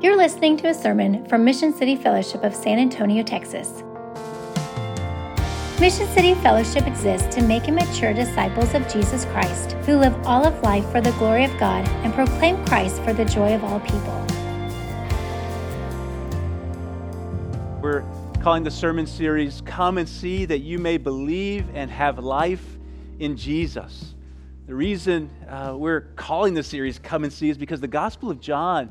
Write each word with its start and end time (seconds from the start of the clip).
You're 0.00 0.16
listening 0.16 0.56
to 0.58 0.68
a 0.68 0.74
sermon 0.74 1.24
from 1.26 1.44
Mission 1.44 1.72
City 1.72 1.94
Fellowship 1.96 2.42
of 2.42 2.54
San 2.54 2.78
Antonio, 2.78 3.22
Texas. 3.22 3.82
Mission 5.80 6.06
City 6.08 6.34
Fellowship 6.34 6.86
exists 6.86 7.34
to 7.34 7.42
make 7.42 7.68
and 7.68 7.76
mature 7.76 8.12
disciples 8.12 8.74
of 8.74 8.86
Jesus 8.92 9.24
Christ 9.26 9.72
who 9.86 9.96
live 9.96 10.14
all 10.26 10.44
of 10.44 10.60
life 10.62 10.84
for 10.90 11.00
the 11.00 11.12
glory 11.12 11.44
of 11.44 11.56
God 11.58 11.88
and 12.02 12.12
proclaim 12.12 12.62
Christ 12.66 13.02
for 13.02 13.12
the 13.14 13.24
joy 13.24 13.54
of 13.54 13.62
all 13.64 13.80
people. 13.80 14.26
We're 17.80 18.04
calling 18.42 18.64
the 18.64 18.72
sermon 18.72 19.06
series 19.06 19.62
Come 19.64 19.96
and 19.96 20.08
See 20.08 20.44
That 20.44 20.58
You 20.58 20.78
May 20.78 20.98
Believe 20.98 21.66
and 21.72 21.90
Have 21.90 22.18
Life 22.18 22.78
in 23.20 23.36
Jesus. 23.36 24.14
The 24.66 24.74
reason 24.74 25.30
uh, 25.48 25.74
we're 25.76 26.00
calling 26.16 26.52
this 26.52 26.66
series 26.66 26.98
Come 26.98 27.24
and 27.24 27.32
See 27.32 27.48
is 27.48 27.56
because 27.56 27.80
the 27.80 27.88
Gospel 27.88 28.30
of 28.30 28.40
John 28.40 28.90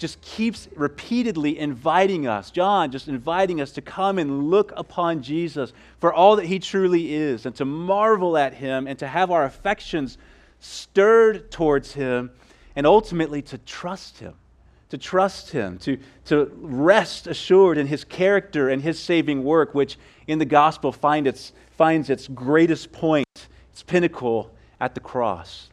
just 0.00 0.20
keeps 0.22 0.66
repeatedly 0.74 1.58
inviting 1.58 2.26
us, 2.26 2.50
John 2.50 2.90
just 2.90 3.06
inviting 3.06 3.60
us 3.60 3.70
to 3.72 3.82
come 3.82 4.18
and 4.18 4.48
look 4.48 4.72
upon 4.74 5.22
Jesus 5.22 5.74
for 5.98 6.12
all 6.12 6.36
that 6.36 6.46
he 6.46 6.58
truly 6.58 7.14
is 7.14 7.44
and 7.44 7.54
to 7.56 7.66
marvel 7.66 8.38
at 8.38 8.54
him 8.54 8.86
and 8.86 8.98
to 8.98 9.06
have 9.06 9.30
our 9.30 9.44
affections 9.44 10.16
stirred 10.58 11.50
towards 11.50 11.92
him 11.92 12.30
and 12.74 12.86
ultimately 12.86 13.42
to 13.42 13.58
trust 13.58 14.18
him. 14.18 14.34
To 14.88 14.98
trust 14.98 15.50
him, 15.50 15.78
to, 15.80 15.98
to 16.24 16.50
rest 16.56 17.26
assured 17.26 17.78
in 17.78 17.86
his 17.86 18.02
character 18.02 18.70
and 18.70 18.82
his 18.82 18.98
saving 18.98 19.44
work, 19.44 19.74
which 19.74 19.98
in 20.26 20.38
the 20.38 20.44
gospel 20.44 20.90
find 20.92 21.26
its, 21.28 21.52
finds 21.76 22.10
its 22.10 22.26
greatest 22.26 22.90
point, 22.90 23.28
its 23.70 23.82
pinnacle 23.82 24.50
at 24.80 24.94
the 24.94 25.00
cross. 25.00 25.68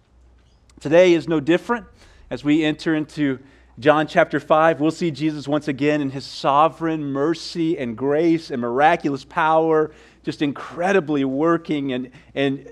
Today 0.81 1.13
is 1.13 1.27
no 1.27 1.39
different 1.39 1.87
as 2.29 2.43
we 2.43 2.63
enter 2.63 2.93
into 2.93 3.39
John 3.79 4.07
chapter 4.07 4.39
5, 4.39 4.79
we'll 4.79 4.89
see 4.89 5.11
Jesus 5.11 5.47
once 5.47 5.67
again 5.67 6.01
in 6.01 6.09
his 6.09 6.25
sovereign 6.25 7.03
mercy 7.03 7.77
and 7.77 7.95
grace 7.95 8.49
and 8.49 8.59
miraculous 8.59 9.23
power, 9.23 9.91
just 10.23 10.41
incredibly 10.41 11.23
working 11.23 11.93
and, 11.93 12.09
and 12.33 12.67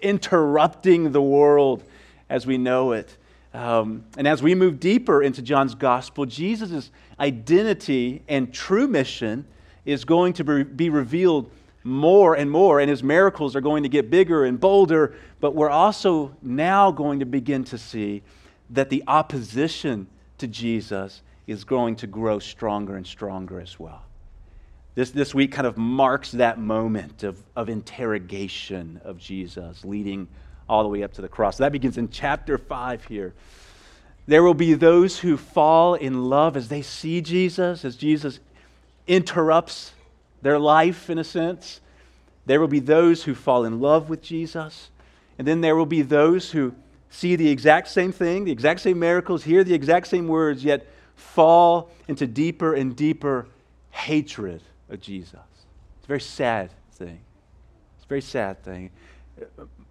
interrupting 0.00 1.10
the 1.10 1.20
world 1.20 1.82
as 2.28 2.46
we 2.46 2.58
know 2.58 2.92
it. 2.92 3.16
Um, 3.52 4.04
and 4.16 4.28
as 4.28 4.40
we 4.40 4.54
move 4.54 4.78
deeper 4.78 5.20
into 5.20 5.42
John's 5.42 5.74
gospel, 5.74 6.26
Jesus' 6.26 6.92
identity 7.18 8.22
and 8.28 8.54
true 8.54 8.86
mission 8.86 9.44
is 9.84 10.04
going 10.04 10.34
to 10.34 10.64
be 10.64 10.90
revealed 10.90 11.50
more 11.82 12.36
and 12.36 12.48
more, 12.48 12.78
and 12.78 12.88
his 12.88 13.02
miracles 13.02 13.56
are 13.56 13.60
going 13.60 13.82
to 13.82 13.88
get 13.88 14.10
bigger 14.10 14.44
and 14.44 14.60
bolder. 14.60 15.12
But 15.40 15.56
we're 15.56 15.70
also 15.70 16.36
now 16.40 16.92
going 16.92 17.18
to 17.18 17.26
begin 17.26 17.64
to 17.64 17.78
see 17.78 18.22
that 18.70 18.90
the 18.90 19.02
opposition 19.08 20.06
to 20.40 20.46
Jesus 20.46 21.22
is 21.46 21.64
going 21.64 21.96
to 21.96 22.06
grow 22.06 22.38
stronger 22.38 22.96
and 22.96 23.06
stronger 23.06 23.60
as 23.60 23.78
well. 23.78 24.02
This, 24.94 25.10
this 25.12 25.34
week 25.34 25.52
kind 25.52 25.66
of 25.66 25.76
marks 25.76 26.32
that 26.32 26.58
moment 26.58 27.22
of, 27.22 27.40
of 27.56 27.68
interrogation 27.68 29.00
of 29.04 29.18
Jesus, 29.18 29.84
leading 29.84 30.28
all 30.68 30.82
the 30.82 30.88
way 30.88 31.02
up 31.02 31.12
to 31.14 31.22
the 31.22 31.28
cross. 31.28 31.58
That 31.58 31.72
begins 31.72 31.96
in 31.96 32.10
chapter 32.10 32.58
5 32.58 33.04
here. 33.04 33.32
There 34.26 34.42
will 34.42 34.54
be 34.54 34.74
those 34.74 35.18
who 35.18 35.36
fall 35.36 35.94
in 35.94 36.24
love 36.24 36.56
as 36.56 36.68
they 36.68 36.82
see 36.82 37.20
Jesus, 37.20 37.84
as 37.84 37.96
Jesus 37.96 38.40
interrupts 39.06 39.92
their 40.42 40.58
life 40.58 41.10
in 41.10 41.18
a 41.18 41.24
sense. 41.24 41.80
There 42.46 42.60
will 42.60 42.68
be 42.68 42.80
those 42.80 43.24
who 43.24 43.34
fall 43.34 43.64
in 43.64 43.80
love 43.80 44.08
with 44.08 44.22
Jesus. 44.22 44.90
And 45.38 45.48
then 45.48 45.60
there 45.60 45.76
will 45.76 45.86
be 45.86 46.02
those 46.02 46.50
who 46.50 46.74
see 47.10 47.36
the 47.36 47.48
exact 47.48 47.88
same 47.88 48.12
thing, 48.12 48.44
the 48.44 48.52
exact 48.52 48.80
same 48.80 48.98
miracles, 48.98 49.44
hear 49.44 49.62
the 49.64 49.74
exact 49.74 50.06
same 50.06 50.28
words, 50.28 50.64
yet 50.64 50.86
fall 51.16 51.90
into 52.08 52.26
deeper 52.26 52.74
and 52.74 52.96
deeper 52.96 53.46
hatred 53.90 54.62
of 54.88 55.00
Jesus. 55.00 55.34
It's 55.98 56.04
a 56.04 56.08
very 56.08 56.20
sad 56.20 56.70
thing. 56.92 57.20
It's 57.96 58.04
a 58.04 58.08
very 58.08 58.22
sad 58.22 58.62
thing. 58.62 58.90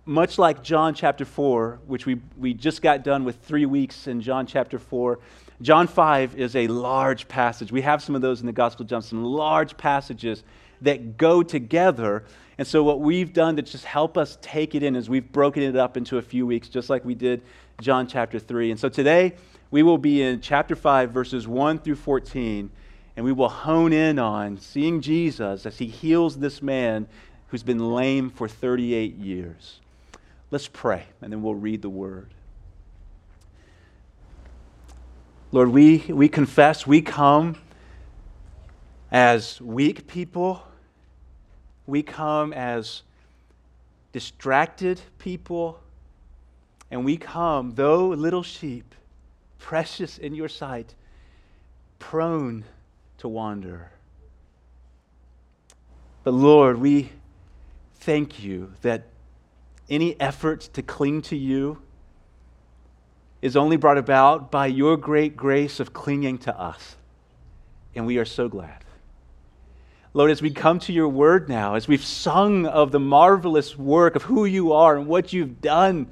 Much 0.06 0.40
like 0.40 0.64
John 0.64 0.94
chapter 0.94 1.26
4, 1.26 1.80
which 1.86 2.06
we, 2.06 2.20
we 2.38 2.54
just 2.54 2.82
got 2.82 3.04
done 3.04 3.24
with 3.24 3.38
three 3.44 3.66
weeks 3.66 4.08
in 4.08 4.22
John 4.22 4.48
chapter 4.48 4.80
4, 4.80 5.20
John 5.62 5.88
5 5.88 6.40
is 6.40 6.56
a 6.56 6.68
large 6.68 7.28
passage. 7.28 7.72
We 7.72 7.82
have 7.82 8.02
some 8.02 8.16
of 8.16 8.22
those 8.22 8.40
in 8.40 8.46
the 8.46 8.54
Gospel 8.54 8.84
of 8.84 8.90
John, 8.90 9.02
some 9.02 9.24
large 9.24 9.78
passages 9.78 10.44
that 10.82 11.18
go 11.18 11.44
together 11.44 12.24
and 12.60 12.68
so, 12.68 12.84
what 12.84 13.00
we've 13.00 13.32
done 13.32 13.56
to 13.56 13.62
just 13.62 13.86
help 13.86 14.18
us 14.18 14.38
take 14.42 14.76
it 14.76 14.84
in 14.84 14.98
is 14.98 15.10
we've 15.10 15.32
broken 15.32 15.64
it 15.64 15.78
up 15.78 15.96
into 15.96 16.18
a 16.18 16.22
few 16.22 16.46
weeks, 16.46 16.68
just 16.68 16.90
like 16.90 17.06
we 17.06 17.16
did 17.16 17.42
John 17.80 18.06
chapter 18.06 18.38
3. 18.38 18.72
And 18.72 18.78
so, 18.78 18.90
today 18.90 19.36
we 19.72 19.82
will 19.82 19.98
be 19.98 20.22
in 20.22 20.42
chapter 20.42 20.76
5, 20.76 21.10
verses 21.10 21.48
1 21.48 21.80
through 21.80 21.96
14, 21.96 22.70
and 23.16 23.26
we 23.26 23.32
will 23.32 23.48
hone 23.48 23.94
in 23.94 24.20
on 24.20 24.58
seeing 24.58 25.00
Jesus 25.00 25.66
as 25.66 25.78
he 25.78 25.86
heals 25.86 26.38
this 26.40 26.62
man 26.62 27.08
who's 27.48 27.64
been 27.64 27.94
lame 27.94 28.30
for 28.30 28.50
38 28.50 29.16
years. 29.16 29.80
Let's 30.52 30.68
pray, 30.68 31.06
and 31.22 31.32
then 31.32 31.42
we'll 31.42 31.56
read 31.56 31.82
the 31.82 31.90
word. 31.90 32.34
Lord, 35.54 35.70
we, 35.70 36.00
we 36.10 36.28
confess, 36.28 36.86
we 36.86 37.02
come 37.02 37.56
as 39.14 39.62
weak 39.62 40.08
people 40.08 40.66
we 41.90 42.04
come 42.04 42.54
as 42.54 43.04
distracted 44.12 45.02
people, 45.18 45.80
and 46.92 47.06
we 47.06 47.18
come, 47.18 47.72
though 47.72 48.08
little 48.10 48.44
sheep, 48.44 48.96
precious 49.58 50.18
in 50.18 50.34
your 50.34 50.50
sight, 50.50 50.96
prone 52.00 52.64
to 53.18 53.28
wander. 53.28 53.92
But 56.24 56.34
Lord, 56.34 56.80
we 56.80 57.12
thank 57.96 58.44
you 58.44 58.74
that 58.82 59.08
any 59.90 60.20
effort 60.20 60.62
to 60.74 60.82
cling 60.82 61.22
to 61.24 61.36
you 61.36 61.82
is 63.42 63.56
only 63.56 63.78
brought 63.78 63.98
about 63.98 64.52
by 64.52 64.68
your 64.68 64.98
great 64.98 65.38
grace 65.38 65.80
of 65.80 65.94
clinging 65.94 66.38
to 66.40 66.60
us. 66.60 66.96
And 67.96 68.06
we 68.06 68.18
are 68.18 68.26
so 68.26 68.48
glad. 68.48 68.84
Lord, 70.14 70.32
as 70.32 70.42
we 70.42 70.50
come 70.50 70.80
to 70.80 70.94
your 70.94 71.08
word 71.08 71.50
now, 71.50 71.76
as 71.76 71.88
we've 71.88 72.04
sung 72.04 72.66
of 72.66 72.92
the 72.92 73.00
marvelous 73.00 73.78
work 73.78 74.16
of 74.16 74.24
who 74.24 74.46
you 74.46 74.74
are 74.74 74.98
and 74.98 75.06
what 75.06 75.34
you've 75.34 75.62
done, 75.62 76.08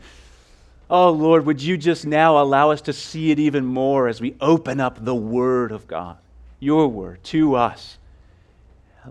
oh 0.88 1.10
Lord, 1.10 1.48
would 1.48 1.62
you 1.62 1.78
just 1.78 2.06
now 2.06 2.40
allow 2.40 2.70
us 2.70 2.82
to 2.82 2.94
see 2.94 3.32
it 3.32 3.40
even 3.40 3.66
more 3.66 4.08
as 4.08 4.22
we 4.22 4.36
open 4.40 4.80
up 4.80 5.04
the 5.04 5.16
word 5.16 5.72
of 5.72 5.88
God, 5.88 6.18
your 6.60 6.88
word, 6.88 7.24
to 7.26 7.56
us. 7.56 7.98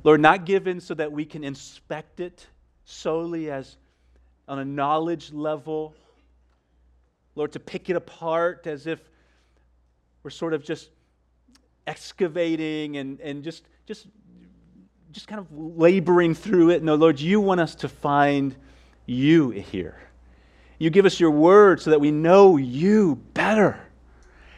Lord, 0.05 0.21
not 0.21 0.45
given 0.45 0.81
so 0.81 0.95
that 0.95 1.11
we 1.11 1.25
can 1.25 1.43
inspect 1.43 2.21
it 2.21 2.47
solely 2.85 3.51
as 3.51 3.77
on 4.47 4.61
a 4.61 4.65
knowledge 4.65 5.33
level, 5.33 5.95
Lord, 7.35 7.53
to 7.53 7.61
pick 7.61 7.91
it 7.91 7.97
apart 7.97 8.69
as 8.69 8.87
if 8.87 9.01
we're 10.23 10.31
sort 10.31 10.55
of 10.55 10.63
just 10.63 10.91
excavating 11.89 12.97
and, 12.99 13.19
and 13.21 13.43
just, 13.43 13.65
just 13.87 14.07
just 15.17 15.29
kind 15.29 15.41
of 15.41 15.47
laboring 15.51 16.35
through 16.35 16.69
it. 16.69 16.83
No, 16.83 16.95
Lord, 16.95 17.19
you 17.19 17.41
want 17.41 17.59
us 17.59 17.75
to 17.77 17.89
find 17.89 18.55
you 19.07 19.49
here. 19.49 19.99
You 20.79 20.91
give 20.91 21.07
us 21.07 21.19
your 21.19 21.31
word 21.31 21.81
so 21.81 21.89
that 21.89 22.03
we 22.03 22.11
know 22.11 22.59
you 22.59 23.17
better 23.33 23.81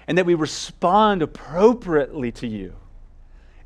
and 0.09 0.19
that 0.19 0.27
we 0.27 0.35
respond 0.35 1.23
appropriately 1.23 2.33
to 2.33 2.49
you. 2.49 2.75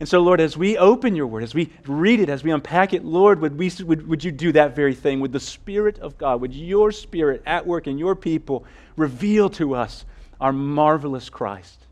And 0.01 0.07
so, 0.07 0.21
Lord, 0.21 0.39
as 0.39 0.55
we 0.55 0.77
open 0.77 1.17
your 1.17 1.27
word, 1.27 1.43
as 1.43 1.55
we 1.55 1.73
read 1.87 2.21
it, 2.21 2.29
as 2.29 2.45
we 2.45 2.51
unpack 2.51 2.93
it, 2.93 3.07
Lord, 3.07 3.41
would, 3.41 3.57
we, 3.57 3.73
would, 3.87 4.07
would 4.07 4.23
you 4.23 4.31
do 4.31 4.53
that 4.53 4.77
very 4.77 4.95
thing? 4.95 5.21
Would 5.21 5.33
the 5.33 5.41
Spirit 5.41 5.99
of 5.99 6.19
God, 6.19 6.43
would 6.43 6.55
your 6.55 6.93
Spirit 6.93 7.43
at 7.47 7.67
work 7.67 7.87
in 7.87 7.97
your 7.97 8.15
people 8.15 8.67
reveal 8.97 9.49
to 9.49 9.75
us 9.77 10.05
our 10.43 10.53
marvelous 10.53 11.31
Christ? 11.31 11.87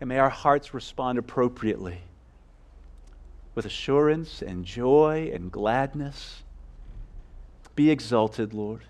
And 0.00 0.08
may 0.08 0.18
our 0.18 0.30
hearts 0.30 0.72
respond 0.72 1.18
appropriately 1.18 2.00
with 3.54 3.66
assurance 3.66 4.42
and 4.42 4.64
joy 4.64 5.30
and 5.34 5.50
gladness. 5.50 6.42
Be 7.74 7.90
exalted, 7.90 8.52
Lord. 8.52 8.82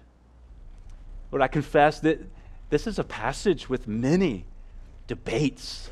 Lord, 1.30 1.42
I 1.42 1.48
confess 1.48 2.00
that 2.00 2.20
this 2.70 2.86
is 2.86 2.98
a 2.98 3.04
passage 3.04 3.68
with 3.68 3.86
many 3.86 4.44
debates, 5.06 5.90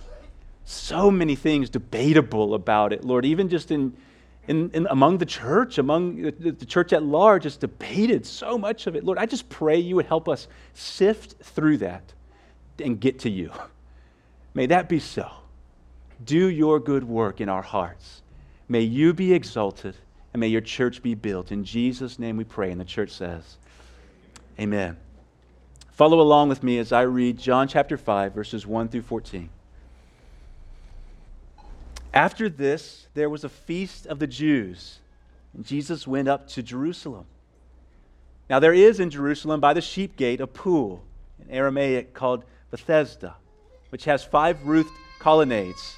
so 0.65 1.11
many 1.11 1.35
things 1.35 1.71
debatable 1.71 2.55
about 2.55 2.93
it, 2.93 3.05
Lord, 3.05 3.25
even 3.25 3.49
just 3.49 3.71
in. 3.71 3.97
In, 4.47 4.71
in, 4.73 4.87
among 4.87 5.19
the 5.19 5.27
church, 5.27 5.77
among 5.77 6.23
the, 6.23 6.65
church 6.65 6.95
at 6.95 7.03
large, 7.03 7.45
it's 7.45 7.59
debated 7.59 8.25
so 8.25 8.57
much 8.57 8.87
of 8.87 8.97
it. 8.97 9.05
Lord, 9.05 9.19
I 9.19 9.27
just 9.27 9.47
pray 9.51 9.77
you 9.77 9.97
would 9.97 10.07
help 10.07 10.27
us 10.27 10.49
sift 10.73 11.35
through 11.43 11.77
that 11.79 12.15
and 12.83 12.99
get 12.99 13.19
to 13.19 13.29
you. 13.29 13.53
May 14.55 14.65
that 14.65 14.89
be 14.89 15.01
so. 15.01 15.31
Do 16.25 16.49
your 16.49 16.81
good 16.81 17.05
work 17.05 17.43
in 17.43 17.51
our 17.51 17.61
hearts. 17.61 18.23
May 18.69 18.83
you 18.83 19.15
be 19.15 19.33
exalted 19.33 19.97
and 20.33 20.41
may 20.41 20.49
your 20.49 20.61
church 20.61 21.03
be 21.03 21.15
built. 21.15 21.51
In 21.51 21.65
Jesus' 21.65 22.19
name 22.19 22.37
we 22.37 22.45
pray. 22.45 22.71
And 22.71 22.81
the 22.81 22.85
church 22.85 23.11
says, 23.11 23.57
Amen. 24.61 24.97
Follow 25.93 26.21
along 26.21 26.49
with 26.49 26.63
me 26.63 26.79
as 26.79 26.93
I 26.93 27.03
read 27.03 27.39
John 27.39 27.67
chapter 27.67 27.97
5, 27.97 28.33
verses 28.33 28.67
1 28.67 28.89
through 28.89 29.03
14. 29.03 29.49
After 32.15 32.49
this, 32.49 33.09
there 33.15 33.29
was 33.29 33.45
a 33.45 33.49
feast 33.49 34.07
of 34.07 34.19
the 34.19 34.27
Jews, 34.27 35.01
and 35.53 35.65
Jesus 35.65 36.07
went 36.07 36.29
up 36.29 36.47
to 36.49 36.63
Jerusalem. 36.63 37.27
Now, 38.49 38.61
there 38.61 38.73
is 38.73 38.99
in 39.01 39.11
Jerusalem 39.11 39.61
by 39.61 39.75
the 39.75 39.81
sheep 39.81 40.17
gate 40.17 40.41
a 40.41 40.47
pool, 40.47 41.03
in 41.41 41.51
Aramaic 41.51 42.15
called 42.15 42.45
Bethesda, 42.71 43.35
which 43.91 44.05
has 44.05 44.25
five 44.25 44.65
roofed 44.67 44.93
colonnades. 45.19 45.98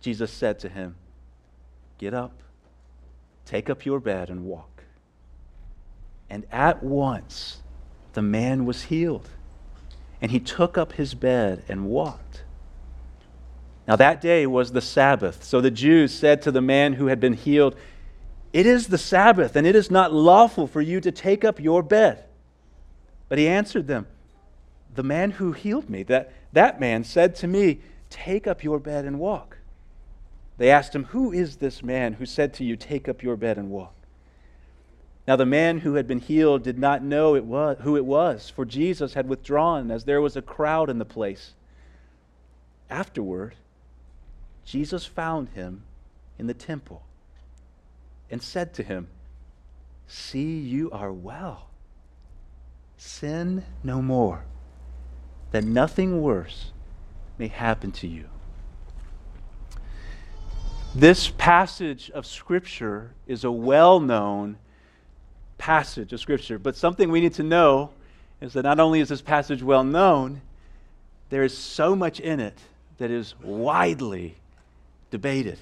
Jesus 0.00 0.30
said 0.32 0.58
to 0.60 0.68
him, 0.68 0.96
Get 1.98 2.14
up, 2.14 2.32
take 3.44 3.68
up 3.68 3.84
your 3.84 4.00
bed, 4.00 4.30
and 4.30 4.44
walk. 4.44 4.84
And 6.30 6.46
at 6.52 6.82
once 6.82 7.62
the 8.12 8.22
man 8.22 8.64
was 8.64 8.84
healed. 8.84 9.28
And 10.20 10.30
he 10.30 10.40
took 10.40 10.76
up 10.76 10.92
his 10.92 11.14
bed 11.14 11.64
and 11.68 11.86
walked. 11.86 12.42
Now 13.86 13.96
that 13.96 14.20
day 14.20 14.46
was 14.46 14.72
the 14.72 14.80
Sabbath. 14.80 15.44
So 15.44 15.60
the 15.60 15.70
Jews 15.70 16.12
said 16.12 16.42
to 16.42 16.50
the 16.50 16.60
man 16.60 16.94
who 16.94 17.06
had 17.06 17.20
been 17.20 17.34
healed, 17.34 17.74
It 18.52 18.66
is 18.66 18.88
the 18.88 18.98
Sabbath, 18.98 19.56
and 19.56 19.66
it 19.66 19.76
is 19.76 19.90
not 19.90 20.12
lawful 20.12 20.66
for 20.66 20.80
you 20.80 21.00
to 21.00 21.12
take 21.12 21.44
up 21.44 21.60
your 21.60 21.82
bed. 21.82 22.24
But 23.28 23.38
he 23.38 23.48
answered 23.48 23.86
them, 23.86 24.06
The 24.94 25.02
man 25.02 25.32
who 25.32 25.52
healed 25.52 25.88
me, 25.88 26.02
that, 26.04 26.32
that 26.52 26.80
man 26.80 27.04
said 27.04 27.34
to 27.36 27.46
me, 27.46 27.80
Take 28.10 28.46
up 28.46 28.64
your 28.64 28.78
bed 28.78 29.04
and 29.04 29.18
walk. 29.18 29.57
They 30.58 30.70
asked 30.70 30.94
him, 30.94 31.04
Who 31.04 31.32
is 31.32 31.56
this 31.56 31.82
man 31.82 32.14
who 32.14 32.26
said 32.26 32.52
to 32.54 32.64
you, 32.64 32.76
Take 32.76 33.08
up 33.08 33.22
your 33.22 33.36
bed 33.36 33.56
and 33.56 33.70
walk? 33.70 33.94
Now 35.26 35.36
the 35.36 35.46
man 35.46 35.78
who 35.78 35.94
had 35.94 36.06
been 36.06 36.20
healed 36.20 36.62
did 36.62 36.78
not 36.78 37.02
know 37.02 37.34
it 37.34 37.44
was, 37.44 37.78
who 37.82 37.96
it 37.96 38.04
was, 38.04 38.50
for 38.50 38.64
Jesus 38.64 39.14
had 39.14 39.28
withdrawn 39.28 39.90
as 39.90 40.04
there 40.04 40.20
was 40.20 40.36
a 40.36 40.42
crowd 40.42 40.90
in 40.90 40.98
the 40.98 41.04
place. 41.04 41.54
Afterward, 42.90 43.54
Jesus 44.64 45.04
found 45.04 45.50
him 45.50 45.84
in 46.38 46.46
the 46.46 46.54
temple 46.54 47.02
and 48.30 48.42
said 48.42 48.74
to 48.74 48.82
him, 48.82 49.08
See, 50.06 50.58
you 50.58 50.90
are 50.90 51.12
well. 51.12 51.68
Sin 52.96 53.64
no 53.84 54.00
more, 54.02 54.44
that 55.52 55.64
nothing 55.64 56.22
worse 56.22 56.72
may 57.36 57.48
happen 57.48 57.92
to 57.92 58.08
you. 58.08 58.28
This 60.94 61.28
passage 61.28 62.10
of 62.10 62.26
Scripture 62.26 63.12
is 63.26 63.44
a 63.44 63.52
well 63.52 64.00
known 64.00 64.56
passage 65.58 66.12
of 66.12 66.20
Scripture, 66.20 66.58
but 66.58 66.76
something 66.76 67.10
we 67.10 67.20
need 67.20 67.34
to 67.34 67.42
know 67.42 67.90
is 68.40 68.54
that 68.54 68.62
not 68.62 68.80
only 68.80 69.00
is 69.00 69.08
this 69.10 69.20
passage 69.20 69.62
well 69.62 69.84
known, 69.84 70.40
there 71.28 71.44
is 71.44 71.56
so 71.56 71.94
much 71.94 72.20
in 72.20 72.40
it 72.40 72.58
that 72.96 73.10
is 73.10 73.34
widely 73.42 74.36
debated. 75.10 75.58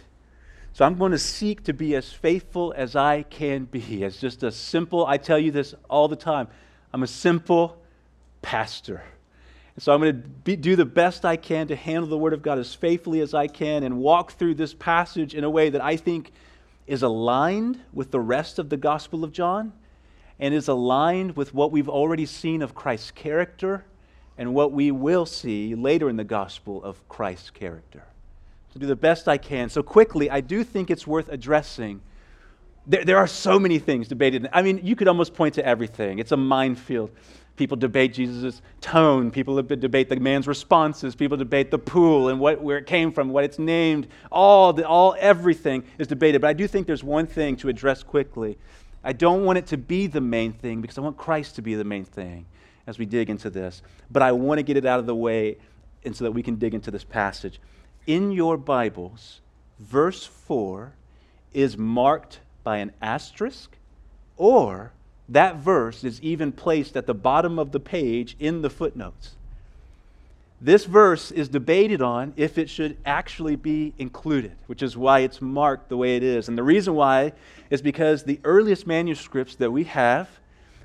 So 0.73 0.84
I'm 0.84 0.96
going 0.96 1.12
to 1.12 1.19
seek 1.19 1.64
to 1.64 1.73
be 1.73 1.96
as 1.96 2.12
faithful 2.12 2.73
as 2.76 2.94
I 2.94 3.23
can 3.23 3.64
be, 3.64 4.05
as 4.05 4.19
just 4.19 4.43
a 4.43 4.52
simple, 4.52 5.06
I 5.06 5.17
tell 5.17 5.38
you 5.38 5.50
this 5.50 5.75
all 5.90 6.08
the 6.08 6.17
time 6.17 6.49
I'm 6.93 7.02
a 7.02 7.08
simple 7.08 7.82
pastor. 8.43 9.02
And 9.76 9.82
so 9.82 9.93
I'm 9.93 10.00
going 10.00 10.23
to 10.23 10.28
be, 10.28 10.56
do 10.56 10.75
the 10.75 10.87
best 10.87 11.25
I 11.25 11.37
can 11.37 11.69
to 11.69 11.76
handle 11.76 12.08
the 12.08 12.17
Word 12.19 12.32
of 12.32 12.43
God 12.43 12.58
as 12.58 12.75
faithfully 12.75 13.20
as 13.20 13.34
I 13.34 13.46
can 13.46 13.82
and 13.82 13.99
walk 13.99 14.32
through 14.32 14.55
this 14.55 14.75
passage 14.75 15.34
in 15.34 15.44
a 15.44 15.50
way 15.50 15.70
that 15.70 15.82
I 15.82 15.96
think 15.96 16.32
is 16.87 17.02
aligned 17.02 17.81
with 17.93 18.11
the 18.11 18.20
rest 18.20 18.58
of 18.58 18.70
the 18.70 18.78
Gospel 18.78 19.23
of 19.23 19.32
John 19.32 19.73
and 20.40 20.55
is 20.55 20.69
aligned 20.69 21.37
with 21.37 21.52
what 21.52 21.73
we've 21.73 21.88
already 21.88 22.25
seen 22.26 22.62
of 22.62 22.75
Christ's 22.75 23.11
character 23.11 23.84
and 24.38 24.55
what 24.55 24.73
we 24.73 24.90
will 24.90 25.26
see 25.26 25.75
later 25.75 26.08
in 26.08 26.17
the 26.17 26.25
Gospel 26.25 26.82
of 26.82 27.06
Christ's 27.08 27.50
character. 27.50 28.05
To 28.73 28.78
do 28.78 28.87
the 28.87 28.96
best 28.96 29.28
I 29.28 29.38
can. 29.38 29.69
So, 29.69 29.82
quickly, 29.82 30.31
I 30.31 30.40
do 30.40 30.64
think 30.64 30.90
it's 30.90 31.06
worth 31.06 31.28
addressing 31.31 32.00
there, 32.87 33.05
there 33.05 33.17
are 33.17 33.26
so 33.26 33.58
many 33.58 33.78
things 33.78 34.08
debated. 34.08 34.49
I 34.52 34.62
mean, 34.62 34.81
you 34.82 34.94
could 34.94 35.08
almost 35.08 35.34
point 35.34 35.55
to 35.55 35.67
everything. 35.67 36.19
It's 36.19 36.32
a 36.32 36.37
minefield. 36.37 37.11
People 37.56 37.76
debate 37.76 38.12
Jesus' 38.12 38.60
tone. 38.80 39.30
People 39.30 39.60
debate 39.62 40.08
the 40.08 40.16
man's 40.16 40.46
responses. 40.46 41.14
People 41.14 41.36
debate 41.36 41.70
the 41.70 41.78
pool 41.78 42.28
and 42.28 42.38
what, 42.38 42.60
where 42.60 42.78
it 42.78 42.86
came 42.86 43.10
from, 43.10 43.30
what 43.30 43.44
it's 43.44 43.58
named. 43.58 44.08
All, 44.30 44.72
the, 44.74 44.86
all, 44.86 45.16
everything 45.18 45.84
is 45.98 46.06
debated. 46.06 46.42
But 46.42 46.48
I 46.48 46.52
do 46.52 46.68
think 46.68 46.86
there's 46.86 47.04
one 47.04 47.26
thing 47.26 47.56
to 47.56 47.68
address 47.68 48.02
quickly. 48.02 48.58
I 49.02 49.12
don't 49.12 49.44
want 49.44 49.58
it 49.58 49.66
to 49.68 49.78
be 49.78 50.06
the 50.06 50.20
main 50.20 50.52
thing 50.52 50.80
because 50.80 50.98
I 50.98 51.00
want 51.00 51.16
Christ 51.16 51.56
to 51.56 51.62
be 51.62 51.74
the 51.74 51.84
main 51.84 52.04
thing 52.04 52.44
as 52.86 52.98
we 52.98 53.06
dig 53.06 53.30
into 53.30 53.48
this. 53.48 53.82
But 54.10 54.22
I 54.22 54.32
want 54.32 54.58
to 54.58 54.62
get 54.62 54.76
it 54.76 54.84
out 54.84 55.00
of 55.00 55.06
the 55.06 55.14
way 55.14 55.56
and 56.04 56.14
so 56.14 56.24
that 56.24 56.32
we 56.32 56.42
can 56.42 56.56
dig 56.56 56.74
into 56.74 56.90
this 56.90 57.04
passage. 57.04 57.60
In 58.06 58.32
your 58.32 58.56
Bibles, 58.56 59.40
verse 59.78 60.24
4 60.24 60.92
is 61.52 61.78
marked 61.78 62.40
by 62.62 62.78
an 62.78 62.92
asterisk, 63.00 63.76
or 64.36 64.92
that 65.28 65.56
verse 65.56 66.05
is 66.05 66.20
even 66.23 66.52
placed 66.52 66.96
at 66.96 67.06
the 67.06 67.14
bottom 67.14 67.58
of 67.58 67.73
the 67.73 67.81
page 67.81 68.37
in 68.38 68.62
the 68.62 68.70
footnotes. 68.70 69.32
This 70.61 70.87
verse 70.87 71.31
is 71.31 71.49
debated 71.49 72.00
on 72.00 72.32
if 72.37 72.56
it 72.56 72.70
should 72.70 72.96
actually 73.05 73.56
be 73.56 73.93
included, 73.99 74.52
which 74.67 74.82
is 74.82 74.96
why 74.96 75.20
it's 75.20 75.43
marked 75.43 75.90
the 75.90 75.96
way 75.96 76.17
it 76.17 76.23
is. 76.23 76.49
And 76.49 76.56
the 76.56 76.62
reason 76.62 76.94
why 76.94 77.32
is 77.69 77.82
because 77.82 78.23
the 78.23 78.40
earliest 78.43 78.87
manuscripts 78.87 79.56
that 79.56 79.70
we 79.70 79.84
have 79.84 80.28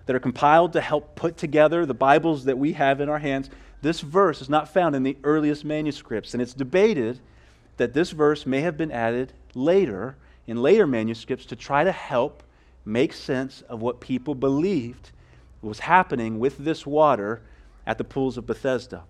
that 0.07 0.15
are 0.15 0.19
compiled 0.19 0.73
to 0.73 0.81
help 0.81 1.15
put 1.15 1.37
together 1.37 1.85
the 1.85 1.93
Bibles 1.93 2.43
that 2.45 2.57
we 2.57 2.73
have 2.73 2.99
in 2.99 3.07
our 3.07 3.19
hands, 3.19 3.49
this 3.81 4.01
verse 4.01 4.41
is 4.41 4.49
not 4.49 4.67
found 4.67 4.95
in 4.95 5.03
the 5.03 5.17
earliest 5.23 5.63
manuscripts. 5.63 6.33
And 6.33 6.41
it's 6.41 6.53
debated 6.53 7.19
that 7.77 7.93
this 7.93 8.11
verse 8.11 8.45
may 8.45 8.61
have 8.61 8.77
been 8.77 8.91
added 8.91 9.31
later 9.55 10.17
in 10.47 10.61
later 10.61 10.85
manuscripts 10.85 11.45
to 11.45 11.55
try 11.55 11.85
to 11.85 11.91
help 11.93 12.43
make 12.85 13.13
sense 13.13 13.61
of 13.69 13.81
what 13.81 13.99
people 13.99 14.35
believed 14.35 15.11
was 15.61 15.79
happening 15.79 16.39
with 16.39 16.57
this 16.57 16.85
water 16.85 17.41
at 17.85 17.97
the 17.97 18.03
pools 18.03 18.37
of 18.37 18.45
Bethesda. 18.45 19.03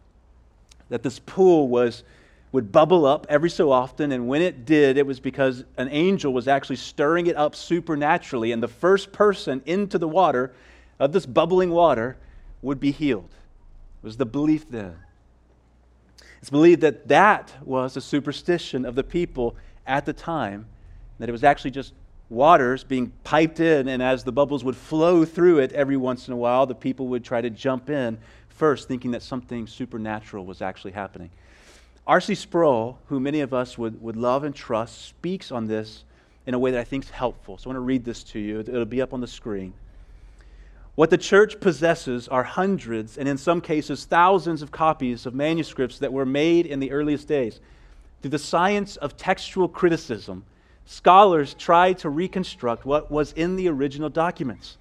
That 0.90 1.04
this 1.04 1.20
pool 1.20 1.68
was 1.68 2.04
would 2.52 2.72
bubble 2.72 3.06
up 3.06 3.26
every 3.30 3.50
so 3.50 3.72
often, 3.72 4.12
and 4.12 4.28
when 4.28 4.42
it 4.42 4.66
did, 4.66 4.98
it 4.98 5.08
was 5.08 5.22
because 5.22 5.64
an 5.78 5.88
angel 5.90 6.34
was 6.34 6.50
actually 6.50 6.76
stirring 6.76 7.28
it 7.28 7.38
up 7.38 7.56
supernaturally, 7.56 8.52
and 8.52 8.62
the 8.62 8.68
first 8.68 9.14
person 9.14 9.62
into 9.66 9.98
the 9.98 10.08
water 10.08 10.52
of 11.00 11.14
this 11.14 11.26
bubbling 11.26 11.72
water 11.72 12.18
would 12.62 12.80
be 12.80 12.92
healed. 12.92 13.30
It 14.04 14.06
was 14.06 14.18
the 14.18 14.26
belief 14.26 14.70
then. 14.70 14.98
It's 16.42 16.50
believed 16.50 16.82
that 16.82 17.08
that 17.08 17.54
was 17.64 17.96
a 17.96 18.02
superstition 18.02 18.84
of 18.84 18.96
the 18.96 19.04
people 19.04 19.56
at 19.88 20.06
the 20.06 20.14
time 20.14 20.66
that 21.20 21.30
it 21.30 21.32
was 21.32 21.44
actually 21.44 21.72
just 21.72 21.94
waters 22.32 22.84
being 22.84 23.12
piped 23.24 23.60
in, 23.60 23.88
and 23.90 24.02
as 24.02 24.24
the 24.24 24.32
bubbles 24.32 24.64
would 24.64 24.78
flow 24.78 25.26
through 25.26 25.60
it 25.60 25.72
every 25.74 25.98
once 25.98 26.28
in 26.28 26.34
a 26.34 26.38
while, 26.38 26.66
the 26.66 26.74
people 26.74 27.08
would 27.10 27.24
try 27.24 27.42
to 27.42 27.50
jump 27.50 27.90
in 27.90 28.18
first, 28.48 28.88
thinking 28.88 29.12
that 29.12 29.22
something 29.22 29.68
supernatural 29.68 30.46
was 30.46 30.62
actually 30.62 30.92
happening. 30.92 31.30
R.C. 32.08 32.36
Sproul, 32.36 32.98
who 33.08 33.20
many 33.20 33.42
of 33.42 33.54
us 33.54 33.78
would, 33.78 34.02
would 34.02 34.16
love 34.16 34.44
and 34.44 34.56
trust, 34.56 35.06
speaks 35.06 35.52
on 35.52 35.68
this 35.68 36.04
in 36.46 36.54
a 36.54 36.60
way 36.60 36.72
that 36.72 36.80
I 36.80 36.84
think 36.84 37.04
is 37.04 37.10
helpful. 37.10 37.58
So 37.58 37.70
I 37.70 37.74
want 37.74 37.78
to 37.78 37.82
read 37.82 38.06
this 38.06 38.24
to 38.24 38.40
you. 38.40 38.60
It'll 38.60 38.86
be 38.86 39.02
up 39.02 39.14
on 39.14 39.22
the 39.22 39.28
screen. 39.28 39.74
What 40.96 41.10
the 41.10 41.18
church 41.18 41.60
possesses 41.60 42.28
are 42.28 42.44
hundreds, 42.44 43.18
and 43.18 43.28
in 43.28 43.38
some 43.38 43.62
cases, 43.62 44.06
thousands 44.06 44.62
of 44.62 44.72
copies 44.72 45.26
of 45.26 45.34
manuscripts 45.34 46.00
that 46.00 46.12
were 46.12 46.26
made 46.26 46.66
in 46.66 46.80
the 46.80 46.92
earliest 46.92 47.28
days. 47.28 47.60
Through 48.22 48.32
the 48.32 48.40
science 48.40 48.96
of 48.98 49.18
textual 49.18 49.68
criticism, 49.68 50.44
scholars 50.86 51.54
tried 51.54 51.98
to 52.00 52.10
reconstruct 52.10 52.86
what 52.86 53.12
was 53.12 53.34
in 53.34 53.56
the 53.56 53.68
original 53.70 54.10
documents. 54.10 54.78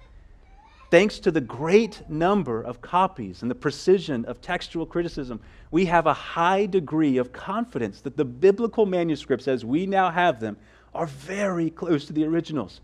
Thanks 0.89 1.19
to 1.19 1.31
the 1.31 1.41
great 1.41 2.01
number 2.09 2.61
of 2.61 2.81
copies 2.81 3.41
and 3.41 3.49
the 3.49 3.55
precision 3.55 4.25
of 4.25 4.41
textual 4.41 4.85
criticism, 4.85 5.39
we 5.71 5.85
have 5.85 6.05
a 6.05 6.13
high 6.13 6.65
degree 6.65 7.17
of 7.17 7.31
confidence 7.31 8.01
that 8.01 8.17
the 8.17 8.25
biblical 8.25 8.85
manuscripts, 8.85 9.47
as 9.47 9.63
we 9.63 9.85
now 9.85 10.11
have 10.11 10.41
them, 10.41 10.57
are 10.93 11.05
very 11.05 11.69
close 11.69 12.05
to 12.05 12.13
the 12.13 12.25
originals. 12.25 12.81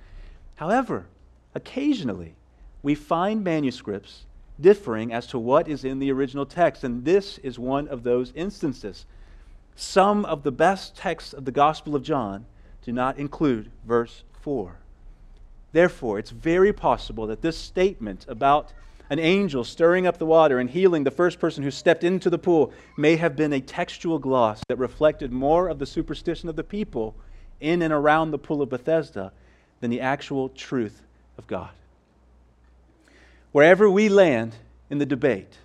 However, 0.56 1.06
occasionally, 1.54 2.36
we 2.82 2.96
find 2.96 3.44
manuscripts 3.44 4.26
differing 4.60 5.12
as 5.12 5.28
to 5.28 5.38
what 5.38 5.68
is 5.68 5.84
in 5.84 6.00
the 6.00 6.12
original 6.12 6.46
text, 6.46 6.86
and 6.86 7.04
this 7.04 7.38
is 7.40 7.60
one 7.60 7.90
of 7.90 8.04
those 8.04 8.32
instances. 8.36 9.06
Some 9.76 10.24
of 10.26 10.44
the 10.44 10.52
best 10.52 10.96
texts 10.96 11.34
of 11.34 11.44
the 11.44 11.52
Gospel 11.52 11.94
of 11.96 12.04
John 12.04 12.46
do 12.88 12.94
not 12.94 13.18
include 13.18 13.70
verse 13.86 14.24
4. 14.44 14.78
Therefore, 15.74 16.20
it's 16.20 16.32
very 16.32 16.72
possible 16.72 17.28
that 17.28 17.42
this 17.42 17.58
statement 17.58 18.26
about 18.30 18.72
an 19.10 19.20
angel 19.20 19.66
stirring 19.66 20.08
up 20.08 20.18
the 20.18 20.26
water 20.26 20.58
and 20.58 20.70
healing 20.70 21.04
the 21.04 21.12
first 21.12 21.38
person 21.38 21.66
who 21.66 21.70
stepped 21.70 22.06
into 22.06 22.30
the 22.30 22.38
pool 22.38 22.72
may 22.96 23.18
have 23.18 23.36
been 23.36 23.52
a 23.52 23.60
textual 23.60 24.20
gloss 24.20 24.62
that 24.70 24.78
reflected 24.78 25.34
more 25.34 25.68
of 25.68 25.80
the 25.80 25.86
superstition 25.86 26.48
of 26.48 26.56
the 26.56 26.64
people 26.64 27.14
in 27.60 27.82
and 27.82 27.92
around 27.92 28.32
the 28.32 28.38
pool 28.38 28.62
of 28.62 28.70
Bethesda 28.70 29.34
than 29.82 29.90
the 29.90 30.00
actual 30.00 30.48
truth 30.48 31.04
of 31.38 31.46
God. 31.46 31.72
Wherever 33.52 33.90
we 33.90 34.08
land 34.08 34.56
in 34.90 34.98
the 34.98 35.06
debate, 35.06 35.58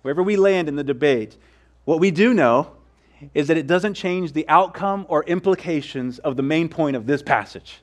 wherever 0.00 0.22
we 0.22 0.36
land 0.36 0.66
in 0.66 0.76
the 0.76 0.82
debate, 0.82 1.36
what 1.84 2.00
we 2.00 2.10
do 2.10 2.32
know 2.32 2.72
is 3.34 3.48
that 3.48 3.56
it 3.56 3.66
doesn't 3.66 3.94
change 3.94 4.32
the 4.32 4.48
outcome 4.48 5.06
or 5.08 5.24
implications 5.24 6.18
of 6.20 6.36
the 6.36 6.42
main 6.42 6.68
point 6.68 6.96
of 6.96 7.06
this 7.06 7.22
passage. 7.22 7.80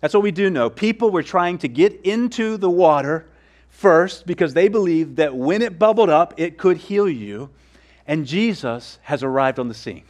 That's 0.00 0.14
what 0.14 0.22
we 0.22 0.30
do 0.30 0.50
know. 0.50 0.70
People 0.70 1.10
were 1.10 1.22
trying 1.22 1.58
to 1.58 1.68
get 1.68 2.00
into 2.04 2.56
the 2.56 2.70
water 2.70 3.26
first 3.68 4.26
because 4.26 4.54
they 4.54 4.68
believed 4.68 5.16
that 5.16 5.34
when 5.34 5.62
it 5.62 5.78
bubbled 5.78 6.10
up, 6.10 6.34
it 6.38 6.58
could 6.58 6.76
heal 6.76 7.08
you. 7.08 7.50
And 8.06 8.26
Jesus 8.26 8.98
has 9.02 9.22
arrived 9.22 9.58
on 9.58 9.68
the 9.68 9.74
scene. 9.74 10.04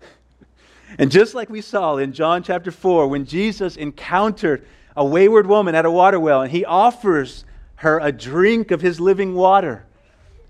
and 0.98 1.10
just 1.10 1.34
like 1.34 1.48
we 1.48 1.60
saw 1.60 1.96
in 1.96 2.12
John 2.12 2.42
chapter 2.42 2.70
4, 2.70 3.08
when 3.08 3.24
Jesus 3.24 3.76
encountered 3.76 4.66
a 4.96 5.04
wayward 5.04 5.46
woman 5.46 5.74
at 5.74 5.86
a 5.86 5.90
water 5.90 6.20
well 6.20 6.42
and 6.42 6.52
he 6.52 6.64
offers 6.64 7.44
her 7.76 7.98
a 8.00 8.12
drink 8.12 8.70
of 8.70 8.80
his 8.80 9.00
living 9.00 9.34
water 9.34 9.84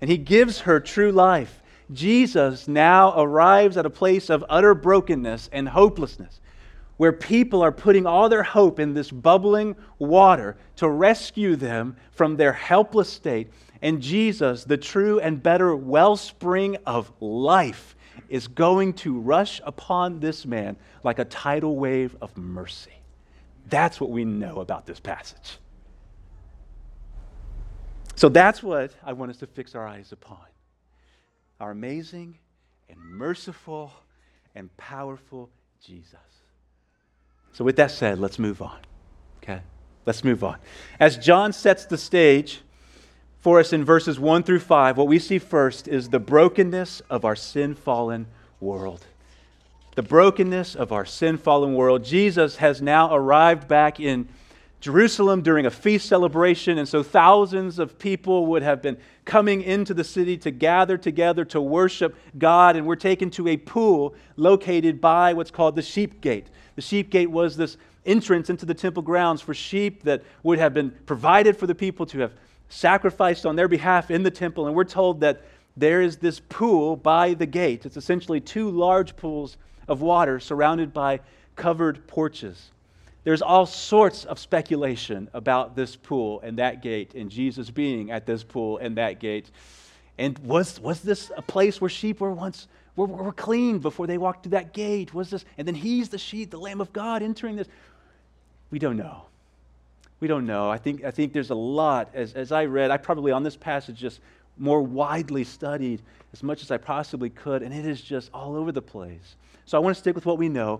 and 0.01 0.09
he 0.09 0.17
gives 0.17 0.61
her 0.61 0.79
true 0.79 1.11
life, 1.11 1.61
Jesus 1.91 2.67
now 2.67 3.19
arrives 3.19 3.77
at 3.77 3.85
a 3.85 3.89
place 3.89 4.29
of 4.29 4.43
utter 4.49 4.73
brokenness 4.73 5.49
and 5.51 5.69
hopelessness 5.69 6.41
where 6.97 7.11
people 7.11 7.61
are 7.61 7.71
putting 7.71 8.05
all 8.05 8.29
their 8.29 8.43
hope 8.43 8.79
in 8.79 8.93
this 8.93 9.11
bubbling 9.11 9.75
water 9.99 10.55
to 10.77 10.89
rescue 10.89 11.55
them 11.55 11.95
from 12.11 12.37
their 12.37 12.53
helpless 12.53 13.09
state. 13.09 13.51
And 13.81 14.01
Jesus, 14.01 14.63
the 14.63 14.77
true 14.77 15.19
and 15.19 15.43
better 15.43 15.75
wellspring 15.75 16.77
of 16.85 17.11
life, 17.19 17.95
is 18.29 18.47
going 18.47 18.93
to 18.93 19.19
rush 19.19 19.61
upon 19.65 20.19
this 20.19 20.45
man 20.45 20.77
like 21.03 21.19
a 21.19 21.25
tidal 21.25 21.75
wave 21.75 22.15
of 22.21 22.35
mercy. 22.37 22.93
That's 23.69 23.99
what 23.99 24.09
we 24.09 24.23
know 24.23 24.61
about 24.61 24.85
this 24.85 24.99
passage. 24.99 25.57
So 28.15 28.29
that's 28.29 28.63
what 28.63 28.91
I 29.03 29.11
want 29.13 29.31
us 29.31 29.37
to 29.37 29.47
fix 29.47 29.75
our 29.75 29.85
eyes 29.85 30.13
upon 30.13 30.37
our 31.59 31.71
amazing 31.71 32.37
and 32.89 32.99
merciful 32.99 33.91
and 34.53 34.75
powerful 34.77 35.49
Jesus. 35.81 36.15
So, 37.53 37.63
with 37.63 37.77
that 37.77 37.91
said, 37.91 38.19
let's 38.19 38.39
move 38.39 38.61
on. 38.61 38.77
Okay? 39.41 39.61
Let's 40.05 40.23
move 40.23 40.43
on. 40.43 40.57
As 40.99 41.17
John 41.17 41.53
sets 41.53 41.85
the 41.85 41.97
stage 41.97 42.61
for 43.39 43.59
us 43.59 43.73
in 43.73 43.85
verses 43.85 44.19
1 44.19 44.43
through 44.43 44.59
5, 44.59 44.97
what 44.97 45.07
we 45.07 45.19
see 45.19 45.39
first 45.39 45.87
is 45.87 46.09
the 46.09 46.19
brokenness 46.19 47.01
of 47.09 47.25
our 47.25 47.35
sin 47.35 47.75
fallen 47.75 48.27
world. 48.59 49.05
The 49.95 50.03
brokenness 50.03 50.75
of 50.75 50.91
our 50.91 51.05
sin 51.05 51.37
fallen 51.37 51.73
world. 51.75 52.03
Jesus 52.03 52.57
has 52.57 52.81
now 52.81 53.15
arrived 53.15 53.67
back 53.67 53.99
in 53.99 54.27
Jerusalem 54.81 55.41
during 55.41 55.65
a 55.65 55.71
feast 55.71 56.07
celebration, 56.07 56.77
and 56.77 56.87
so 56.87 57.01
thousands 57.01 57.79
of 57.79 57.97
people 57.97 58.45
would 58.47 58.61
have 58.61 58.81
been 58.81 58.97
coming 59.23 59.61
into 59.61 59.93
the 59.93 60.03
city 60.03 60.37
to 60.37 60.51
gather 60.51 60.97
together 60.97 61.43
to 61.45 61.61
worship 61.61 62.15
God, 62.37 62.75
and 62.75 62.85
we're 62.85 62.95
taken 62.95 63.31
to 63.31 63.47
a 63.47 63.57
pool 63.57 64.13
located 64.35 65.01
by 65.01 65.33
what's 65.33 65.51
called 65.51 65.75
the 65.75 65.81
sheep 65.81 66.21
gate. 66.21 66.47
The 66.75 66.81
sheep 66.81 67.09
gate 67.09 67.31
was 67.31 67.57
this 67.57 67.77
entrance 68.05 68.49
into 68.49 68.65
the 68.65 68.73
temple 68.73 69.01
grounds 69.01 69.41
for 69.41 69.53
sheep 69.53 70.03
that 70.03 70.23
would 70.43 70.59
have 70.59 70.73
been 70.73 70.91
provided 71.05 71.57
for 71.57 71.67
the 71.67 71.75
people 71.75 72.05
to 72.07 72.19
have 72.19 72.33
sacrificed 72.69 73.45
on 73.45 73.55
their 73.55 73.67
behalf 73.67 74.11
in 74.11 74.23
the 74.23 74.31
temple. 74.31 74.67
And 74.67 74.75
we're 74.75 74.83
told 74.83 75.21
that 75.21 75.41
there 75.77 76.01
is 76.01 76.17
this 76.17 76.39
pool 76.39 76.95
by 76.95 77.33
the 77.33 77.45
gate. 77.45 77.85
It's 77.85 77.97
essentially 77.97 78.39
two 78.39 78.69
large 78.69 79.15
pools 79.15 79.57
of 79.87 80.01
water 80.01 80.39
surrounded 80.39 80.93
by 80.93 81.19
covered 81.55 82.07
porches. 82.07 82.71
There's 83.25 83.41
all 83.41 83.65
sorts 83.65 84.23
of 84.23 84.39
speculation 84.39 85.29
about 85.33 85.75
this 85.75 85.95
pool 85.95 86.39
and 86.41 86.59
that 86.59 86.81
gate 86.81 87.15
and 87.15 87.29
Jesus 87.29 87.69
being 87.69 88.11
at 88.11 88.25
this 88.25 88.43
pool 88.43 88.77
and 88.77 88.95
that 88.97 89.19
gate. 89.19 89.51
And 90.17 90.37
was, 90.39 90.79
was 90.79 91.01
this 91.01 91.31
a 91.35 91.41
place 91.41 91.81
where 91.81 91.89
sheep 91.89 92.21
were 92.21 92.31
once 92.31 92.67
were, 92.95 93.07
were 93.07 93.33
clean 93.33 93.79
before 93.79 94.07
they 94.07 94.17
walked 94.17 94.43
through 94.43 94.51
that 94.51 94.73
gate? 94.73 95.13
Was 95.13 95.29
this, 95.29 95.43
and 95.57 95.67
then 95.67 95.75
he's 95.75 96.09
the 96.09 96.17
sheep, 96.17 96.51
the 96.51 96.59
Lamb 96.59 96.81
of 96.81 96.93
God 96.93 97.21
entering 97.21 97.55
this? 97.55 97.67
We 98.71 98.79
don't 98.79 98.95
know. 98.95 99.23
We 100.19 100.27
don't 100.27 100.45
know. 100.45 100.69
I 100.69 100.77
think, 100.77 101.03
I 101.03 101.11
think 101.11 101.33
there's 101.33 101.49
a 101.49 101.55
lot. 101.55 102.09
As, 102.13 102.33
as 102.33 102.51
I 102.51 102.65
read, 102.65 102.91
I 102.91 102.97
probably 102.97 103.31
on 103.31 103.43
this 103.43 103.57
passage 103.57 103.97
just 103.97 104.21
more 104.57 104.81
widely 104.81 105.43
studied 105.43 106.01
as 106.31 106.41
much 106.41 106.61
as 106.61 106.71
I 106.71 106.77
possibly 106.77 107.29
could, 107.29 107.63
and 107.63 107.73
it 107.73 107.85
is 107.85 108.01
just 108.01 108.29
all 108.33 108.55
over 108.55 108.71
the 108.71 108.81
place. 108.81 109.35
So 109.65 109.77
I 109.77 109.81
want 109.81 109.95
to 109.95 109.99
stick 109.99 110.15
with 110.15 110.25
what 110.25 110.37
we 110.37 110.47
know. 110.47 110.79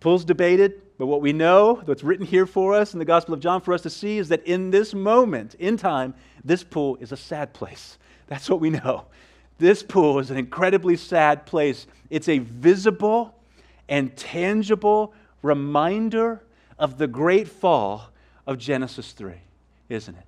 Pool's 0.00 0.24
debated, 0.24 0.80
but 0.96 1.06
what 1.06 1.20
we 1.20 1.32
know, 1.32 1.82
what's 1.84 2.04
written 2.04 2.26
here 2.26 2.46
for 2.46 2.74
us 2.74 2.92
in 2.92 2.98
the 2.98 3.04
Gospel 3.04 3.34
of 3.34 3.40
John 3.40 3.60
for 3.60 3.74
us 3.74 3.82
to 3.82 3.90
see, 3.90 4.18
is 4.18 4.28
that 4.28 4.46
in 4.46 4.70
this 4.70 4.94
moment, 4.94 5.54
in 5.56 5.76
time, 5.76 6.14
this 6.44 6.62
pool 6.62 6.96
is 7.00 7.10
a 7.10 7.16
sad 7.16 7.52
place. 7.52 7.98
That's 8.26 8.48
what 8.48 8.60
we 8.60 8.70
know. 8.70 9.06
This 9.58 9.82
pool 9.82 10.18
is 10.18 10.30
an 10.30 10.36
incredibly 10.36 10.96
sad 10.96 11.46
place. 11.46 11.86
It's 12.10 12.28
a 12.28 12.38
visible 12.38 13.34
and 13.88 14.16
tangible 14.16 15.14
reminder 15.42 16.42
of 16.78 16.98
the 16.98 17.06
great 17.06 17.48
fall 17.48 18.10
of 18.46 18.58
Genesis 18.58 19.12
3, 19.12 19.34
isn't 19.88 20.14
it? 20.16 20.24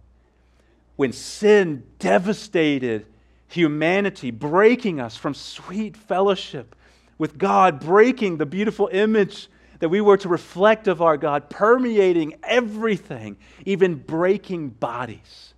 When 0.96 1.12
sin 1.12 1.84
devastated 1.98 3.06
humanity, 3.48 4.30
breaking 4.30 5.00
us 5.00 5.16
from 5.16 5.34
sweet 5.34 5.96
fellowship 5.96 6.74
with 7.18 7.38
God, 7.38 7.80
breaking 7.80 8.38
the 8.38 8.46
beautiful 8.46 8.88
image 8.92 9.48
that 9.80 9.88
we 9.88 10.00
were 10.00 10.16
to 10.18 10.28
reflect 10.28 10.88
of 10.88 11.02
our 11.02 11.16
God, 11.16 11.50
permeating 11.50 12.34
everything, 12.42 13.36
even 13.64 13.94
breaking 13.94 14.70
bodies. 14.70 15.54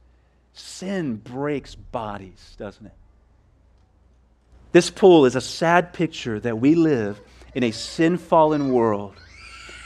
Sin 0.53 1.17
breaks 1.17 1.75
bodies, 1.75 2.57
doesn't 2.59 2.87
it? 2.87 2.93
This 4.73 4.91
pool 4.91 5.25
is 5.25 5.37
a 5.37 5.41
sad 5.41 5.93
picture 5.93 6.39
that 6.41 6.59
we 6.59 6.75
live 6.75 7.21
in 7.55 7.63
a 7.63 7.71
sin 7.71 8.19
fallen 8.19 8.73
world 8.73 9.15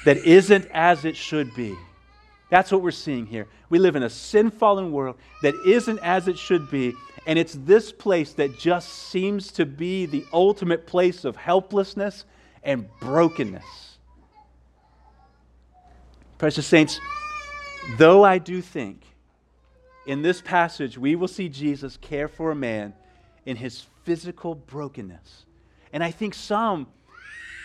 that 0.05 0.17
isn't 0.19 0.69
as 0.73 1.05
it 1.05 1.17
should 1.17 1.55
be. 1.55 1.77
That's 2.51 2.71
what 2.71 2.83
we're 2.83 2.91
seeing 2.91 3.27
here. 3.27 3.47
We 3.71 3.79
live 3.79 3.97
in 3.97 4.03
a 4.03 4.11
sin 4.11 4.51
fallen 4.51 4.93
world 4.93 5.17
that 5.43 5.55
isn't 5.67 6.01
as 6.01 6.29
it 6.29 6.37
should 6.37 6.71
be. 6.71 6.95
And 7.27 7.39
it's 7.39 7.55
this 7.55 7.93
place 7.93 8.33
that 8.35 8.59
just 8.59 8.89
seems 8.91 9.53
to 9.53 9.65
be 9.65 10.07
the 10.07 10.27
ultimate 10.33 10.87
place 10.87 11.25
of 11.25 11.37
helplessness 11.37 12.25
and 12.63 12.89
brokenness. 13.01 13.92
Precious 16.43 16.67
Saints, 16.67 16.99
though 17.99 18.25
I 18.25 18.39
do 18.39 18.61
think 18.61 19.05
in 20.07 20.23
this 20.23 20.41
passage 20.41 20.99
we 20.99 21.15
will 21.15 21.29
see 21.29 21.49
Jesus 21.49 21.97
care 21.97 22.27
for 22.27 22.51
a 22.51 22.55
man 22.57 22.95
in 23.47 23.57
his 23.57 23.87
physical 24.03 24.57
brokenness. 24.57 25.47
And 25.93 26.03
I 26.03 26.11
think 26.11 26.35
some, 26.35 26.89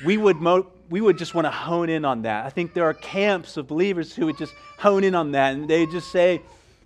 we 0.06 0.18
would, 0.18 0.36
mo- 0.36 0.68
we 0.92 1.02
would 1.02 1.18
just 1.18 1.34
want 1.34 1.46
to 1.46 1.50
hone 1.50 1.90
in 1.90 2.06
on 2.06 2.22
that. 2.22 2.46
I 2.46 2.52
think 2.52 2.76
there 2.76 2.84
are 2.84 2.94
camps 2.94 3.58
of 3.58 3.66
believers 3.66 4.14
who 4.14 4.28
would 4.28 4.38
just 4.38 4.54
hone 4.78 5.04
in 5.04 5.16
on 5.16 5.32
that 5.32 5.56
and 5.56 5.68
they 5.68 5.88
just 5.88 6.12
say, 6.12 6.44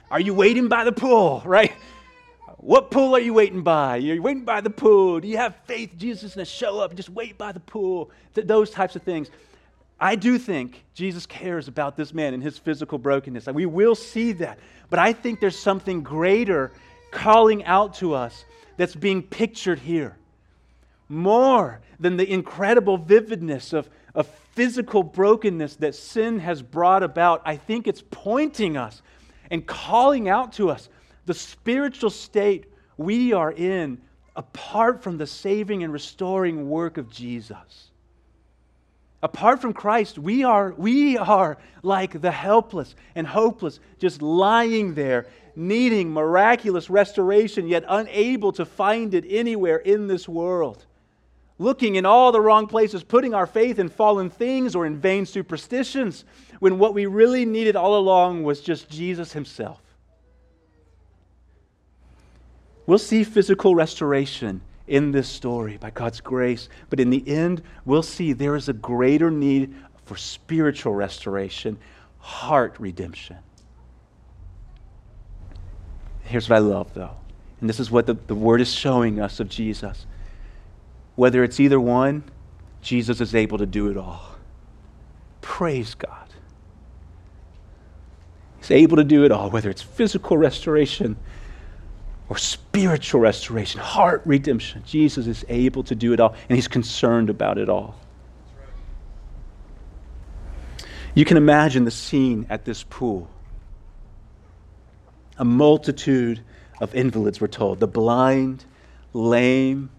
Are 0.09 0.21
you 0.21 0.33
waiting 0.33 0.69
by 0.69 0.85
the 0.85 0.93
pool? 0.93 1.43
Right? 1.45 1.73
What 2.55 2.89
pool 2.89 3.15
are 3.15 3.19
you 3.19 3.33
waiting 3.33 3.63
by? 3.63 3.97
You're 3.97 4.21
waiting 4.21 4.45
by 4.45 4.61
the 4.61 4.69
pool. 4.69 5.19
Do 5.19 5.27
you 5.27 5.35
have 5.35 5.57
faith 5.65 5.97
Jesus 5.97 6.23
is 6.23 6.35
going 6.35 6.45
to 6.45 6.49
show 6.51 6.79
up? 6.79 6.95
Just 6.95 7.09
wait 7.09 7.37
by 7.37 7.51
the 7.51 7.59
pool. 7.59 8.11
Th- 8.33 8.47
those 8.47 8.69
types 8.69 8.95
of 8.95 9.01
things. 9.01 9.29
I 10.01 10.15
do 10.15 10.39
think 10.39 10.83
Jesus 10.95 11.27
cares 11.27 11.67
about 11.67 11.95
this 11.95 12.11
man 12.11 12.33
and 12.33 12.41
his 12.41 12.57
physical 12.57 12.97
brokenness. 12.97 13.45
We 13.45 13.67
will 13.67 13.93
see 13.93 14.31
that. 14.33 14.57
But 14.89 14.97
I 14.97 15.13
think 15.13 15.39
there's 15.39 15.57
something 15.57 16.01
greater 16.01 16.71
calling 17.11 17.63
out 17.65 17.93
to 17.95 18.15
us 18.15 18.45
that's 18.77 18.95
being 18.95 19.21
pictured 19.21 19.77
here. 19.77 20.17
More 21.07 21.81
than 21.99 22.17
the 22.17 22.27
incredible 22.27 22.97
vividness 22.97 23.73
of, 23.73 23.87
of 24.15 24.27
physical 24.53 25.03
brokenness 25.03 25.75
that 25.75 25.93
sin 25.93 26.39
has 26.39 26.63
brought 26.63 27.03
about, 27.03 27.43
I 27.45 27.55
think 27.55 27.87
it's 27.87 28.03
pointing 28.09 28.77
us 28.77 29.03
and 29.51 29.67
calling 29.67 30.27
out 30.27 30.53
to 30.53 30.71
us 30.71 30.89
the 31.27 31.35
spiritual 31.35 32.09
state 32.09 32.65
we 32.97 33.33
are 33.33 33.51
in 33.51 34.01
apart 34.35 35.03
from 35.03 35.19
the 35.19 35.27
saving 35.27 35.83
and 35.83 35.93
restoring 35.93 36.69
work 36.69 36.97
of 36.97 37.11
Jesus. 37.11 37.90
Apart 39.23 39.61
from 39.61 39.73
Christ, 39.73 40.17
we 40.17 40.43
are, 40.43 40.73
we 40.77 41.17
are 41.17 41.57
like 41.83 42.21
the 42.21 42.31
helpless 42.31 42.95
and 43.13 43.27
hopeless, 43.27 43.79
just 43.99 44.21
lying 44.21 44.95
there, 44.95 45.27
needing 45.55 46.11
miraculous 46.11 46.89
restoration, 46.89 47.67
yet 47.67 47.83
unable 47.87 48.51
to 48.53 48.65
find 48.65 49.13
it 49.13 49.25
anywhere 49.29 49.77
in 49.77 50.07
this 50.07 50.27
world. 50.27 50.85
looking 51.61 51.93
in 51.95 52.07
all 52.07 52.31
the 52.31 52.41
wrong 52.41 52.65
places, 52.65 53.03
putting 53.03 53.35
our 53.35 53.45
faith 53.45 53.77
in 53.77 53.87
fallen 53.87 54.31
things 54.31 54.75
or 54.75 54.87
in 54.87 54.97
vain 54.97 55.27
superstitions, 55.27 56.25
when 56.59 56.79
what 56.79 56.95
we 56.95 57.05
really 57.05 57.45
needed 57.45 57.75
all 57.75 57.97
along 57.99 58.43
was 58.43 58.61
just 58.61 58.89
Jesus 58.89 59.31
Himself. 59.33 59.79
We'll 62.87 62.97
see 62.97 63.23
physical 63.23 63.75
restoration 63.75 64.61
in 64.91 65.11
this 65.11 65.29
story 65.29 65.77
by 65.77 65.89
God's 65.89 66.19
grace, 66.19 66.67
but 66.89 66.99
in 66.99 67.09
the 67.09 67.25
end, 67.25 67.63
we'll 67.85 68.03
see 68.03 68.33
there 68.33 68.57
is 68.57 68.67
a 68.67 68.73
greater 68.73 69.31
need 69.31 69.73
for 70.03 70.17
spiritual 70.17 70.93
restoration, 70.93 71.79
heart 72.19 72.75
redemption. 72.77 73.37
Here's 76.23 76.49
what 76.49 76.57
I 76.57 76.59
love, 76.59 76.93
though, 76.93 77.15
and 77.61 77.69
this 77.69 77.79
is 77.79 77.89
what 77.89 78.05
the, 78.05 78.15
the 78.15 78.35
Word 78.35 78.59
is 78.59 78.73
showing 78.73 79.21
us 79.21 79.39
of 79.39 79.47
Jesus. 79.47 80.05
Whether 81.15 81.41
it's 81.45 81.61
either 81.61 81.79
one, 81.79 82.25
Jesus 82.81 83.21
is 83.21 83.33
able 83.33 83.59
to 83.59 83.65
do 83.65 83.89
it 83.89 83.95
all. 83.95 84.35
Praise 85.39 85.95
God. 85.95 86.27
He's 88.57 88.71
able 88.71 88.97
to 88.97 89.05
do 89.05 89.23
it 89.23 89.31
all, 89.31 89.49
whether 89.49 89.69
it's 89.69 89.81
physical 89.81 90.37
restoration 90.37 91.15
or 92.31 92.37
spiritual 92.37 93.19
restoration, 93.19 93.81
heart 93.81 94.21
redemption. 94.23 94.81
Jesus 94.87 95.27
is 95.27 95.43
able 95.49 95.83
to 95.83 95.93
do 95.93 96.13
it 96.13 96.21
all, 96.21 96.33
and 96.47 96.55
He's 96.55 96.69
concerned 96.69 97.29
about 97.29 97.57
it 97.57 97.67
all. 97.67 97.99
You 101.13 101.25
can 101.25 101.35
imagine 101.35 101.83
the 101.83 101.91
scene 101.91 102.45
at 102.49 102.63
this 102.63 102.83
pool. 102.83 103.29
A 105.39 105.43
multitude 105.43 106.39
of 106.79 106.95
invalids, 106.95 107.41
we're 107.41 107.47
told. 107.47 107.81
The 107.81 107.87
blind, 107.87 108.63
lame, 109.11 109.89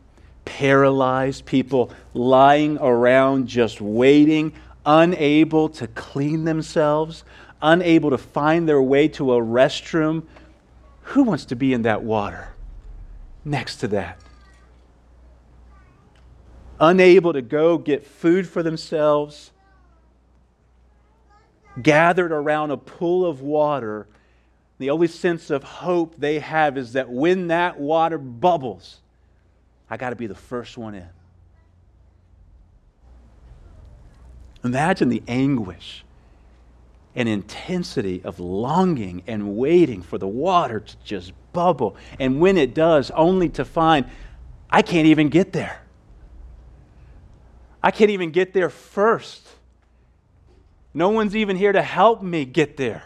paralyzed 0.47 1.45
people 1.45 1.91
lying 2.15 2.79
around 2.79 3.47
just 3.47 3.79
waiting, 3.83 4.55
unable 4.87 5.69
to 5.69 5.87
clean 5.87 6.45
themselves, 6.45 7.25
unable 7.61 8.09
to 8.09 8.17
find 8.17 8.67
their 8.67 8.81
way 8.81 9.09
to 9.09 9.35
a 9.35 9.39
restroom. 9.39 10.23
Who 11.13 11.25
wants 11.25 11.45
to 11.47 11.57
be 11.57 11.75
in 11.75 11.83
that 11.83 12.03
water 12.03 12.55
next 13.45 13.77
to 13.79 13.89
that? 13.89 14.19
Unable 16.81 17.35
to 17.35 17.43
go 17.43 17.77
get 17.77 18.07
food 18.07 18.49
for 18.49 18.63
themselves, 18.63 19.51
gathered 21.83 22.33
around 22.33 22.71
a 22.71 22.79
pool 22.79 23.27
of 23.27 23.43
water. 23.43 24.09
The 24.79 24.89
only 24.89 25.07
sense 25.07 25.51
of 25.51 25.63
hope 25.63 26.15
they 26.17 26.39
have 26.39 26.79
is 26.79 26.95
that 26.95 27.11
when 27.11 27.49
that 27.49 27.79
water 27.79 28.17
bubbles, 28.17 29.03
I 29.91 29.99
got 29.99 30.11
to 30.11 30.17
be 30.17 30.27
the 30.27 30.35
first 30.35 30.79
one 30.79 30.95
in. 30.95 31.09
Imagine 34.65 35.11
the 35.11 35.23
anguish 35.29 36.07
and 37.15 37.29
intensity 37.29 38.23
of 38.25 38.41
longing 38.41 39.23
and 39.27 39.57
waiting 39.57 40.03
for 40.03 40.19
the 40.19 40.29
water 40.29 40.81
to 40.81 40.97
just 41.05 41.33
bubble. 41.53 41.97
And 42.19 42.41
when 42.41 42.57
it 42.57 42.75
does, 42.75 43.11
only 43.11 43.49
to 43.51 43.65
find 43.65 44.07
I 44.71 44.83
can't 44.83 45.07
even 45.07 45.29
get 45.29 45.53
there. 45.53 45.83
I 47.83 47.91
can't 47.91 48.11
even 48.11 48.31
get 48.31 48.55
there 48.55 48.71
first. 48.71 49.47
No 50.95 51.11
one's 51.11 51.37
even 51.37 51.57
here 51.57 51.73
to 51.73 51.83
help 51.83 52.23
me 52.23 52.45
get 52.45 52.77
there. 52.77 53.05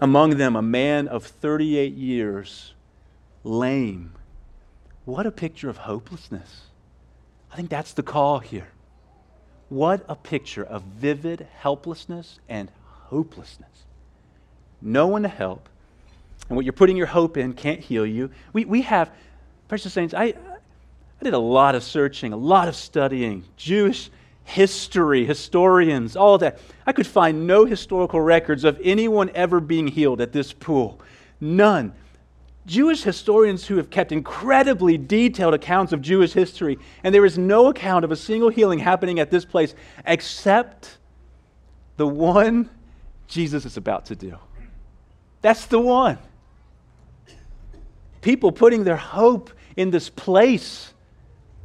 Among 0.00 0.36
them, 0.36 0.54
a 0.54 0.62
man 0.62 1.08
of 1.08 1.24
38 1.24 1.94
years 1.94 2.74
lame. 3.42 4.12
What 5.04 5.26
a 5.26 5.30
picture 5.30 5.70
of 5.70 5.78
hopelessness. 5.78 6.66
I 7.50 7.56
think 7.56 7.70
that's 7.70 7.94
the 7.94 8.02
call 8.02 8.40
here. 8.40 8.68
What 9.68 10.04
a 10.08 10.16
picture 10.16 10.64
of 10.64 10.82
vivid 10.82 11.46
helplessness 11.58 12.40
and 12.48 12.70
hopelessness. 12.84 13.68
No 14.80 15.06
one 15.06 15.22
to 15.22 15.28
help. 15.28 15.68
And 16.48 16.56
what 16.56 16.64
you're 16.64 16.72
putting 16.72 16.96
your 16.96 17.06
hope 17.06 17.36
in 17.36 17.52
can't 17.52 17.80
heal 17.80 18.06
you. 18.06 18.30
We, 18.52 18.64
we 18.64 18.82
have, 18.82 19.10
precious 19.68 19.92
saints, 19.92 20.14
I, 20.14 20.24
I 20.24 21.24
did 21.24 21.34
a 21.34 21.38
lot 21.38 21.74
of 21.74 21.82
searching, 21.82 22.32
a 22.32 22.36
lot 22.36 22.68
of 22.68 22.76
studying, 22.76 23.44
Jewish 23.56 24.10
history, 24.44 25.26
historians, 25.26 26.16
all 26.16 26.38
that. 26.38 26.58
I 26.86 26.92
could 26.92 27.06
find 27.06 27.46
no 27.46 27.66
historical 27.66 28.20
records 28.20 28.64
of 28.64 28.80
anyone 28.82 29.30
ever 29.34 29.60
being 29.60 29.88
healed 29.88 30.22
at 30.22 30.32
this 30.32 30.54
pool. 30.54 31.00
None. 31.40 31.92
Jewish 32.68 33.02
historians 33.02 33.66
who 33.66 33.78
have 33.78 33.88
kept 33.88 34.12
incredibly 34.12 34.98
detailed 34.98 35.54
accounts 35.54 35.92
of 35.92 36.02
Jewish 36.02 36.34
history, 36.34 36.78
and 37.02 37.14
there 37.14 37.24
is 37.24 37.38
no 37.38 37.68
account 37.68 38.04
of 38.04 38.12
a 38.12 38.16
single 38.16 38.50
healing 38.50 38.78
happening 38.78 39.18
at 39.18 39.30
this 39.30 39.44
place 39.44 39.74
except 40.06 40.98
the 41.96 42.06
one 42.06 42.68
Jesus 43.26 43.64
is 43.64 43.78
about 43.78 44.06
to 44.06 44.16
do. 44.16 44.36
That's 45.40 45.64
the 45.66 45.80
one. 45.80 46.18
People 48.20 48.52
putting 48.52 48.84
their 48.84 48.96
hope 48.96 49.50
in 49.76 49.90
this 49.90 50.10
place. 50.10 50.92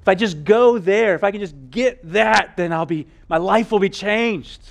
If 0.01 0.07
I 0.07 0.15
just 0.15 0.45
go 0.45 0.77
there, 0.77 1.15
if 1.15 1.23
I 1.23 1.31
can 1.31 1.41
just 1.41 1.55
get 1.69 1.99
that, 2.13 2.55
then 2.55 2.71
I'll 2.71 2.85
be 2.85 3.07
my 3.27 3.37
life 3.37 3.71
will 3.71 3.79
be 3.79 3.89
changed. 3.89 4.61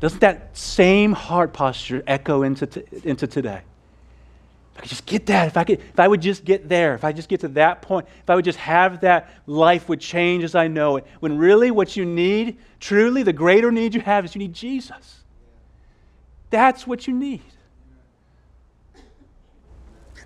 Doesn't 0.00 0.20
that 0.20 0.56
same 0.56 1.12
heart 1.12 1.52
posture 1.52 2.02
echo 2.06 2.42
into, 2.42 2.66
t- 2.66 2.82
into 3.04 3.26
today? 3.26 3.62
I 4.78 4.80
could 4.80 4.90
just 4.90 5.06
get 5.06 5.26
that, 5.26 5.48
if 5.48 5.56
I 5.56 5.64
could, 5.64 5.80
if 5.80 5.98
I 5.98 6.06
would 6.06 6.22
just 6.22 6.44
get 6.44 6.68
there, 6.68 6.94
if 6.94 7.02
I 7.02 7.10
just 7.10 7.28
get 7.28 7.40
to 7.40 7.48
that 7.48 7.82
point, 7.82 8.06
if 8.22 8.30
I 8.30 8.36
would 8.36 8.44
just 8.44 8.60
have 8.60 9.00
that, 9.00 9.28
life 9.46 9.88
would 9.88 9.98
change 9.98 10.44
as 10.44 10.54
I 10.54 10.68
know 10.68 10.98
it. 10.98 11.06
When 11.18 11.36
really 11.36 11.72
what 11.72 11.96
you 11.96 12.04
need, 12.04 12.58
truly 12.78 13.24
the 13.24 13.32
greater 13.32 13.72
need 13.72 13.92
you 13.92 14.00
have 14.00 14.24
is 14.24 14.36
you 14.36 14.38
need 14.38 14.54
Jesus. 14.54 15.24
That's 16.50 16.86
what 16.86 17.08
you 17.08 17.12
need. 17.12 17.42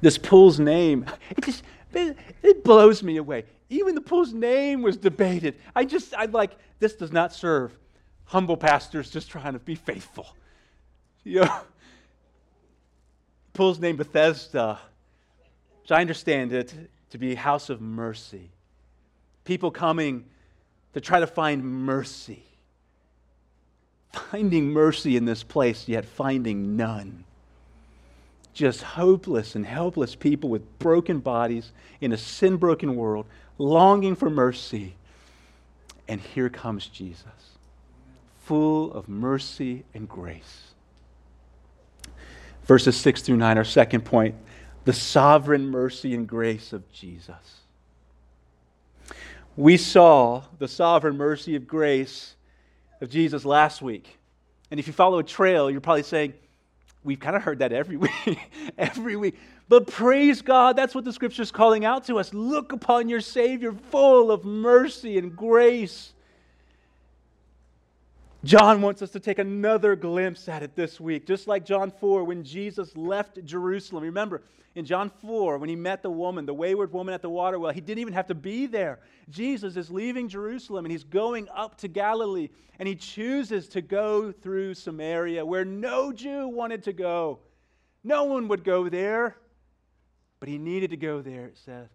This 0.02 0.18
pool's 0.18 0.60
name, 0.60 1.06
it 1.30 1.44
just 1.44 1.64
it, 1.94 2.62
blows 2.62 3.02
me 3.02 3.16
away. 3.16 3.44
Even 3.70 3.94
the 3.94 4.02
pool's 4.02 4.34
name 4.34 4.82
was 4.82 4.98
debated. 4.98 5.56
I 5.74 5.86
just 5.86 6.12
I 6.12 6.26
like 6.26 6.50
this 6.78 6.94
does 6.94 7.10
not 7.10 7.32
serve 7.32 7.78
humble 8.24 8.58
pastors 8.58 9.10
just 9.10 9.30
trying 9.30 9.54
to 9.54 9.58
be 9.58 9.76
faithful. 9.76 10.26
You 11.24 11.42
know, 11.42 11.60
pool's 13.52 13.78
name 13.78 13.96
Bethesda, 13.96 14.78
which 15.82 15.92
I 15.92 16.00
understand 16.00 16.52
it 16.52 16.72
to 17.10 17.18
be 17.18 17.34
house 17.34 17.68
of 17.70 17.80
mercy. 17.80 18.50
People 19.44 19.70
coming 19.70 20.24
to 20.94 21.00
try 21.00 21.20
to 21.20 21.26
find 21.26 21.64
mercy. 21.64 22.42
Finding 24.12 24.70
mercy 24.70 25.16
in 25.16 25.24
this 25.24 25.42
place, 25.42 25.88
yet 25.88 26.04
finding 26.04 26.76
none. 26.76 27.24
Just 28.54 28.82
hopeless 28.82 29.54
and 29.54 29.64
helpless 29.64 30.14
people 30.14 30.50
with 30.50 30.78
broken 30.78 31.20
bodies 31.20 31.72
in 32.00 32.12
a 32.12 32.18
sin 32.18 32.56
broken 32.56 32.94
world, 32.94 33.26
longing 33.58 34.14
for 34.14 34.28
mercy. 34.28 34.94
And 36.08 36.20
here 36.20 36.50
comes 36.50 36.86
Jesus, 36.86 37.24
full 38.44 38.92
of 38.92 39.08
mercy 39.08 39.84
and 39.94 40.08
grace 40.08 40.71
verses 42.64 42.96
6 42.96 43.22
through 43.22 43.36
9, 43.36 43.58
our 43.58 43.64
second 43.64 44.04
point 44.04 44.34
the 44.84 44.92
sovereign 44.92 45.68
mercy 45.68 46.12
and 46.14 46.26
grace 46.26 46.72
of 46.72 46.90
Jesus. 46.92 47.60
We 49.56 49.76
saw 49.76 50.42
the 50.58 50.66
sovereign 50.66 51.16
mercy 51.16 51.54
of 51.54 51.68
grace 51.68 52.34
of 53.00 53.10
Jesus 53.10 53.44
last 53.44 53.80
week. 53.80 54.18
And 54.70 54.80
if 54.80 54.86
you 54.86 54.92
follow 54.92 55.18
a 55.18 55.22
trail, 55.22 55.70
you're 55.70 55.80
probably 55.80 56.02
saying, 56.02 56.34
We've 57.04 57.18
kind 57.18 57.34
of 57.34 57.42
heard 57.42 57.58
that 57.58 57.72
every 57.72 57.96
week. 57.98 58.38
every 58.78 59.16
week. 59.16 59.36
But 59.68 59.86
praise 59.86 60.42
God, 60.42 60.76
that's 60.76 60.94
what 60.94 61.04
the 61.04 61.12
scripture 61.12 61.42
is 61.42 61.50
calling 61.50 61.84
out 61.84 62.06
to 62.06 62.18
us. 62.18 62.32
Look 62.32 62.72
upon 62.72 63.08
your 63.08 63.20
Savior, 63.20 63.72
full 63.72 64.30
of 64.30 64.44
mercy 64.44 65.18
and 65.18 65.36
grace. 65.36 66.12
John 68.44 68.82
wants 68.82 69.02
us 69.02 69.10
to 69.10 69.20
take 69.20 69.38
another 69.38 69.94
glimpse 69.94 70.48
at 70.48 70.64
it 70.64 70.74
this 70.74 71.00
week, 71.00 71.26
just 71.26 71.46
like 71.46 71.64
John 71.64 71.92
4 71.92 72.24
when 72.24 72.42
Jesus 72.42 72.96
left 72.96 73.44
Jerusalem. 73.44 74.02
Remember, 74.02 74.42
in 74.74 74.84
John 74.84 75.10
4, 75.10 75.58
when 75.58 75.68
he 75.68 75.76
met 75.76 76.02
the 76.02 76.10
woman, 76.10 76.44
the 76.44 76.54
wayward 76.54 76.92
woman 76.92 77.14
at 77.14 77.22
the 77.22 77.30
water 77.30 77.60
well, 77.60 77.72
he 77.72 77.80
didn't 77.80 78.00
even 78.00 78.14
have 78.14 78.26
to 78.26 78.34
be 78.34 78.66
there. 78.66 78.98
Jesus 79.30 79.76
is 79.76 79.90
leaving 79.90 80.28
Jerusalem 80.28 80.84
and 80.84 80.90
he's 80.90 81.04
going 81.04 81.48
up 81.54 81.78
to 81.78 81.88
Galilee, 81.88 82.48
and 82.80 82.88
he 82.88 82.96
chooses 82.96 83.68
to 83.68 83.80
go 83.80 84.32
through 84.32 84.74
Samaria 84.74 85.46
where 85.46 85.64
no 85.64 86.12
Jew 86.12 86.48
wanted 86.48 86.82
to 86.84 86.92
go. 86.92 87.38
No 88.02 88.24
one 88.24 88.48
would 88.48 88.64
go 88.64 88.88
there, 88.88 89.36
but 90.40 90.48
he 90.48 90.58
needed 90.58 90.90
to 90.90 90.96
go 90.96 91.22
there, 91.22 91.46
it 91.46 91.58
says. 91.58 91.88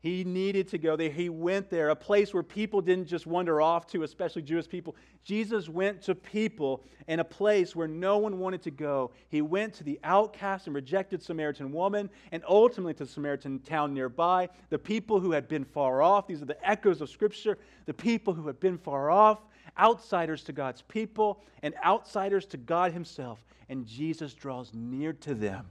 He 0.00 0.22
needed 0.22 0.68
to 0.68 0.78
go 0.78 0.94
there. 0.94 1.10
He 1.10 1.28
went 1.28 1.70
there, 1.70 1.88
a 1.88 1.96
place 1.96 2.32
where 2.32 2.44
people 2.44 2.80
didn't 2.80 3.06
just 3.06 3.26
wander 3.26 3.60
off 3.60 3.88
to, 3.88 4.04
especially 4.04 4.42
Jewish 4.42 4.68
people. 4.68 4.94
Jesus 5.24 5.68
went 5.68 6.02
to 6.02 6.14
people 6.14 6.84
in 7.08 7.18
a 7.18 7.24
place 7.24 7.74
where 7.74 7.88
no 7.88 8.18
one 8.18 8.38
wanted 8.38 8.62
to 8.62 8.70
go. 8.70 9.10
He 9.28 9.42
went 9.42 9.74
to 9.74 9.84
the 9.84 9.98
outcast 10.04 10.66
and 10.66 10.76
rejected 10.76 11.20
Samaritan 11.20 11.72
woman, 11.72 12.10
and 12.30 12.44
ultimately 12.48 12.94
to 12.94 13.04
the 13.04 13.10
Samaritan 13.10 13.58
town 13.60 13.92
nearby. 13.92 14.48
The 14.70 14.78
people 14.78 15.18
who 15.18 15.32
had 15.32 15.48
been 15.48 15.64
far 15.64 16.00
off, 16.00 16.28
these 16.28 16.42
are 16.42 16.46
the 16.46 16.68
echoes 16.68 17.00
of 17.00 17.10
Scripture, 17.10 17.58
the 17.86 17.94
people 17.94 18.32
who 18.32 18.46
had 18.46 18.60
been 18.60 18.78
far 18.78 19.10
off, 19.10 19.40
outsiders 19.80 20.44
to 20.44 20.52
God's 20.52 20.82
people, 20.82 21.42
and 21.62 21.74
outsiders 21.84 22.46
to 22.46 22.56
God 22.56 22.92
Himself. 22.92 23.42
And 23.68 23.84
Jesus 23.84 24.32
draws 24.32 24.72
near 24.72 25.12
to 25.14 25.34
them 25.34 25.66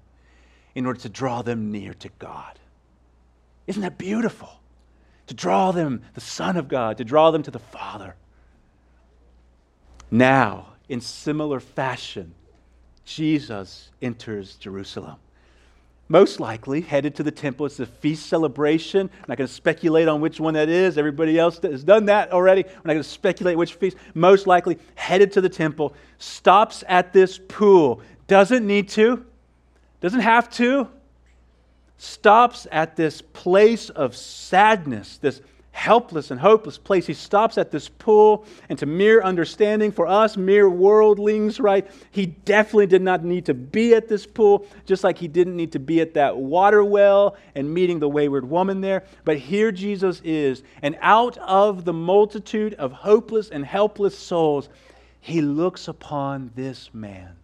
in 0.75 0.85
order 0.85 0.99
to 0.99 1.09
draw 1.09 1.41
them 1.41 1.71
near 1.71 1.93
to 1.93 2.09
God. 2.19 2.59
Isn't 3.67 3.81
that 3.81 3.97
beautiful? 3.97 4.49
To 5.27 5.33
draw 5.33 5.71
them, 5.71 6.01
the 6.13 6.21
Son 6.21 6.55
of 6.55 6.69
God, 6.69 6.97
to 6.97 7.03
draw 7.03 7.31
them 7.31 7.43
to 7.43 7.51
the 7.51 7.59
Father. 7.59 8.15
Now, 10.09 10.67
in 10.87 11.01
similar 11.01 11.59
fashion, 11.59 12.33
Jesus 13.03 13.91
enters 14.01 14.55
Jerusalem. 14.55 15.17
Most 16.09 16.39
likely 16.39 16.79
headed 16.79 17.15
to 17.15 17.23
the 17.23 17.31
temple. 17.31 17.65
It's 17.65 17.81
a 17.81 17.85
feast 17.85 18.27
celebration. 18.27 19.09
I'm 19.13 19.25
not 19.27 19.37
going 19.37 19.47
to 19.47 19.53
speculate 19.53 20.07
on 20.07 20.21
which 20.21 20.39
one 20.39 20.53
that 20.53 20.69
is. 20.69 20.97
Everybody 20.97 21.37
else 21.37 21.59
has 21.59 21.83
done 21.83 22.05
that 22.05 22.31
already. 22.31 22.63
I'm 22.63 22.81
not 22.85 22.93
going 22.93 22.97
to 22.99 23.03
speculate 23.03 23.57
which 23.57 23.73
feast. 23.73 23.97
Most 24.13 24.47
likely 24.47 24.79
headed 24.95 25.33
to 25.33 25.41
the 25.41 25.49
temple, 25.49 25.93
stops 26.17 26.85
at 26.87 27.11
this 27.11 27.37
pool. 27.37 28.01
Doesn't 28.27 28.65
need 28.65 28.87
to, 28.89 29.25
doesn't 29.99 30.21
have 30.21 30.49
to, 30.51 30.87
stops 31.97 32.67
at 32.71 32.95
this 32.95 33.21
place 33.21 33.89
of 33.89 34.15
sadness, 34.15 35.17
this 35.17 35.41
helpless 35.77 36.31
and 36.31 36.39
hopeless 36.39 36.79
place. 36.79 37.05
He 37.05 37.13
stops 37.13 37.55
at 37.59 37.69
this 37.69 37.87
pool, 37.87 38.45
and 38.67 38.79
to 38.79 38.87
mere 38.87 39.21
understanding 39.21 39.91
for 39.91 40.07
us, 40.07 40.35
mere 40.35 40.67
worldlings, 40.67 41.59
right? 41.59 41.87
He 42.09 42.25
definitely 42.25 42.87
did 42.87 43.03
not 43.03 43.23
need 43.23 43.45
to 43.45 43.53
be 43.53 43.93
at 43.93 44.07
this 44.07 44.25
pool, 44.25 44.65
just 44.87 45.03
like 45.03 45.19
he 45.19 45.27
didn't 45.27 45.55
need 45.55 45.73
to 45.73 45.79
be 45.79 46.01
at 46.01 46.15
that 46.15 46.35
water 46.35 46.83
well 46.83 47.37
and 47.53 47.71
meeting 47.71 47.99
the 47.99 48.09
wayward 48.09 48.49
woman 48.49 48.81
there. 48.81 49.03
But 49.23 49.37
here 49.37 49.71
Jesus 49.71 50.19
is, 50.23 50.63
and 50.81 50.97
out 50.99 51.37
of 51.37 51.85
the 51.85 51.93
multitude 51.93 52.73
of 52.73 52.91
hopeless 52.91 53.49
and 53.51 53.63
helpless 53.63 54.17
souls, 54.17 54.69
he 55.21 55.41
looks 55.41 55.87
upon 55.87 56.49
this 56.55 56.89
man. 56.91 57.35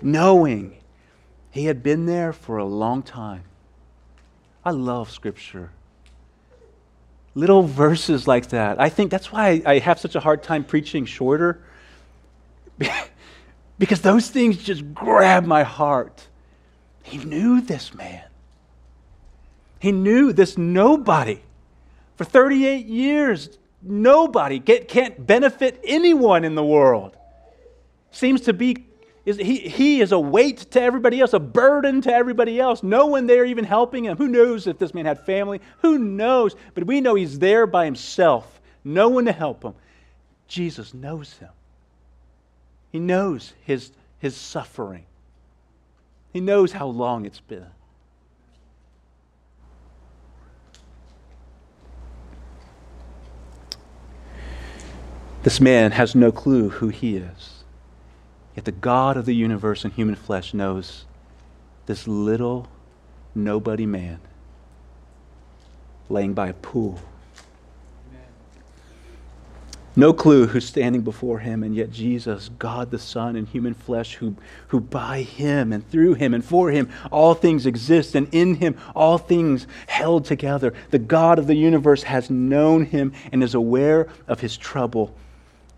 Knowing 0.00 0.77
he 1.58 1.64
had 1.64 1.82
been 1.82 2.06
there 2.06 2.32
for 2.32 2.56
a 2.56 2.64
long 2.64 3.02
time. 3.02 3.42
I 4.64 4.70
love 4.70 5.10
Scripture. 5.10 5.70
Little 7.34 7.62
verses 7.62 8.28
like 8.28 8.50
that. 8.50 8.80
I 8.80 8.88
think 8.88 9.10
that's 9.10 9.32
why 9.32 9.62
I 9.66 9.78
have 9.78 9.98
such 9.98 10.14
a 10.14 10.20
hard 10.20 10.42
time 10.42 10.64
preaching 10.64 11.04
shorter. 11.04 11.62
because 13.78 14.00
those 14.00 14.30
things 14.30 14.58
just 14.58 14.94
grab 14.94 15.46
my 15.46 15.64
heart. 15.64 16.28
He 17.02 17.18
knew 17.18 17.60
this 17.60 17.94
man. 17.94 18.24
He 19.80 19.92
knew 19.92 20.32
this 20.32 20.56
nobody. 20.56 21.40
For 22.16 22.24
38 22.24 22.86
years, 22.86 23.58
nobody 23.82 24.58
get, 24.58 24.88
can't 24.88 25.26
benefit 25.26 25.80
anyone 25.84 26.44
in 26.44 26.54
the 26.54 26.64
world. 26.64 27.16
Seems 28.10 28.42
to 28.42 28.52
be 28.52 28.87
is 29.28 29.36
he, 29.36 29.58
he 29.58 30.00
is 30.00 30.12
a 30.12 30.18
weight 30.18 30.56
to 30.70 30.80
everybody 30.80 31.20
else, 31.20 31.34
a 31.34 31.38
burden 31.38 32.00
to 32.00 32.12
everybody 32.12 32.58
else. 32.58 32.82
No 32.82 33.04
one 33.04 33.26
there 33.26 33.44
even 33.44 33.64
helping 33.64 34.04
him. 34.04 34.16
Who 34.16 34.26
knows 34.26 34.66
if 34.66 34.78
this 34.78 34.94
man 34.94 35.04
had 35.04 35.26
family? 35.26 35.60
Who 35.82 35.98
knows? 35.98 36.56
But 36.74 36.86
we 36.86 37.02
know 37.02 37.14
he's 37.14 37.38
there 37.38 37.66
by 37.66 37.84
himself, 37.84 38.58
no 38.84 39.10
one 39.10 39.26
to 39.26 39.32
help 39.32 39.62
him. 39.62 39.74
Jesus 40.46 40.94
knows 40.94 41.34
him. 41.34 41.50
He 42.90 42.98
knows 42.98 43.52
his, 43.64 43.92
his 44.18 44.34
suffering. 44.34 45.04
He 46.32 46.40
knows 46.40 46.72
how 46.72 46.86
long 46.86 47.26
it's 47.26 47.40
been. 47.40 47.66
This 55.42 55.60
man 55.60 55.92
has 55.92 56.14
no 56.14 56.32
clue 56.32 56.70
who 56.70 56.88
he 56.88 57.18
is. 57.18 57.47
Yet 58.58 58.64
the 58.64 58.72
God 58.72 59.16
of 59.16 59.24
the 59.24 59.36
universe 59.36 59.84
in 59.84 59.92
human 59.92 60.16
flesh 60.16 60.52
knows 60.52 61.04
this 61.86 62.08
little 62.08 62.66
nobody 63.32 63.86
man 63.86 64.18
laying 66.08 66.34
by 66.34 66.48
a 66.48 66.54
pool. 66.54 66.98
No 69.94 70.12
clue 70.12 70.48
who's 70.48 70.66
standing 70.66 71.02
before 71.02 71.38
him, 71.38 71.62
and 71.62 71.72
yet 71.72 71.92
Jesus, 71.92 72.50
God 72.58 72.90
the 72.90 72.98
Son 72.98 73.36
in 73.36 73.46
human 73.46 73.74
flesh, 73.74 74.16
who, 74.16 74.34
who 74.66 74.80
by 74.80 75.22
him 75.22 75.72
and 75.72 75.88
through 75.88 76.14
him 76.14 76.34
and 76.34 76.44
for 76.44 76.72
him 76.72 76.90
all 77.12 77.34
things 77.34 77.64
exist, 77.64 78.16
and 78.16 78.26
in 78.32 78.56
him 78.56 78.76
all 78.92 79.18
things 79.18 79.68
held 79.86 80.24
together. 80.24 80.74
The 80.90 80.98
God 80.98 81.38
of 81.38 81.46
the 81.46 81.54
universe 81.54 82.02
has 82.02 82.28
known 82.28 82.86
him 82.86 83.12
and 83.30 83.44
is 83.44 83.54
aware 83.54 84.08
of 84.26 84.40
his 84.40 84.56
trouble 84.56 85.14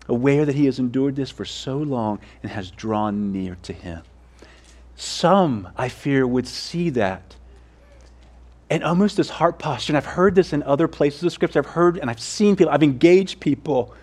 aware 0.07 0.45
that 0.45 0.55
he 0.55 0.65
has 0.65 0.79
endured 0.79 1.15
this 1.15 1.29
for 1.29 1.45
so 1.45 1.77
long 1.77 2.19
and 2.43 2.51
has 2.51 2.71
drawn 2.71 3.31
near 3.31 3.57
to 3.63 3.73
him. 3.73 4.01
Some, 4.95 5.69
I 5.77 5.89
fear, 5.89 6.27
would 6.27 6.47
see 6.47 6.89
that 6.91 7.35
and 8.71 8.85
almost 8.85 9.17
this 9.17 9.29
heart 9.29 9.59
posture. 9.59 9.91
And 9.91 9.97
I've 9.97 10.05
heard 10.05 10.33
this 10.33 10.53
in 10.53 10.63
other 10.63 10.87
places 10.87 11.23
of 11.23 11.33
Scripture. 11.33 11.59
I've 11.59 11.65
heard 11.65 11.97
and 11.97 12.09
I've 12.09 12.21
seen 12.21 12.55
people, 12.55 12.71
I've 12.71 12.83
engaged 12.83 13.41
people. 13.41 13.93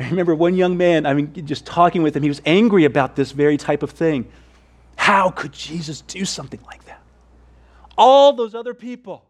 I 0.00 0.08
remember 0.08 0.34
one 0.34 0.56
young 0.56 0.76
man, 0.76 1.06
I 1.06 1.14
mean, 1.14 1.46
just 1.46 1.64
talking 1.64 2.02
with 2.02 2.16
him, 2.16 2.24
he 2.24 2.28
was 2.28 2.42
angry 2.44 2.84
about 2.84 3.14
this 3.14 3.30
very 3.30 3.56
type 3.56 3.84
of 3.84 3.92
thing. 3.92 4.26
How 4.96 5.30
could 5.30 5.52
Jesus 5.52 6.00
do 6.00 6.24
something 6.24 6.60
like 6.66 6.84
that? 6.86 7.00
All 7.96 8.32
those 8.32 8.56
other 8.56 8.74
people, 8.74 9.24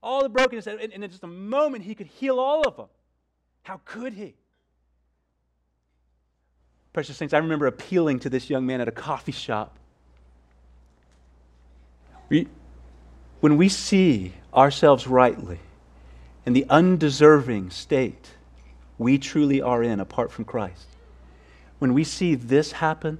all 0.00 0.22
the 0.22 0.28
brokenness, 0.28 0.68
and 0.68 0.80
in 0.80 1.10
just 1.10 1.24
a 1.24 1.26
moment, 1.26 1.82
he 1.82 1.96
could 1.96 2.06
heal 2.06 2.38
all 2.38 2.62
of 2.62 2.76
them. 2.76 2.86
How 3.64 3.80
could 3.86 4.12
he? 4.12 4.34
Precious 6.92 7.16
Saints, 7.16 7.34
I 7.34 7.38
remember 7.38 7.66
appealing 7.66 8.20
to 8.20 8.30
this 8.30 8.48
young 8.48 8.64
man 8.66 8.80
at 8.80 8.88
a 8.88 8.92
coffee 8.92 9.32
shop. 9.32 9.78
We, 12.28 12.46
when 13.40 13.56
we 13.56 13.68
see 13.68 14.34
ourselves 14.54 15.06
rightly 15.06 15.58
in 16.46 16.52
the 16.52 16.66
undeserving 16.70 17.70
state 17.70 18.30
we 18.96 19.18
truly 19.18 19.60
are 19.60 19.82
in 19.82 19.98
apart 19.98 20.30
from 20.30 20.44
Christ, 20.44 20.86
when 21.78 21.94
we 21.94 22.04
see 22.04 22.34
this 22.34 22.72
happen, 22.72 23.18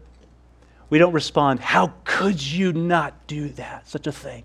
we 0.90 0.98
don't 0.98 1.12
respond, 1.12 1.60
How 1.60 1.94
could 2.04 2.40
you 2.40 2.72
not 2.72 3.26
do 3.26 3.48
that, 3.50 3.88
such 3.88 4.06
a 4.06 4.12
thing? 4.12 4.44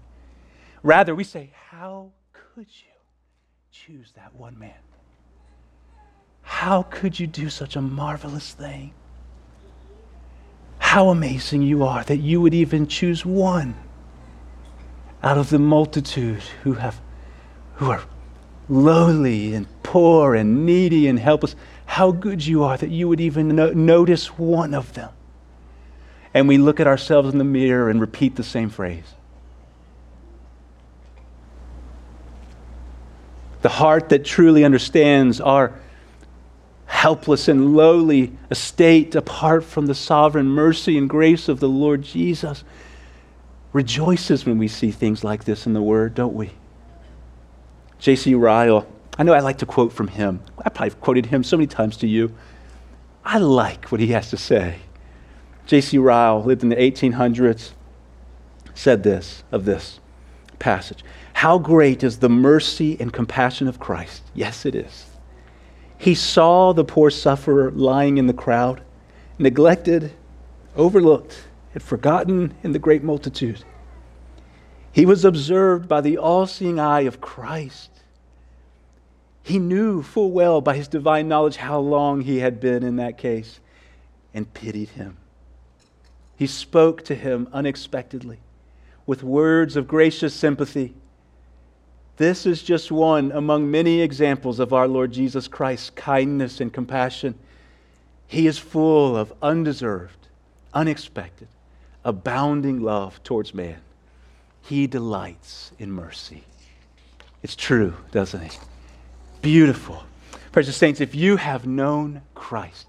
Rather, 0.82 1.14
we 1.14 1.26
say, 1.26 1.52
How 1.70 2.12
could 2.34 2.68
you 2.68 2.88
choose 3.70 4.14
that 4.16 4.34
one 4.34 4.58
man? 4.58 4.74
How 6.50 6.82
could 6.82 7.20
you 7.20 7.28
do 7.28 7.50
such 7.50 7.76
a 7.76 7.82
marvelous 7.82 8.52
thing? 8.52 8.92
How 10.80 11.10
amazing 11.10 11.62
you 11.62 11.84
are 11.84 12.04
that 12.04 12.18
you 12.18 12.42
would 12.42 12.56
even 12.56 12.88
choose 12.88 13.24
one 13.24 13.76
out 15.22 15.38
of 15.38 15.52
the 15.52 15.60
multitude 15.60 16.42
who 16.64 16.74
have 16.74 17.00
who 17.76 17.92
are 17.92 18.04
lowly 18.68 19.54
and 19.54 19.68
poor 19.84 20.34
and 20.34 20.66
needy 20.66 21.08
and 21.08 21.20
helpless. 21.20 21.56
How 21.86 22.12
good 22.12 22.46
you 22.46 22.64
are 22.64 22.78
that 22.78 22.90
you 22.90 23.08
would 23.08 23.22
even 23.22 23.56
no- 23.56 23.72
notice 23.72 24.38
one 24.38 24.74
of 24.74 24.96
them. 24.96 25.12
And 26.34 26.48
we 26.48 26.58
look 26.58 26.80
at 26.80 26.88
ourselves 26.88 27.32
in 27.32 27.38
the 27.38 27.44
mirror 27.44 27.92
and 27.92 28.02
repeat 28.02 28.36
the 28.36 28.44
same 28.44 28.72
phrase. 28.72 29.14
The 33.62 33.70
heart 33.70 34.10
that 34.10 34.26
truly 34.26 34.66
understands 34.66 35.40
our 35.40 35.80
helpless 37.00 37.48
and 37.48 37.78
lowly 37.78 38.30
estate 38.52 39.16
apart 39.16 39.64
from 39.64 39.86
the 39.86 39.96
sovereign 39.96 40.48
mercy 40.48 40.98
and 40.98 41.10
grace 41.10 41.48
of 41.48 41.62
the 41.62 41.70
Lord 41.70 42.02
Jesus 42.02 42.66
rejoices 43.72 44.46
when 44.46 44.58
we 44.58 44.68
see 44.68 44.92
things 44.92 45.24
like 45.24 45.46
this 45.46 45.66
in 45.66 45.72
the 45.72 45.82
Word, 45.82 46.14
don't 46.14 46.34
we? 46.34 46.52
J.C. 48.00 48.36
Ryle, 48.36 48.86
I 49.18 49.24
know 49.24 49.32
I 49.32 49.40
like 49.40 49.60
to 49.60 49.66
quote 49.66 49.94
from 49.94 50.10
him. 50.10 50.42
I 50.58 50.68
probably 50.68 50.94
quoted 50.96 51.28
him 51.28 51.42
so 51.42 51.56
many 51.56 51.68
times 51.68 51.96
to 51.98 52.08
you. 52.08 52.36
I 53.24 53.38
like 53.38 53.94
what 53.94 54.02
he 54.02 54.08
has 54.08 54.30
to 54.32 54.38
say. 54.38 54.80
J.C. 55.68 55.98
Ryle 55.98 56.44
lived 56.44 56.64
in 56.64 56.70
the 56.70 56.76
1800s, 56.76 57.72
said 58.74 59.04
this 59.04 59.46
of 59.54 59.64
this 59.64 60.02
passage 60.60 61.06
How 61.32 61.60
great 61.60 62.04
is 62.04 62.20
the 62.20 62.28
mercy 62.28 63.00
and 63.00 63.14
compassion 63.14 63.70
of 63.70 63.80
Christ! 63.80 64.24
Yes, 64.36 64.66
it 64.66 64.76
is 64.76 65.09
he 66.00 66.16
saw 66.16 66.72
the 66.72 66.86
poor 66.86 67.12
sufferer 67.12 67.70
lying 67.72 68.18
in 68.18 68.26
the 68.26 68.34
crowd, 68.34 68.82
neglected, 69.38 70.14
overlooked, 70.78 71.44
and 71.74 71.84
forgotten 71.84 72.56
in 72.64 72.72
the 72.72 72.80
great 72.80 73.04
multitude. 73.04 73.64
He 74.94 75.06
was 75.06 75.26
observed 75.26 75.90
by 75.90 76.00
the 76.00 76.18
all 76.18 76.48
seeing 76.48 76.80
eye 76.80 77.02
of 77.02 77.20
Christ. 77.20 77.92
He 79.44 79.60
knew 79.60 80.02
full 80.02 80.32
well 80.32 80.62
by 80.62 80.78
his 80.78 80.88
divine 80.88 81.28
knowledge 81.28 81.58
how 81.58 81.80
long 81.80 82.22
he 82.22 82.40
had 82.40 82.62
been 82.62 82.82
in 82.82 82.96
that 82.96 83.18
case 83.18 83.60
and 84.34 84.54
pitied 84.54 84.90
him. 84.90 85.18
He 86.38 86.48
spoke 86.48 87.04
to 87.06 87.16
him 87.16 87.50
unexpectedly 87.52 88.40
with 89.06 89.22
words 89.22 89.76
of 89.76 89.88
gracious 89.88 90.34
sympathy. 90.34 90.94
This 92.20 92.46
is 92.46 92.62
just 92.62 92.92
one 92.92 93.32
among 93.32 93.72
many 93.72 94.02
examples 94.02 94.60
of 94.60 94.74
our 94.74 94.90
Lord 94.90 95.14
Jesus 95.14 95.48
Christ's 95.48 95.90
kindness 95.92 96.60
and 96.60 96.72
compassion. 96.72 97.34
He 98.28 98.46
is 98.46 98.58
full 98.58 99.16
of 99.16 99.32
undeserved, 99.42 100.28
unexpected, 100.74 101.48
abounding 102.04 102.82
love 102.82 103.24
towards 103.24 103.54
man. 103.54 103.80
He 104.62 104.86
delights 104.86 105.72
in 105.80 105.94
mercy. 105.94 106.44
It's 107.42 107.56
true, 107.56 107.96
doesn't 108.12 108.42
it? 108.42 108.60
Beautiful. 109.42 110.04
Precious 110.52 110.76
saints, 110.76 111.00
if 111.00 111.16
you 111.16 111.38
have 111.38 111.66
known 111.66 112.22
Christ, 112.36 112.88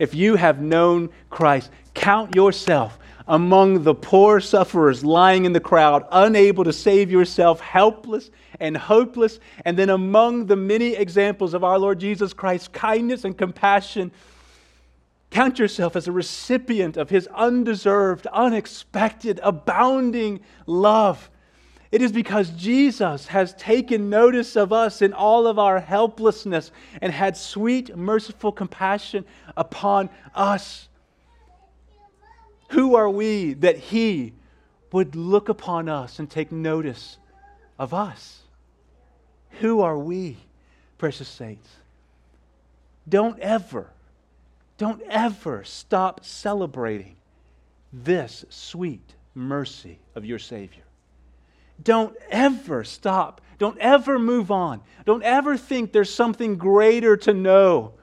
if 0.00 0.16
you 0.16 0.34
have 0.34 0.60
known 0.60 1.10
Christ, 1.30 1.70
count 1.94 2.34
yourself 2.34 2.98
among 3.26 3.84
the 3.84 3.94
poor 3.94 4.40
sufferers 4.40 5.04
lying 5.04 5.44
in 5.44 5.52
the 5.52 5.60
crowd, 5.60 6.06
unable 6.12 6.64
to 6.64 6.72
save 6.72 7.10
yourself, 7.10 7.60
helpless 7.60 8.30
and 8.60 8.76
hopeless. 8.76 9.40
And 9.64 9.78
then 9.78 9.90
among 9.90 10.46
the 10.46 10.56
many 10.56 10.94
examples 10.94 11.54
of 11.54 11.64
our 11.64 11.78
Lord 11.78 11.98
Jesus 11.98 12.32
Christ's 12.32 12.68
kindness 12.68 13.24
and 13.24 13.36
compassion, 13.36 14.12
count 15.30 15.58
yourself 15.58 15.96
as 15.96 16.06
a 16.06 16.12
recipient 16.12 16.96
of 16.96 17.10
his 17.10 17.26
undeserved, 17.28 18.26
unexpected, 18.26 19.40
abounding 19.42 20.40
love. 20.66 21.30
It 21.90 22.02
is 22.02 22.12
because 22.12 22.50
Jesus 22.50 23.28
has 23.28 23.54
taken 23.54 24.10
notice 24.10 24.56
of 24.56 24.72
us 24.72 25.00
in 25.00 25.12
all 25.12 25.46
of 25.46 25.58
our 25.58 25.80
helplessness 25.80 26.72
and 27.00 27.12
had 27.12 27.36
sweet, 27.36 27.96
merciful 27.96 28.52
compassion 28.52 29.24
upon 29.56 30.10
us. 30.34 30.88
Who 32.70 32.96
are 32.96 33.10
we 33.10 33.54
that 33.54 33.76
He 33.76 34.32
would 34.92 35.16
look 35.16 35.48
upon 35.48 35.88
us 35.88 36.18
and 36.18 36.30
take 36.30 36.52
notice 36.52 37.18
of 37.78 37.92
us? 37.92 38.40
Who 39.60 39.80
are 39.80 39.98
we, 39.98 40.38
precious 40.98 41.28
saints? 41.28 41.68
Don't 43.08 43.38
ever, 43.40 43.90
don't 44.78 45.02
ever 45.02 45.64
stop 45.64 46.24
celebrating 46.24 47.16
this 47.92 48.44
sweet 48.48 49.14
mercy 49.34 49.98
of 50.14 50.24
your 50.24 50.38
Savior. 50.38 50.82
Don't 51.82 52.16
ever 52.30 52.84
stop. 52.84 53.40
Don't 53.58 53.78
ever 53.78 54.18
move 54.18 54.50
on. 54.50 54.80
Don't 55.04 55.22
ever 55.22 55.56
think 55.56 55.92
there's 55.92 56.12
something 56.12 56.56
greater 56.56 57.16
to 57.18 57.34
know 57.34 57.94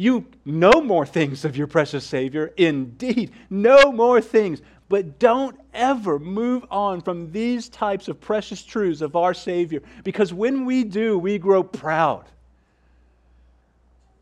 you 0.00 0.24
know 0.46 0.80
more 0.80 1.04
things 1.04 1.44
of 1.44 1.58
your 1.58 1.66
precious 1.66 2.06
Savior, 2.06 2.54
indeed, 2.56 3.32
know 3.50 3.92
more 3.92 4.22
things. 4.22 4.62
But 4.88 5.18
don't 5.18 5.60
ever 5.74 6.18
move 6.18 6.64
on 6.70 7.02
from 7.02 7.30
these 7.32 7.68
types 7.68 8.08
of 8.08 8.18
precious 8.18 8.62
truths 8.62 9.02
of 9.02 9.14
our 9.14 9.34
Savior, 9.34 9.82
because 10.02 10.32
when 10.32 10.64
we 10.64 10.84
do, 10.84 11.18
we 11.18 11.36
grow 11.36 11.62
proud. 11.62 12.24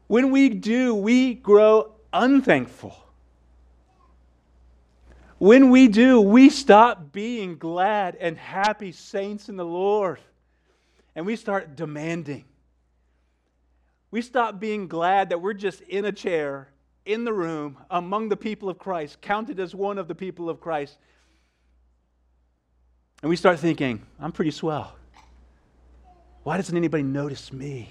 When 0.08 0.32
we 0.32 0.48
do, 0.48 0.96
we 0.96 1.34
grow 1.34 1.92
unthankful. 2.12 2.96
When 5.38 5.70
we 5.70 5.86
do, 5.86 6.20
we 6.20 6.50
stop 6.50 7.12
being 7.12 7.56
glad 7.56 8.16
and 8.16 8.36
happy 8.36 8.90
saints 8.90 9.48
in 9.48 9.56
the 9.56 9.64
Lord, 9.64 10.18
and 11.14 11.24
we 11.24 11.36
start 11.36 11.76
demanding. 11.76 12.47
We 14.10 14.22
stop 14.22 14.58
being 14.58 14.88
glad 14.88 15.28
that 15.28 15.40
we're 15.40 15.54
just 15.54 15.82
in 15.82 16.04
a 16.04 16.12
chair 16.12 16.68
in 17.04 17.24
the 17.24 17.32
room 17.32 17.78
among 17.90 18.28
the 18.28 18.36
people 18.36 18.68
of 18.68 18.78
Christ, 18.78 19.20
counted 19.20 19.60
as 19.60 19.74
one 19.74 19.98
of 19.98 20.08
the 20.08 20.14
people 20.14 20.48
of 20.48 20.60
Christ. 20.60 20.96
And 23.22 23.30
we 23.30 23.36
start 23.36 23.58
thinking, 23.58 24.02
I'm 24.20 24.32
pretty 24.32 24.50
swell. 24.50 24.94
Why 26.42 26.56
doesn't 26.56 26.76
anybody 26.76 27.02
notice 27.02 27.52
me 27.52 27.90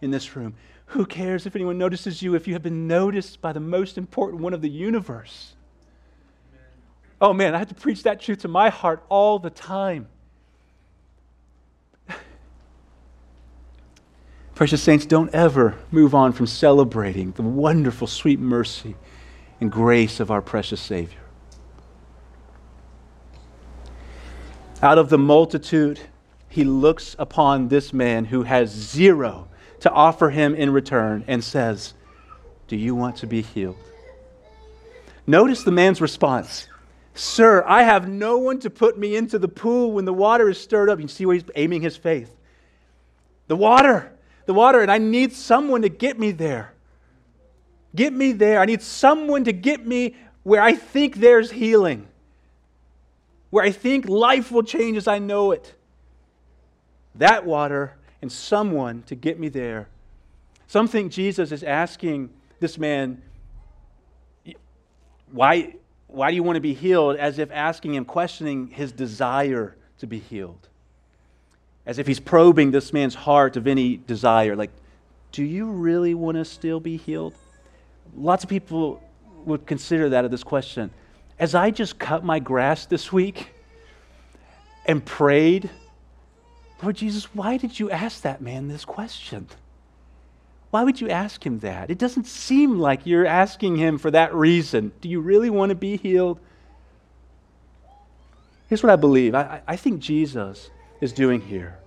in 0.00 0.10
this 0.10 0.36
room? 0.36 0.54
Who 0.86 1.06
cares 1.06 1.46
if 1.46 1.56
anyone 1.56 1.78
notices 1.78 2.22
you 2.22 2.34
if 2.34 2.46
you 2.46 2.52
have 2.52 2.62
been 2.62 2.86
noticed 2.86 3.40
by 3.40 3.52
the 3.52 3.60
most 3.60 3.98
important 3.98 4.42
one 4.42 4.54
of 4.54 4.62
the 4.62 4.70
universe? 4.70 5.54
Oh 7.20 7.32
man, 7.32 7.54
I 7.54 7.58
have 7.58 7.68
to 7.68 7.74
preach 7.74 8.02
that 8.04 8.20
truth 8.20 8.40
to 8.40 8.48
my 8.48 8.68
heart 8.68 9.04
all 9.08 9.38
the 9.38 9.50
time. 9.50 10.06
Precious 14.56 14.82
saints, 14.82 15.04
don't 15.04 15.28
ever 15.34 15.74
move 15.90 16.14
on 16.14 16.32
from 16.32 16.46
celebrating 16.46 17.32
the 17.32 17.42
wonderful, 17.42 18.06
sweet 18.06 18.40
mercy 18.40 18.96
and 19.60 19.70
grace 19.70 20.18
of 20.18 20.30
our 20.30 20.40
precious 20.40 20.80
Savior. 20.80 21.20
Out 24.80 24.96
of 24.96 25.10
the 25.10 25.18
multitude, 25.18 26.00
he 26.48 26.64
looks 26.64 27.14
upon 27.18 27.68
this 27.68 27.92
man 27.92 28.24
who 28.24 28.44
has 28.44 28.70
zero 28.70 29.46
to 29.80 29.90
offer 29.90 30.30
him 30.30 30.54
in 30.54 30.70
return 30.70 31.22
and 31.28 31.44
says, 31.44 31.92
Do 32.66 32.76
you 32.76 32.94
want 32.94 33.16
to 33.16 33.26
be 33.26 33.42
healed? 33.42 33.76
Notice 35.26 35.64
the 35.64 35.70
man's 35.70 36.00
response 36.00 36.66
Sir, 37.12 37.62
I 37.66 37.82
have 37.82 38.08
no 38.08 38.38
one 38.38 38.58
to 38.60 38.70
put 38.70 38.98
me 38.98 39.16
into 39.16 39.38
the 39.38 39.48
pool 39.48 39.92
when 39.92 40.06
the 40.06 40.14
water 40.14 40.48
is 40.48 40.58
stirred 40.58 40.88
up. 40.88 40.98
You 40.98 41.08
see 41.08 41.26
where 41.26 41.34
he's 41.34 41.44
aiming 41.56 41.82
his 41.82 41.98
faith. 41.98 42.32
The 43.48 43.56
water 43.56 44.15
the 44.46 44.54
water, 44.54 44.80
and 44.80 44.90
I 44.90 44.98
need 44.98 45.32
someone 45.32 45.82
to 45.82 45.88
get 45.88 46.18
me 46.18 46.30
there. 46.30 46.72
Get 47.94 48.12
me 48.12 48.32
there. 48.32 48.60
I 48.60 48.64
need 48.64 48.82
someone 48.82 49.44
to 49.44 49.52
get 49.52 49.84
me 49.84 50.16
where 50.44 50.62
I 50.62 50.74
think 50.74 51.16
there's 51.16 51.50
healing, 51.50 52.06
where 53.50 53.64
I 53.64 53.72
think 53.72 54.08
life 54.08 54.52
will 54.52 54.62
change 54.62 54.96
as 54.96 55.08
I 55.08 55.18
know 55.18 55.50
it. 55.50 55.74
That 57.16 57.44
water 57.44 57.96
and 58.22 58.30
someone 58.30 59.02
to 59.04 59.14
get 59.14 59.38
me 59.38 59.48
there. 59.48 59.88
Some 60.68 60.88
think 60.88 61.12
Jesus 61.12 61.52
is 61.52 61.62
asking 61.62 62.30
this 62.60 62.78
man, 62.78 63.22
why, 65.32 65.74
why 66.06 66.30
do 66.30 66.36
you 66.36 66.42
want 66.42 66.56
to 66.56 66.60
be 66.60 66.74
healed? 66.74 67.16
As 67.16 67.38
if 67.38 67.50
asking 67.50 67.94
him, 67.94 68.04
questioning 68.04 68.68
his 68.68 68.92
desire 68.92 69.76
to 69.98 70.06
be 70.06 70.18
healed 70.18 70.68
as 71.86 71.98
if 71.98 72.06
he's 72.06 72.20
probing 72.20 72.72
this 72.72 72.92
man's 72.92 73.14
heart 73.14 73.56
of 73.56 73.66
any 73.66 73.96
desire. 73.96 74.56
Like, 74.56 74.70
do 75.32 75.44
you 75.44 75.66
really 75.66 76.14
want 76.14 76.36
to 76.36 76.44
still 76.44 76.80
be 76.80 76.96
healed? 76.96 77.34
Lots 78.16 78.42
of 78.42 78.50
people 78.50 79.02
would 79.44 79.66
consider 79.66 80.08
that 80.10 80.24
of 80.24 80.30
this 80.30 80.42
question. 80.42 80.90
As 81.38 81.54
I 81.54 81.70
just 81.70 81.98
cut 81.98 82.24
my 82.24 82.40
grass 82.40 82.86
this 82.86 83.12
week 83.12 83.50
and 84.86 85.04
prayed, 85.04 85.70
Lord 86.82 86.96
Jesus, 86.96 87.34
why 87.34 87.56
did 87.56 87.78
you 87.78 87.90
ask 87.90 88.22
that 88.22 88.40
man 88.40 88.68
this 88.68 88.84
question? 88.84 89.46
Why 90.70 90.82
would 90.82 91.00
you 91.00 91.08
ask 91.08 91.44
him 91.44 91.60
that? 91.60 91.90
It 91.90 91.98
doesn't 91.98 92.26
seem 92.26 92.78
like 92.78 93.06
you're 93.06 93.26
asking 93.26 93.76
him 93.76 93.98
for 93.98 94.10
that 94.10 94.34
reason. 94.34 94.92
Do 95.00 95.08
you 95.08 95.20
really 95.20 95.50
want 95.50 95.70
to 95.70 95.76
be 95.76 95.96
healed? 95.96 96.40
Here's 98.68 98.82
what 98.82 98.90
I 98.90 98.96
believe 98.96 99.34
I, 99.34 99.62
I 99.66 99.76
think 99.76 100.00
Jesus 100.00 100.70
is 101.00 101.12
doing 101.12 101.40
here. 101.40 101.78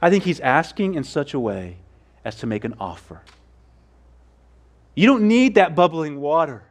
I 0.00 0.10
think 0.10 0.24
he's 0.24 0.40
asking 0.40 0.94
in 0.94 1.04
such 1.04 1.34
a 1.34 1.40
way 1.40 1.78
as 2.24 2.36
to 2.36 2.46
make 2.46 2.64
an 2.64 2.74
offer. 2.78 3.22
You 4.94 5.06
don't 5.06 5.28
need 5.28 5.56
that 5.56 5.74
bubbling 5.74 6.20
water. 6.20 6.64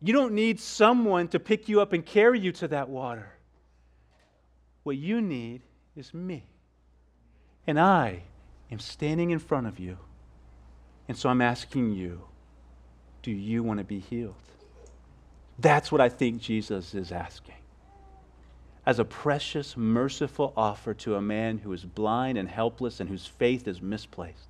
You 0.00 0.12
don't 0.12 0.34
need 0.34 0.58
someone 0.58 1.28
to 1.28 1.38
pick 1.38 1.68
you 1.68 1.80
up 1.80 1.92
and 1.92 2.04
carry 2.04 2.40
you 2.40 2.52
to 2.52 2.68
that 2.68 2.88
water. 2.88 3.32
What 4.82 4.96
you 4.96 5.20
need 5.20 5.62
is 5.96 6.12
me. 6.12 6.44
And 7.66 7.78
I 7.78 8.24
am 8.70 8.80
standing 8.80 9.30
in 9.30 9.38
front 9.38 9.68
of 9.68 9.78
you. 9.78 9.98
And 11.06 11.16
so 11.16 11.28
I'm 11.28 11.40
asking 11.40 11.92
you, 11.92 12.22
do 13.22 13.30
you 13.30 13.62
want 13.62 13.78
to 13.78 13.84
be 13.84 14.00
healed? 14.00 14.34
That's 15.58 15.92
what 15.92 16.00
I 16.00 16.08
think 16.08 16.40
Jesus 16.40 16.94
is 16.94 17.12
asking 17.12 17.61
as 18.84 18.98
a 18.98 19.04
precious, 19.04 19.76
merciful 19.76 20.52
offer 20.56 20.92
to 20.92 21.14
a 21.14 21.22
man 21.22 21.58
who 21.58 21.72
is 21.72 21.84
blind 21.84 22.36
and 22.36 22.48
helpless 22.48 22.98
and 23.00 23.08
whose 23.08 23.26
faith 23.26 23.68
is 23.68 23.80
misplaced. 23.80 24.48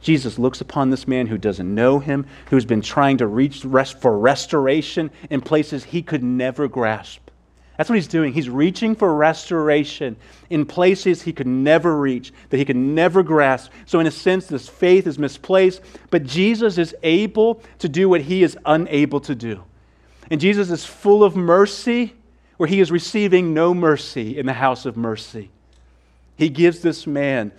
Jesus 0.00 0.38
looks 0.38 0.60
upon 0.60 0.90
this 0.90 1.06
man 1.06 1.26
who 1.26 1.38
doesn't 1.38 1.74
know 1.74 1.98
him, 1.98 2.26
who's 2.48 2.64
been 2.64 2.80
trying 2.80 3.18
to 3.18 3.26
reach 3.26 3.64
rest 3.64 4.00
for 4.00 4.18
restoration 4.18 5.10
in 5.28 5.40
places 5.40 5.84
he 5.84 6.02
could 6.02 6.22
never 6.22 6.68
grasp, 6.68 7.30
That's 7.76 7.88
what 7.88 7.96
he's 7.96 8.08
doing. 8.08 8.32
He's 8.32 8.48
reaching 8.48 8.94
for 8.94 9.14
restoration 9.14 10.16
in 10.48 10.66
places 10.66 11.22
he 11.22 11.32
could 11.32 11.46
never 11.46 11.98
reach, 11.98 12.32
that 12.48 12.56
he 12.56 12.64
could 12.64 12.76
never 12.76 13.22
grasp. 13.22 13.72
So, 13.86 14.00
in 14.00 14.06
a 14.06 14.10
sense, 14.10 14.46
this 14.46 14.68
faith 14.68 15.06
is 15.06 15.18
misplaced, 15.18 15.80
but 16.10 16.24
Jesus 16.24 16.78
is 16.78 16.94
able 17.02 17.62
to 17.78 17.88
do 17.88 18.08
what 18.08 18.22
he 18.22 18.42
is 18.42 18.56
unable 18.66 19.20
to 19.20 19.34
do. 19.34 19.64
And 20.30 20.40
Jesus 20.40 20.70
is 20.70 20.84
full 20.84 21.24
of 21.24 21.34
mercy 21.34 22.14
where 22.56 22.68
he 22.68 22.80
is 22.80 22.92
receiving 22.92 23.52
no 23.52 23.74
mercy 23.74 24.38
in 24.38 24.46
the 24.46 24.52
house 24.52 24.86
of 24.86 24.96
mercy. 24.96 25.50
He 26.36 26.48
gives 26.48 26.80
this 26.80 27.06
man 27.06 27.52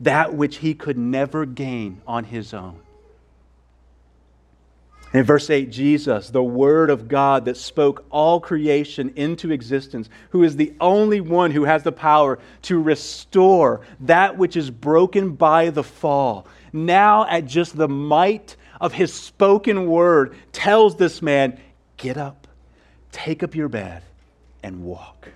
that 0.00 0.34
which 0.34 0.56
he 0.56 0.74
could 0.74 0.96
never 0.96 1.44
gain 1.44 2.00
on 2.06 2.24
his 2.24 2.54
own. 2.54 2.80
In 5.14 5.24
verse 5.24 5.48
8, 5.48 5.70
Jesus, 5.70 6.28
the 6.28 6.42
Word 6.42 6.90
of 6.90 7.08
God 7.08 7.46
that 7.46 7.56
spoke 7.56 8.04
all 8.10 8.40
creation 8.40 9.12
into 9.16 9.50
existence, 9.50 10.08
who 10.30 10.44
is 10.44 10.56
the 10.56 10.74
only 10.80 11.20
one 11.20 11.50
who 11.50 11.64
has 11.64 11.82
the 11.82 11.92
power 11.92 12.38
to 12.62 12.80
restore 12.80 13.80
that 14.00 14.36
which 14.36 14.54
is 14.54 14.70
broken 14.70 15.32
by 15.32 15.70
the 15.70 15.82
fall, 15.82 16.46
now 16.74 17.26
at 17.26 17.46
just 17.46 17.76
the 17.76 17.88
might 17.88 18.56
of 18.80 18.92
his 18.92 19.12
spoken 19.12 19.86
word, 19.86 20.36
tells 20.52 20.96
this 20.96 21.22
man, 21.22 21.58
Get 21.98 22.16
up, 22.16 22.48
take 23.12 23.42
up 23.42 23.54
your 23.54 23.68
bed, 23.68 24.02
and 24.62 24.82
walk. 24.82 25.28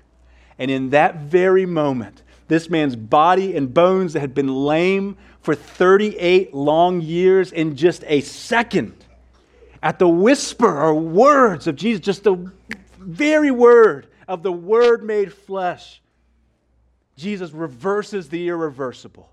And 0.59 0.70
in 0.70 0.90
that 0.90 1.16
very 1.16 1.66
moment, 1.66 2.22
this 2.48 2.70
man's 2.70 2.96
body 2.96 3.57
and 3.57 3.72
bones 3.72 4.14
that 4.14 4.20
had 4.20 4.35
been 4.35 4.48
lame 4.48 5.16
for 5.42 5.55
38 5.55 6.55
long 6.55 7.01
years, 7.01 7.53
in 7.53 7.77
just 7.77 8.05
a 8.07 8.20
second, 8.20 8.94
at 9.83 9.98
the 9.98 10.09
whisper 10.09 10.81
or 10.81 10.94
words 10.94 11.66
of 11.66 11.77
Jesus, 11.77 12.01
just 12.01 12.25
the 12.25 12.51
very 12.98 13.51
word 13.51 14.07
of 14.29 14.42
the 14.42 14.53
Word 14.53 15.03
made 15.03 15.33
flesh, 15.33 16.01
Jesus 17.16 17.51
reverses 17.51 18.29
the 18.29 18.48
irreversible. 18.48 19.29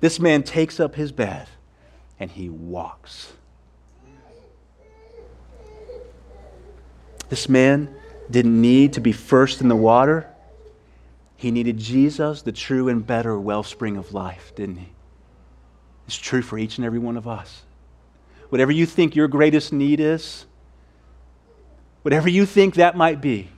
This 0.00 0.20
man 0.20 0.42
takes 0.42 0.78
up 0.78 0.94
his 0.94 1.12
bed 1.12 1.48
and 2.18 2.30
he 2.30 2.48
walks. 2.48 3.32
This 7.28 7.48
man 7.48 7.94
didn't 8.30 8.60
need 8.60 8.94
to 8.94 9.00
be 9.00 9.12
first 9.12 9.60
in 9.60 9.68
the 9.68 9.76
water. 9.76 10.28
He 11.36 11.50
needed 11.50 11.78
Jesus, 11.78 12.42
the 12.42 12.52
true 12.52 12.88
and 12.88 13.06
better 13.06 13.38
wellspring 13.38 13.96
of 13.96 14.14
life, 14.14 14.52
didn't 14.54 14.76
he? 14.76 14.88
It's 16.06 16.16
true 16.16 16.42
for 16.42 16.56
each 16.56 16.78
and 16.78 16.84
every 16.84 16.98
one 16.98 17.16
of 17.16 17.26
us. 17.26 17.62
Whatever 18.48 18.72
you 18.72 18.86
think 18.86 19.16
your 19.16 19.28
greatest 19.28 19.72
need 19.72 19.98
is, 19.98 20.46
whatever 22.02 22.28
you 22.28 22.46
think 22.46 22.76
that 22.76 22.96
might 22.96 23.20
be, 23.20 23.48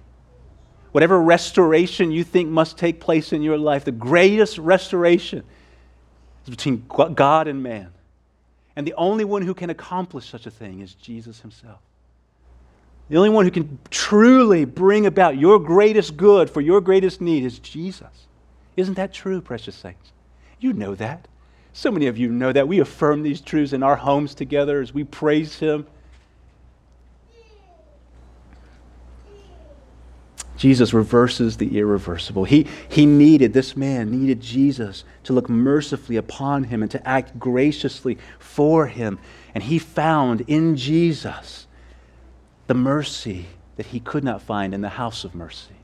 whatever 0.92 1.20
restoration 1.20 2.10
you 2.10 2.24
think 2.24 2.48
must 2.48 2.78
take 2.78 2.98
place 2.98 3.32
in 3.32 3.42
your 3.42 3.58
life, 3.58 3.84
the 3.84 3.92
greatest 3.92 4.56
restoration 4.56 5.44
is 6.44 6.50
between 6.50 6.84
God 6.88 7.46
and 7.46 7.62
man. 7.62 7.92
And 8.78 8.86
the 8.86 8.94
only 8.94 9.24
one 9.24 9.42
who 9.42 9.54
can 9.54 9.70
accomplish 9.70 10.30
such 10.30 10.46
a 10.46 10.52
thing 10.52 10.82
is 10.82 10.94
Jesus 10.94 11.40
himself. 11.40 11.80
The 13.08 13.16
only 13.16 13.28
one 13.28 13.44
who 13.44 13.50
can 13.50 13.76
truly 13.90 14.64
bring 14.66 15.04
about 15.04 15.36
your 15.36 15.58
greatest 15.58 16.16
good 16.16 16.48
for 16.48 16.60
your 16.60 16.80
greatest 16.80 17.20
need 17.20 17.42
is 17.42 17.58
Jesus. 17.58 18.28
Isn't 18.76 18.94
that 18.94 19.12
true, 19.12 19.40
precious 19.40 19.74
saints? 19.74 20.12
You 20.60 20.72
know 20.74 20.94
that. 20.94 21.26
So 21.72 21.90
many 21.90 22.06
of 22.06 22.18
you 22.18 22.28
know 22.28 22.52
that. 22.52 22.68
We 22.68 22.78
affirm 22.78 23.24
these 23.24 23.40
truths 23.40 23.72
in 23.72 23.82
our 23.82 23.96
homes 23.96 24.32
together 24.32 24.80
as 24.80 24.94
we 24.94 25.02
praise 25.02 25.58
Him. 25.58 25.84
Jesus 30.58 30.92
reverses 30.92 31.56
the 31.56 31.78
irreversible. 31.78 32.44
He, 32.44 32.66
he 32.88 33.06
needed, 33.06 33.52
this 33.52 33.76
man 33.76 34.10
needed 34.10 34.40
Jesus 34.40 35.04
to 35.22 35.32
look 35.32 35.48
mercifully 35.48 36.16
upon 36.16 36.64
him 36.64 36.82
and 36.82 36.90
to 36.90 37.08
act 37.08 37.38
graciously 37.38 38.18
for 38.40 38.88
him. 38.88 39.18
And 39.54 39.62
he 39.62 39.78
found 39.78 40.42
in 40.48 40.76
Jesus 40.76 41.68
the 42.66 42.74
mercy 42.74 43.46
that 43.76 43.86
he 43.86 44.00
could 44.00 44.24
not 44.24 44.42
find 44.42 44.74
in 44.74 44.80
the 44.80 44.88
house 44.88 45.24
of 45.24 45.34
mercy. 45.34 45.76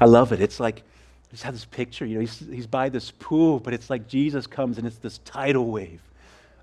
I 0.00 0.06
love 0.06 0.32
it. 0.32 0.40
It's 0.40 0.58
like 0.58 0.82
just 1.30 1.44
have 1.44 1.54
this 1.54 1.64
picture. 1.64 2.04
You 2.04 2.16
know, 2.16 2.20
he's, 2.20 2.38
he's 2.40 2.66
by 2.66 2.88
this 2.88 3.10
pool, 3.12 3.60
but 3.60 3.72
it's 3.72 3.88
like 3.88 4.08
Jesus 4.08 4.46
comes 4.46 4.78
and 4.78 4.86
it's 4.86 4.98
this 4.98 5.18
tidal 5.18 5.70
wave 5.70 6.02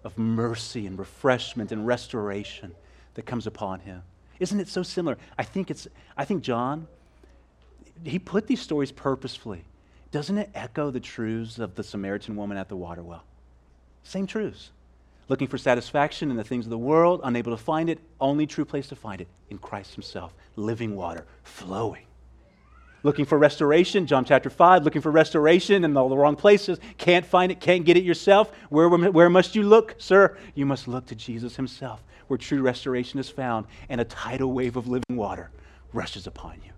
of 0.03 0.17
mercy 0.17 0.85
and 0.85 0.99
refreshment 0.99 1.71
and 1.71 1.87
restoration 1.87 2.75
that 3.15 3.25
comes 3.25 3.47
upon 3.47 3.79
him. 3.79 4.03
Isn't 4.39 4.59
it 4.59 4.67
so 4.67 4.83
similar? 4.83 5.17
I 5.37 5.43
think 5.43 5.69
it's 5.69 5.87
I 6.17 6.25
think 6.25 6.43
John 6.43 6.87
he 8.03 8.19
put 8.19 8.47
these 8.47 8.61
stories 8.61 8.91
purposefully. 8.91 9.63
Doesn't 10.11 10.37
it 10.37 10.49
echo 10.55 10.89
the 10.89 10.99
truths 10.99 11.59
of 11.59 11.75
the 11.75 11.83
Samaritan 11.83 12.35
woman 12.35 12.57
at 12.57 12.69
the 12.69 12.75
water 12.75 13.03
well? 13.03 13.23
Same 14.03 14.25
truths. 14.25 14.71
Looking 15.27 15.47
for 15.47 15.57
satisfaction 15.57 16.31
in 16.31 16.37
the 16.37 16.43
things 16.43 16.65
of 16.65 16.71
the 16.71 16.77
world, 16.77 17.21
unable 17.23 17.51
to 17.51 17.61
find 17.61 17.89
it, 17.89 17.99
only 18.19 18.47
true 18.47 18.65
place 18.65 18.87
to 18.87 18.95
find 18.95 19.21
it 19.21 19.27
in 19.49 19.59
Christ 19.59 19.93
Himself, 19.93 20.33
living 20.55 20.95
water, 20.95 21.25
flowing 21.43 22.05
looking 23.03 23.25
for 23.25 23.37
restoration, 23.37 24.05
John 24.05 24.25
chapter 24.25 24.49
5, 24.49 24.83
looking 24.83 25.01
for 25.01 25.11
restoration 25.11 25.83
in 25.83 25.95
all 25.95 26.09
the 26.09 26.17
wrong 26.17 26.35
places, 26.35 26.79
can't 26.97 27.25
find 27.25 27.51
it, 27.51 27.59
can't 27.59 27.85
get 27.85 27.97
it 27.97 28.03
yourself. 28.03 28.51
Where, 28.69 28.89
where 28.89 29.29
must 29.29 29.55
you 29.55 29.63
look, 29.63 29.95
sir? 29.97 30.37
You 30.55 30.65
must 30.65 30.87
look 30.87 31.05
to 31.07 31.15
Jesus 31.15 31.55
himself, 31.55 32.03
where 32.29 32.37
true 32.37 32.61
restoration 32.61 33.19
is 33.19 33.29
found, 33.29 33.65
and 33.89 33.99
a 33.99 34.05
tidal 34.05 34.53
wave 34.53 34.77
of 34.77 34.87
living 34.87 35.17
water 35.17 35.49
rushes 35.93 36.27
upon 36.27 36.55
you. 36.65 36.71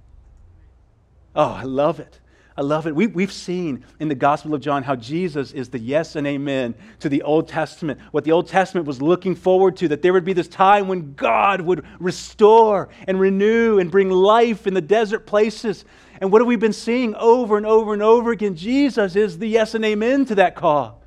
Oh, 1.36 1.52
I 1.52 1.64
love 1.64 2.00
it. 2.00 2.20
I 2.58 2.62
love 2.62 2.86
it. 2.86 2.94
We, 2.94 3.08
we've 3.08 3.32
seen 3.32 3.86
in 4.00 4.10
the 4.10 4.16
Gospel 4.16 4.54
of 4.54 4.62
John 4.62 4.84
how 4.84 4.96
Jesus 4.96 5.54
is 5.54 5.70
the 5.70 5.80
yes 5.80 6.18
and 6.18 6.28
amen 6.28 6.76
to 7.00 7.08
the 7.08 7.22
Old 7.22 7.48
Testament. 7.48 8.00
What 8.12 8.26
the 8.26 8.34
Old 8.34 8.48
Testament 8.48 8.86
was 8.86 9.02
looking 9.02 9.36
forward 9.36 9.78
to, 9.78 9.88
that 9.88 10.02
there 10.02 10.12
would 10.12 10.26
be 10.26 10.34
this 10.34 10.50
time 10.50 10.90
when 10.90 11.14
God 11.14 11.62
would 11.62 11.86
restore 12.00 12.90
and 13.08 13.20
renew 13.20 13.80
and 13.80 13.90
bring 13.90 14.10
life 14.10 14.68
in 14.68 14.74
the 14.74 14.82
desert 14.82 15.26
places. 15.26 15.86
And 16.20 16.32
what 16.32 16.42
have 16.42 16.48
we 16.48 16.58
been 16.58 16.74
seeing 16.74 17.16
over 17.16 17.56
and 17.56 17.66
over 17.66 17.94
and 17.94 18.04
over 18.04 18.32
again? 18.32 18.56
Jesus 18.56 19.16
is 19.16 19.40
the 19.40 19.48
yes 19.48 19.74
and 19.74 19.86
amen 19.86 20.26
to 20.26 20.36
that 20.36 20.56
call. 20.56 21.02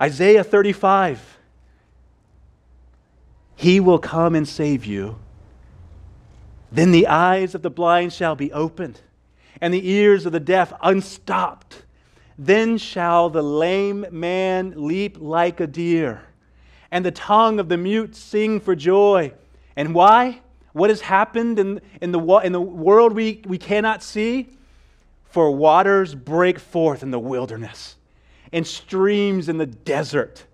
Isaiah 0.00 0.44
35. 0.44 1.35
He 3.56 3.80
will 3.80 3.98
come 3.98 4.34
and 4.34 4.46
save 4.46 4.84
you. 4.84 5.18
Then 6.70 6.92
the 6.92 7.06
eyes 7.06 7.54
of 7.54 7.62
the 7.62 7.70
blind 7.70 8.12
shall 8.12 8.36
be 8.36 8.52
opened, 8.52 9.00
and 9.60 9.72
the 9.72 9.90
ears 9.90 10.26
of 10.26 10.32
the 10.32 10.40
deaf 10.40 10.72
unstopped. 10.82 11.82
Then 12.38 12.76
shall 12.78 13.30
the 13.30 13.42
lame 13.42 14.06
man 14.10 14.74
leap 14.76 15.16
like 15.18 15.58
a 15.58 15.66
deer, 15.66 16.22
and 16.90 17.04
the 17.04 17.10
tongue 17.10 17.58
of 17.58 17.68
the 17.68 17.76
mute 17.76 18.14
sing 18.14 18.60
for 18.60 18.76
joy. 18.76 19.32
And 19.74 19.94
why? 19.94 20.40
what 20.76 20.90
has 20.90 21.00
happened 21.00 21.58
in, 21.58 21.80
in, 22.02 22.12
the, 22.12 22.20
in 22.40 22.52
the 22.52 22.60
world 22.60 23.14
we, 23.14 23.40
we 23.46 23.56
cannot 23.56 24.02
see? 24.02 24.46
For 25.30 25.50
waters 25.50 26.14
break 26.14 26.58
forth 26.58 27.02
in 27.02 27.10
the 27.10 27.18
wilderness, 27.18 27.96
and 28.52 28.66
streams 28.66 29.48
in 29.48 29.56
the 29.56 29.64
desert. 29.64 30.44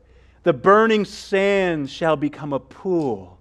The 0.42 0.52
burning 0.52 1.04
sand 1.04 1.90
shall 1.90 2.16
become 2.16 2.52
a 2.52 2.58
pool, 2.58 3.38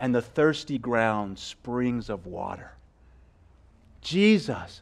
and 0.00 0.14
the 0.14 0.22
thirsty 0.22 0.78
ground 0.78 1.38
springs 1.38 2.08
of 2.08 2.26
water. 2.26 2.72
Jesus 4.00 4.80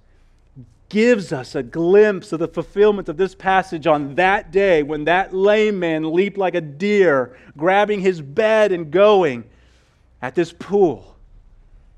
gives 0.88 1.32
us 1.32 1.54
a 1.54 1.62
glimpse 1.64 2.32
of 2.32 2.38
the 2.38 2.46
fulfillment 2.46 3.08
of 3.08 3.16
this 3.16 3.34
passage 3.34 3.86
on 3.86 4.14
that 4.14 4.52
day 4.52 4.84
when 4.84 5.04
that 5.04 5.34
lame 5.34 5.80
man 5.80 6.12
leaped 6.12 6.38
like 6.38 6.54
a 6.54 6.60
deer, 6.60 7.36
grabbing 7.56 8.00
his 8.00 8.20
bed 8.20 8.70
and 8.70 8.92
going 8.92 9.44
at 10.22 10.34
this 10.34 10.52
pool 10.52 11.16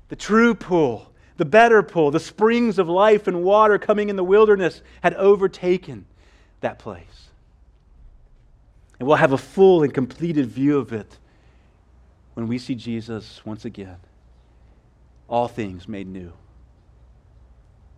the 0.09 0.15
true 0.15 0.53
pool, 0.53 1.11
the 1.37 1.45
better 1.45 1.81
pool, 1.81 2.11
the 2.11 2.19
springs 2.19 2.77
of 2.77 2.89
life 2.89 3.27
and 3.27 3.43
water 3.43 3.77
coming 3.77 4.09
in 4.09 4.15
the 4.15 4.23
wilderness 4.23 4.81
had 5.01 5.13
overtaken 5.13 6.05
that 6.61 6.79
place. 6.79 7.28
And 8.99 9.07
we'll 9.07 9.17
have 9.17 9.31
a 9.31 9.37
full 9.37 9.83
and 9.83 9.93
completed 9.93 10.45
view 10.45 10.77
of 10.77 10.91
it 10.91 11.17
when 12.33 12.47
we 12.47 12.57
see 12.57 12.75
Jesus 12.75 13.41
once 13.45 13.65
again. 13.65 13.97
All 15.27 15.47
things 15.47 15.87
made 15.87 16.07
new. 16.07 16.33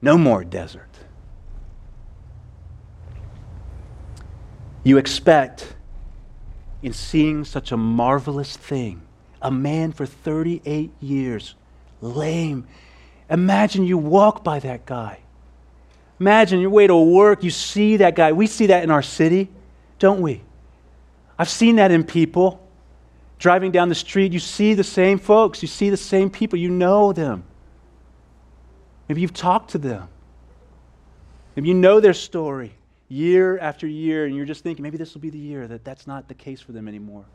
No 0.02 0.18
more 0.18 0.44
desert. 0.44 0.90
You 4.84 4.98
expect, 4.98 5.76
in 6.82 6.94
seeing 6.94 7.46
such 7.46 7.72
a 7.72 7.78
marvelous 7.78 8.58
thing, 8.58 9.02
a 9.42 9.52
man 9.52 9.92
for 9.92 10.06
38 10.06 10.92
years 11.00 11.56
lame. 12.02 12.68
Imagine 13.30 13.86
you 13.86 13.98
walk 13.98 14.44
by 14.44 14.60
that 14.60 14.86
guy. 14.86 15.20
Imagine 16.20 16.60
your 16.60 16.70
way 16.70 16.86
to 16.88 16.96
work, 16.96 17.44
you 17.44 17.50
see 17.50 17.98
that 17.98 18.16
guy. 18.16 18.32
We 18.32 18.46
see 18.48 18.68
that 18.68 18.84
in 18.84 18.92
our 18.92 19.02
city, 19.02 19.50
don't 20.00 20.22
we? 20.22 20.42
I've 21.42 21.50
seen 21.50 21.78
that 21.78 21.90
in 21.90 22.04
people. 22.04 22.70
Driving 23.40 23.72
down 23.72 23.90
the 23.90 23.96
street, 23.96 24.32
you 24.32 24.38
see 24.38 24.76
the 24.76 24.84
same 24.84 25.18
folks, 25.18 25.64
you 25.64 25.68
see 25.68 25.90
the 25.90 25.98
same 25.98 26.30
people, 26.30 26.60
you 26.60 26.70
know 26.70 27.14
them. 27.14 27.44
Maybe 29.10 29.22
you've 29.22 29.34
talked 29.34 29.72
to 29.72 29.80
them. 29.80 30.08
Maybe 31.56 31.70
you 31.70 31.74
know 31.74 32.00
their 32.00 32.14
story 32.14 32.76
year 33.08 33.58
after 33.58 33.88
year, 33.88 34.28
and 34.28 34.36
you're 34.36 34.46
just 34.46 34.62
thinking, 34.62 34.84
maybe 34.84 35.00
this 35.00 35.16
will 35.16 35.22
be 35.22 35.32
the 35.32 35.40
year 35.40 35.68
that 35.68 35.84
that's 35.84 36.06
not 36.06 36.28
the 36.28 36.36
case 36.36 36.62
for 36.62 36.74
them 36.74 36.88
anymore. 36.88 37.26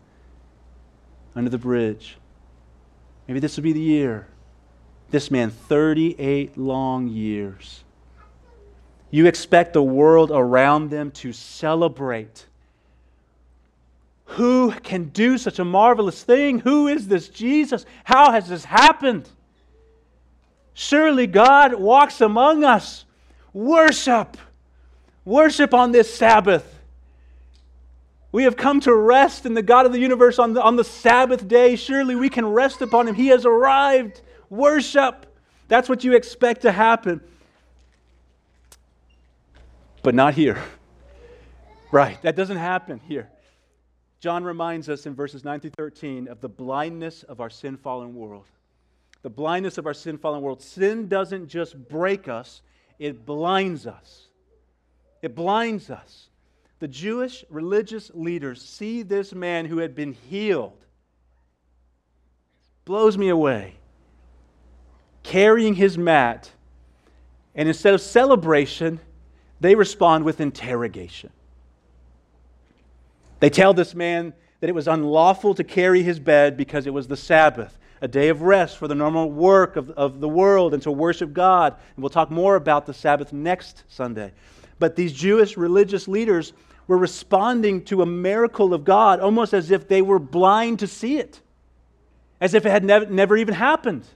Under 1.34 1.50
the 1.50 1.58
bridge. 1.58 2.16
Maybe 3.26 3.40
this 3.40 3.56
will 3.56 3.64
be 3.64 3.72
the 3.72 3.80
year. 3.80 4.28
This 5.10 5.32
man, 5.32 5.50
38 5.50 6.56
long 6.56 7.08
years. 7.08 7.82
You 9.10 9.26
expect 9.26 9.72
the 9.72 9.82
world 9.82 10.30
around 10.32 10.90
them 10.90 11.10
to 11.10 11.32
celebrate. 11.32 12.46
Who 14.30 14.72
can 14.72 15.08
do 15.08 15.38
such 15.38 15.58
a 15.58 15.64
marvelous 15.64 16.22
thing? 16.22 16.60
Who 16.60 16.88
is 16.88 17.08
this 17.08 17.28
Jesus? 17.28 17.86
How 18.04 18.32
has 18.32 18.48
this 18.48 18.64
happened? 18.64 19.28
Surely 20.74 21.26
God 21.26 21.74
walks 21.74 22.20
among 22.20 22.64
us. 22.64 23.04
Worship. 23.52 24.36
Worship 25.24 25.72
on 25.72 25.92
this 25.92 26.12
Sabbath. 26.12 26.72
We 28.32 28.44
have 28.44 28.56
come 28.56 28.80
to 28.80 28.94
rest 28.94 29.46
in 29.46 29.54
the 29.54 29.62
God 29.62 29.86
of 29.86 29.92
the 29.92 29.98
universe 29.98 30.38
on 30.38 30.52
the, 30.52 30.62
on 30.62 30.76
the 30.76 30.84
Sabbath 30.84 31.48
day. 31.48 31.76
Surely 31.76 32.14
we 32.14 32.28
can 32.28 32.46
rest 32.46 32.82
upon 32.82 33.08
him. 33.08 33.14
He 33.14 33.28
has 33.28 33.46
arrived. 33.46 34.20
Worship. 34.50 35.26
That's 35.68 35.88
what 35.88 36.04
you 36.04 36.14
expect 36.14 36.62
to 36.62 36.72
happen 36.72 37.20
but 40.06 40.14
not 40.14 40.34
here. 40.34 40.62
Right, 41.90 42.22
that 42.22 42.36
doesn't 42.36 42.58
happen 42.58 43.00
here. 43.08 43.28
John 44.20 44.44
reminds 44.44 44.88
us 44.88 45.06
in 45.06 45.14
verses 45.14 45.44
9 45.44 45.60
through 45.60 45.70
13 45.70 46.28
of 46.28 46.40
the 46.40 46.48
blindness 46.48 47.22
of 47.22 47.40
our 47.40 47.50
sin 47.50 47.76
fallen 47.76 48.14
world. 48.14 48.46
The 49.22 49.30
blindness 49.30 49.78
of 49.78 49.86
our 49.86 49.94
sin 49.94 50.18
fallen 50.18 50.40
world. 50.40 50.62
Sin 50.62 51.08
doesn't 51.08 51.48
just 51.48 51.88
break 51.88 52.28
us, 52.28 52.62
it 52.98 53.26
blinds 53.26 53.86
us. 53.86 54.28
It 55.22 55.34
blinds 55.34 55.90
us. 55.90 56.28
The 56.78 56.88
Jewish 56.88 57.44
religious 57.50 58.10
leaders 58.14 58.62
see 58.62 59.02
this 59.02 59.32
man 59.32 59.66
who 59.66 59.78
had 59.78 59.94
been 59.94 60.12
healed. 60.12 60.84
Blows 62.84 63.18
me 63.18 63.28
away. 63.28 63.74
Carrying 65.22 65.74
his 65.74 65.98
mat, 65.98 66.50
and 67.54 67.68
instead 67.68 67.94
of 67.94 68.00
celebration, 68.00 69.00
they 69.60 69.74
respond 69.74 70.24
with 70.24 70.40
interrogation. 70.40 71.30
They 73.40 73.50
tell 73.50 73.74
this 73.74 73.94
man 73.94 74.32
that 74.60 74.70
it 74.70 74.74
was 74.74 74.88
unlawful 74.88 75.54
to 75.54 75.64
carry 75.64 76.02
his 76.02 76.18
bed 76.18 76.56
because 76.56 76.86
it 76.86 76.94
was 76.94 77.08
the 77.08 77.16
Sabbath, 77.16 77.78
a 78.00 78.08
day 78.08 78.28
of 78.28 78.42
rest 78.42 78.78
for 78.78 78.88
the 78.88 78.94
normal 78.94 79.30
work 79.30 79.76
of, 79.76 79.90
of 79.90 80.20
the 80.20 80.28
world 80.28 80.72
and 80.72 80.82
to 80.82 80.90
worship 80.90 81.32
God. 81.32 81.74
And 81.94 82.02
we'll 82.02 82.10
talk 82.10 82.30
more 82.30 82.56
about 82.56 82.86
the 82.86 82.94
Sabbath 82.94 83.32
next 83.32 83.84
Sunday. 83.88 84.32
But 84.78 84.96
these 84.96 85.12
Jewish 85.12 85.56
religious 85.56 86.08
leaders 86.08 86.52
were 86.86 86.98
responding 86.98 87.84
to 87.84 88.02
a 88.02 88.06
miracle 88.06 88.72
of 88.72 88.84
God 88.84 89.20
almost 89.20 89.52
as 89.52 89.70
if 89.70 89.88
they 89.88 90.02
were 90.02 90.18
blind 90.18 90.78
to 90.78 90.86
see 90.86 91.18
it, 91.18 91.40
as 92.40 92.54
if 92.54 92.64
it 92.64 92.70
had 92.70 92.84
never, 92.84 93.06
never 93.06 93.36
even 93.36 93.54
happened. 93.54 94.06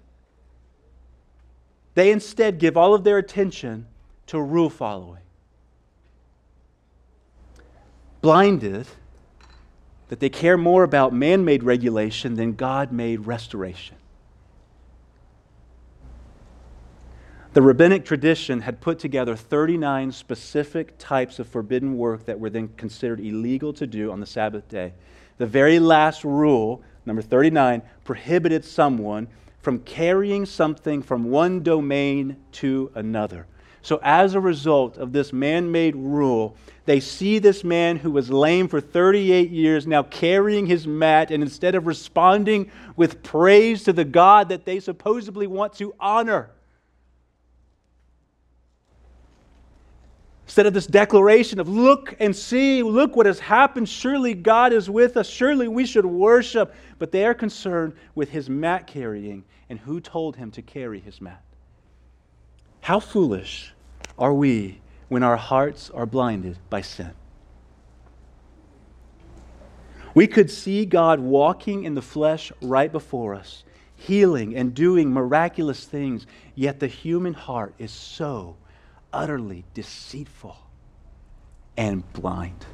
They 1.95 2.13
instead 2.13 2.59
give 2.59 2.77
all 2.77 2.95
of 2.95 3.05
their 3.05 3.19
attention 3.19 3.87
to 4.29 4.41
rule 4.41 4.71
following 4.71 5.21
blinded 8.21 8.87
that 10.11 10.19
they 10.19 10.29
care 10.29 10.59
more 10.59 10.83
about 10.83 11.15
man 11.15 11.45
made 11.45 11.63
regulation 11.63 12.35
than 12.35 12.53
God 12.55 12.91
made 12.91 13.27
restoration. 13.27 13.97
The 17.53 17.63
rabbinic 17.63 18.05
tradition 18.05 18.63
had 18.63 18.81
put 18.81 18.99
together 18.99 19.37
39 19.37 20.11
specific 20.11 20.99
types 20.99 21.39
of 21.39 21.47
forbidden 21.47 21.97
work 21.97 22.27
that 22.27 22.41
were 22.41 22.51
then 22.51 22.71
considered 22.77 23.21
illegal 23.21 23.73
to 23.75 23.87
do 23.87 24.11
on 24.11 24.19
the 24.19 24.27
Sabbath 24.27 24.69
day. 24.69 24.95
The 25.39 25.47
very 25.47 25.79
last 25.79 26.25
rule, 26.25 26.83
number 27.07 27.23
39, 27.23 27.81
prohibited 28.03 28.65
someone 28.65 29.29
from 29.63 29.79
carrying 29.79 30.45
something 30.45 31.03
from 31.03 31.31
one 31.31 31.63
domain 31.63 32.37
to 32.53 32.91
another. 32.97 33.47
So, 33.83 33.99
as 34.03 34.35
a 34.35 34.41
result 34.41 34.99
of 34.99 35.13
this 35.13 35.33
man 35.33 35.73
made 35.73 35.97
rule, 35.97 36.57
they 36.85 37.01
see 37.01 37.39
this 37.39 37.65
man 37.65 37.97
who 37.97 38.11
was 38.11 38.31
lame 38.31 38.69
for 38.69 38.81
38 38.81 39.51
years 39.51 39.87
now 39.87 40.03
carrying 40.03 40.67
his 40.67 40.87
mat, 40.87 41.31
and 41.31 41.43
instead 41.43 41.75
of 41.75 41.87
responding 41.87 42.71
with 42.97 43.23
praise 43.23 43.85
to 43.85 43.93
the 43.93 44.05
God 44.05 44.49
that 44.49 44.65
they 44.65 44.81
supposedly 44.81 45.47
want 45.47 45.75
to 45.75 45.95
honor, 45.99 46.51
instead 50.45 50.67
of 50.67 50.75
this 50.75 50.87
declaration 50.87 51.61
of, 51.61 51.69
Look 51.69 52.17
and 52.19 52.35
see, 52.35 52.83
look 52.83 53.15
what 53.15 53.27
has 53.27 53.39
happened, 53.39 53.89
surely 53.89 54.35
God 54.35 54.73
is 54.73 54.91
with 54.91 55.17
us, 55.17 55.29
surely 55.29 55.69
we 55.69 55.87
should 55.87 56.05
worship, 56.05 56.75
but 56.99 57.13
they 57.13 57.25
are 57.25 57.35
concerned 57.35 57.95
with 58.15 58.31
his 58.31 58.51
mat 58.51 58.87
carrying 58.87 59.45
and 59.69 59.79
who 59.79 60.01
told 60.01 60.37
him 60.37 60.51
to 60.51 60.63
carry 60.63 60.99
his 60.99 61.21
mat. 61.21 61.43
How 62.81 63.01
foolish 63.01 63.73
are 64.19 64.33
we 64.33 64.81
when 65.09 65.23
our 65.23 65.37
hearts 65.37 65.91
are 65.91 66.07
blinded 66.07 66.59
by 66.69 66.81
sin? 66.81 67.13
We 70.15 70.27
could 70.27 70.51
see 70.51 70.87
God 70.87 71.21
walking 71.21 71.85
in 71.85 71.95
the 71.95 72.03
flesh 72.03 72.51
right 72.61 72.91
before 72.91 73.35
us, 73.35 73.65
healing 73.95 74.57
and 74.57 74.75
doing 74.75 75.13
miraculous 75.13 75.85
things, 75.85 76.27
yet 76.55 76.81
the 76.81 76.89
human 76.89 77.35
heart 77.35 77.75
is 77.79 77.93
so 77.93 78.57
utterly 79.13 79.65
deceitful 79.75 80.57
and 81.77 82.11
blind. 82.13 82.67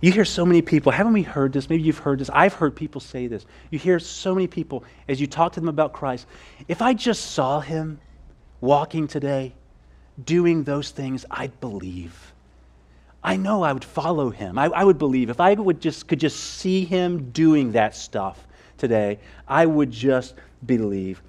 You 0.00 0.12
hear 0.12 0.24
so 0.24 0.44
many 0.44 0.60
people, 0.60 0.92
haven't 0.92 1.14
we 1.14 1.22
heard 1.22 1.52
this? 1.52 1.70
Maybe 1.70 1.82
you've 1.82 1.98
heard 1.98 2.18
this. 2.18 2.28
I've 2.30 2.52
heard 2.52 2.76
people 2.76 3.00
say 3.00 3.26
this. 3.26 3.46
You 3.70 3.78
hear 3.78 3.98
so 3.98 4.34
many 4.34 4.46
people 4.46 4.84
as 5.08 5.20
you 5.20 5.26
talk 5.26 5.52
to 5.54 5.60
them 5.60 5.68
about 5.68 5.92
Christ. 5.94 6.26
If 6.68 6.82
I 6.82 6.92
just 6.92 7.30
saw 7.30 7.60
him, 7.60 8.00
walking 8.64 9.06
today, 9.06 9.52
doing 10.24 10.64
those 10.64 10.90
things, 10.90 11.24
I'd 11.30 11.60
believe. 11.60 12.32
I 13.22 13.36
know 13.36 13.62
I 13.62 13.72
would 13.72 13.84
follow 13.84 14.30
him. 14.30 14.58
I, 14.58 14.66
I, 14.66 14.84
would 14.84 14.98
believe. 14.98 15.30
If 15.30 15.40
I 15.40 15.54
would 15.54 15.80
just 15.80 16.08
could 16.08 16.20
just 16.20 16.38
see 16.38 16.84
him 16.84 17.30
doing 17.30 17.72
that 17.72 17.94
stuff 17.96 18.46
today, 18.76 19.18
I 19.46 19.64
would 19.64 19.90
just 19.90 20.34
believe. 20.66 21.22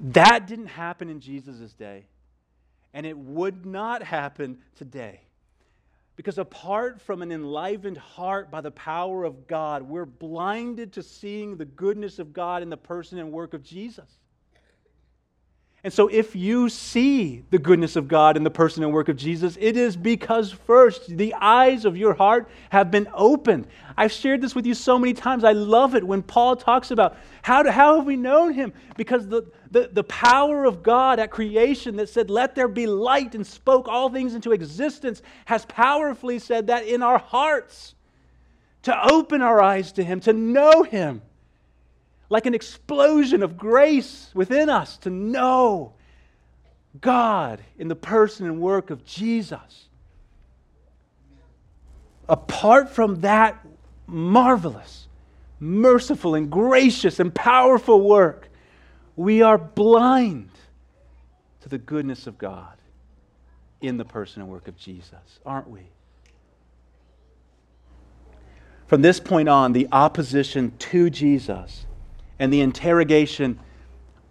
That 0.00 0.46
didn't 0.46 0.66
happen 0.66 1.10
in 1.10 1.20
Jesus' 1.20 1.72
day. 1.72 2.04
And 2.94 3.04
it 3.04 3.16
would 3.16 3.66
not 3.66 4.02
happen 4.02 4.58
today. 4.76 5.20
Because 6.16 6.38
apart 6.38 7.00
from 7.00 7.22
an 7.22 7.32
enlivened 7.32 7.96
heart 7.96 8.50
by 8.50 8.60
the 8.60 8.70
power 8.70 9.24
of 9.24 9.46
God, 9.46 9.82
we're 9.82 10.06
blinded 10.06 10.92
to 10.94 11.02
seeing 11.02 11.56
the 11.56 11.64
goodness 11.64 12.18
of 12.18 12.32
God 12.32 12.62
in 12.62 12.68
the 12.68 12.76
person 12.76 13.18
and 13.18 13.30
work 13.30 13.54
of 13.54 13.62
Jesus. 13.62 14.19
And 15.82 15.90
so, 15.90 16.08
if 16.08 16.36
you 16.36 16.68
see 16.68 17.42
the 17.48 17.58
goodness 17.58 17.96
of 17.96 18.06
God 18.06 18.36
in 18.36 18.44
the 18.44 18.50
person 18.50 18.82
and 18.82 18.92
work 18.92 19.08
of 19.08 19.16
Jesus, 19.16 19.56
it 19.58 19.78
is 19.78 19.96
because 19.96 20.52
first 20.52 21.16
the 21.16 21.32
eyes 21.34 21.86
of 21.86 21.96
your 21.96 22.12
heart 22.12 22.50
have 22.68 22.90
been 22.90 23.08
opened. 23.14 23.66
I've 23.96 24.12
shared 24.12 24.42
this 24.42 24.54
with 24.54 24.66
you 24.66 24.74
so 24.74 24.98
many 24.98 25.14
times. 25.14 25.42
I 25.42 25.52
love 25.52 25.94
it 25.94 26.06
when 26.06 26.22
Paul 26.22 26.56
talks 26.56 26.90
about 26.90 27.16
how, 27.40 27.62
to, 27.62 27.72
how 27.72 27.96
have 27.96 28.04
we 28.04 28.16
known 28.16 28.52
him? 28.52 28.74
Because 28.98 29.26
the, 29.26 29.50
the, 29.70 29.88
the 29.90 30.04
power 30.04 30.66
of 30.66 30.82
God 30.82 31.18
at 31.18 31.30
creation 31.30 31.96
that 31.96 32.10
said, 32.10 32.28
Let 32.28 32.54
there 32.54 32.68
be 32.68 32.86
light, 32.86 33.34
and 33.34 33.46
spoke 33.46 33.88
all 33.88 34.10
things 34.10 34.34
into 34.34 34.52
existence, 34.52 35.22
has 35.46 35.64
powerfully 35.64 36.38
said 36.38 36.66
that 36.66 36.86
in 36.86 37.02
our 37.02 37.18
hearts 37.18 37.94
to 38.82 39.10
open 39.10 39.40
our 39.40 39.62
eyes 39.62 39.92
to 39.92 40.04
him, 40.04 40.20
to 40.20 40.34
know 40.34 40.82
him 40.82 41.22
like 42.30 42.46
an 42.46 42.54
explosion 42.54 43.42
of 43.42 43.58
grace 43.58 44.30
within 44.34 44.70
us 44.70 44.96
to 44.98 45.10
know 45.10 45.92
God 47.00 47.60
in 47.76 47.88
the 47.88 47.96
person 47.96 48.46
and 48.46 48.60
work 48.60 48.90
of 48.90 49.04
Jesus. 49.04 49.88
Apart 52.28 52.88
from 52.90 53.22
that 53.22 53.66
marvelous, 54.06 55.08
merciful, 55.58 56.36
and 56.36 56.48
gracious 56.48 57.18
and 57.18 57.34
powerful 57.34 58.00
work, 58.00 58.48
we 59.16 59.42
are 59.42 59.58
blind 59.58 60.50
to 61.62 61.68
the 61.68 61.78
goodness 61.78 62.28
of 62.28 62.38
God 62.38 62.76
in 63.80 63.96
the 63.96 64.04
person 64.04 64.40
and 64.40 64.50
work 64.50 64.68
of 64.68 64.76
Jesus, 64.76 65.40
aren't 65.44 65.68
we? 65.68 65.80
From 68.86 69.02
this 69.02 69.18
point 69.18 69.48
on, 69.48 69.72
the 69.72 69.88
opposition 69.90 70.72
to 70.78 71.10
Jesus 71.10 71.86
and 72.40 72.52
the 72.52 72.62
interrogation 72.62 73.60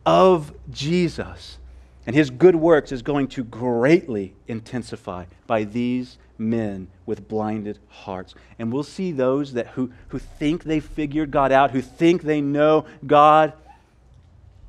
of 0.06 0.52
Jesus 0.72 1.60
and 2.06 2.16
his 2.16 2.32
good 2.32 2.56
works 2.56 2.92
is 2.92 3.04
going 3.04 3.28
to 3.30 3.44
greatly 3.44 4.34
intensify 4.48 5.26
by 5.46 5.64
these 5.64 6.18
men 6.40 6.88
with 7.06 7.28
blinded 7.28 7.78
hearts. 7.88 8.34
And 8.58 8.74
we'll 8.74 8.84
see 8.84 9.12
those 9.12 9.54
that 9.54 9.68
who, 9.68 9.92
who 10.08 10.18
think 10.18 10.64
they 10.64 10.80
figured 10.80 11.30
God 11.30 11.52
out, 11.52 11.70
who 11.70 11.82
think 11.82 12.24
they 12.24 12.42
know 12.42 12.86
God, 13.06 13.54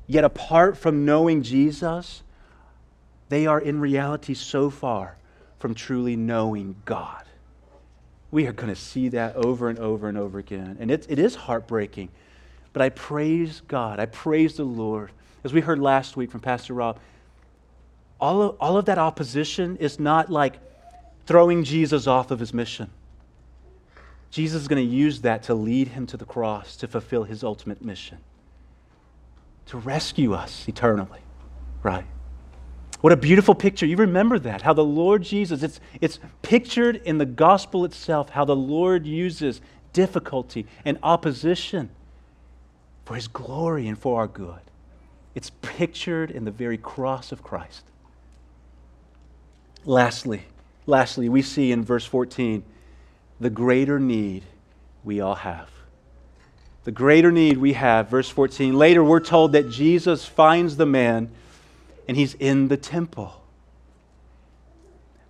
yet 0.05 0.23
apart 0.23 0.77
from 0.77 1.03
knowing 1.03 1.41
Jesus, 1.41 2.21
they 3.29 3.47
are 3.47 3.59
in 3.59 3.79
reality 3.79 4.35
so 4.35 4.69
far 4.69 5.17
from 5.57 5.73
truly 5.73 6.15
knowing 6.15 6.75
God. 6.85 7.23
We 8.29 8.45
are 8.45 8.53
going 8.53 8.73
to 8.73 8.79
see 8.79 9.09
that 9.09 9.35
over 9.35 9.67
and 9.67 9.79
over 9.79 10.07
and 10.07 10.17
over 10.17 10.37
again. 10.37 10.77
And 10.79 10.91
it, 10.91 11.07
it 11.09 11.17
is 11.17 11.33
heartbreaking. 11.35 12.09
But 12.73 12.81
I 12.81 12.89
praise 12.89 13.61
God. 13.67 13.99
I 13.99 14.05
praise 14.05 14.55
the 14.55 14.63
Lord. 14.63 15.11
As 15.43 15.53
we 15.53 15.61
heard 15.61 15.79
last 15.79 16.15
week 16.15 16.31
from 16.31 16.39
Pastor 16.39 16.73
Rob, 16.73 16.99
all 18.19 18.41
of, 18.41 18.57
all 18.59 18.77
of 18.77 18.85
that 18.85 18.97
opposition 18.97 19.77
is 19.77 19.99
not 19.99 20.29
like 20.29 20.59
throwing 21.25 21.63
Jesus 21.63 22.07
off 22.07 22.31
of 22.31 22.39
his 22.39 22.53
mission. 22.53 22.89
Jesus 24.29 24.61
is 24.61 24.67
going 24.67 24.87
to 24.87 24.95
use 24.95 25.21
that 25.21 25.43
to 25.43 25.53
lead 25.53 25.89
him 25.89 26.05
to 26.07 26.17
the 26.17 26.25
cross 26.25 26.75
to 26.77 26.87
fulfill 26.87 27.23
his 27.23 27.43
ultimate 27.43 27.83
mission 27.83 28.19
to 29.71 29.77
rescue 29.77 30.33
us 30.33 30.67
eternally, 30.67 31.21
right? 31.81 32.05
What 32.99 33.13
a 33.13 33.17
beautiful 33.17 33.55
picture. 33.55 33.85
You 33.85 33.95
remember 33.95 34.37
that, 34.39 34.61
how 34.61 34.73
the 34.73 34.83
Lord 34.83 35.23
Jesus, 35.23 35.63
it's, 35.63 35.79
it's 36.01 36.19
pictured 36.41 36.97
in 36.97 37.17
the 37.17 37.25
gospel 37.25 37.85
itself, 37.85 38.29
how 38.29 38.43
the 38.43 38.55
Lord 38.55 39.05
uses 39.05 39.61
difficulty 39.93 40.67
and 40.83 40.99
opposition 41.01 41.89
for 43.11 43.15
his 43.15 43.27
glory 43.27 43.89
and 43.89 43.99
for 43.99 44.21
our 44.21 44.27
good. 44.27 44.61
It's 45.35 45.51
pictured 45.61 46.31
in 46.31 46.45
the 46.45 46.51
very 46.51 46.77
cross 46.77 47.33
of 47.33 47.43
Christ. 47.43 47.83
Lastly, 49.83 50.43
lastly, 50.85 51.27
we 51.27 51.41
see 51.41 51.73
in 51.73 51.83
verse 51.83 52.05
14 52.05 52.63
the 53.41 53.49
greater 53.49 53.99
need 53.99 54.43
we 55.03 55.19
all 55.19 55.35
have. 55.35 55.69
The 56.85 56.93
greater 56.93 57.33
need 57.33 57.57
we 57.57 57.73
have, 57.73 58.07
verse 58.07 58.29
14. 58.29 58.77
Later, 58.77 59.03
we're 59.03 59.19
told 59.19 59.51
that 59.51 59.69
Jesus 59.69 60.23
finds 60.23 60.77
the 60.77 60.85
man 60.85 61.31
and 62.07 62.15
he's 62.15 62.35
in 62.35 62.69
the 62.69 62.77
temple. 62.77 63.43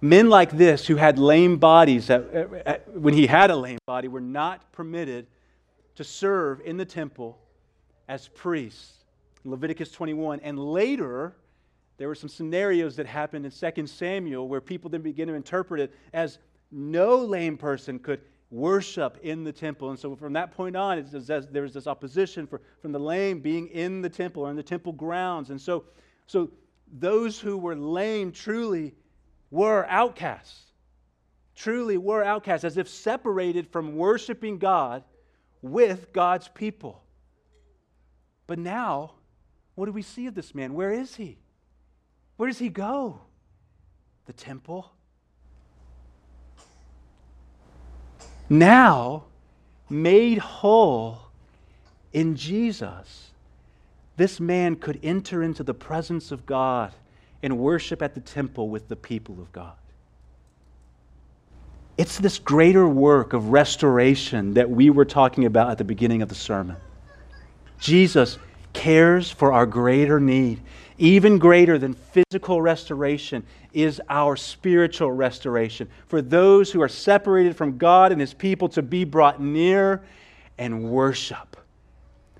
Men 0.02 0.30
like 0.30 0.52
this 0.52 0.86
who 0.86 0.98
had 0.98 1.18
lame 1.18 1.58
bodies, 1.58 2.12
uh, 2.12 2.46
uh, 2.64 2.76
when 2.94 3.16
he 3.16 3.26
had 3.26 3.50
a 3.50 3.56
lame 3.56 3.80
body, 3.88 4.08
were 4.08 4.22
not 4.22 4.72
permitted 4.72 5.26
to 5.96 6.04
serve 6.04 6.62
in 6.62 6.78
the 6.78 6.86
temple 6.86 7.41
as 8.12 8.28
priests. 8.28 9.06
Leviticus 9.46 9.90
21. 9.90 10.42
And 10.42 10.60
later, 10.60 11.34
there 11.98 12.10
were 12.10 12.16
some 12.16 12.28
scenarios 12.28 12.98
that 12.98 13.06
happened 13.06 13.46
in 13.46 13.52
2 13.52 13.88
Samuel 13.88 14.50
where 14.50 14.60
people 14.60 14.90
then 14.90 15.02
begin 15.02 15.30
to 15.30 15.34
interpret 15.34 15.80
it 15.80 15.96
as 16.12 16.38
no 16.72 17.16
lame 17.16 17.58
person 17.58 17.98
could 17.98 18.20
worship 18.50 19.18
in 19.24 19.46
the 19.46 19.52
temple. 19.54 19.92
And 19.92 19.98
so 19.98 20.14
from 20.18 20.34
that 20.34 20.52
point 20.52 20.76
on, 20.76 21.06
there 21.52 21.64
was 21.64 21.74
this 21.74 21.88
opposition 21.88 22.46
for, 22.46 22.60
from 22.82 22.92
the 22.92 23.00
lame 23.00 23.40
being 23.40 23.70
in 23.70 24.02
the 24.02 24.10
temple 24.10 24.44
or 24.44 24.50
in 24.50 24.58
the 24.58 24.64
temple 24.64 24.92
grounds. 24.92 25.50
And 25.50 25.60
so, 25.60 25.86
so 26.28 26.52
those 26.92 27.40
who 27.40 27.58
were 27.58 27.78
lame 27.78 28.34
truly 28.34 28.94
were 29.52 29.88
outcasts, 29.88 30.74
truly 31.56 31.98
were 31.98 32.26
outcasts, 32.26 32.66
as 32.66 32.78
if 32.78 32.90
separated 32.90 33.68
from 33.68 33.96
worshiping 33.96 34.58
God 34.58 35.06
with 35.62 36.12
God's 36.12 36.50
people. 36.50 37.01
But 38.52 38.60
now, 38.60 39.12
what 39.76 39.86
do 39.86 39.94
we 39.94 40.02
see 40.02 40.28
of 40.28 40.36
this 40.36 40.54
man? 40.54 40.74
Where 40.74 40.92
is 40.92 41.16
he? 41.16 41.38
Where 42.36 42.50
does 42.50 42.60
he 42.60 42.68
go? 42.68 43.22
The 44.26 44.34
temple. 44.34 44.92
Now, 48.50 49.24
made 49.90 50.40
whole 50.40 51.20
in 52.12 52.36
Jesus, 52.36 53.32
this 54.18 54.42
man 54.42 54.76
could 54.76 55.00
enter 55.02 55.42
into 55.42 55.64
the 55.64 55.74
presence 55.74 56.34
of 56.34 56.46
God 56.46 56.92
and 57.42 57.58
worship 57.58 58.02
at 58.02 58.16
the 58.16 58.20
temple 58.20 58.68
with 58.68 58.90
the 58.90 58.98
people 58.98 59.40
of 59.40 59.50
God. 59.54 59.78
It's 61.98 62.18
this 62.18 62.38
greater 62.38 62.86
work 62.86 63.32
of 63.32 63.48
restoration 63.48 64.56
that 64.56 64.70
we 64.70 64.90
were 64.90 65.06
talking 65.06 65.46
about 65.46 65.70
at 65.72 65.78
the 65.78 65.86
beginning 65.86 66.22
of 66.22 66.28
the 66.28 66.36
sermon. 66.36 66.76
Jesus 67.82 68.38
cares 68.74 69.30
for 69.32 69.52
our 69.52 69.66
greater 69.66 70.20
need. 70.20 70.62
Even 71.00 71.40
greater 71.40 71.80
than 71.80 71.96
physical 71.96 72.62
restoration 72.62 73.44
is 73.74 74.00
our 74.08 74.36
spiritual 74.36 75.12
restoration. 75.12 75.90
For 76.06 76.22
those 76.22 76.72
who 76.72 76.82
are 76.82 76.88
separated 76.88 77.58
from 77.58 77.80
God 77.80 78.12
and 78.12 78.22
His 78.22 78.36
people 78.36 78.70
to 78.70 78.84
be 78.84 79.04
brought 79.04 79.42
near 79.42 80.04
and 80.60 80.92
worship. 80.92 81.58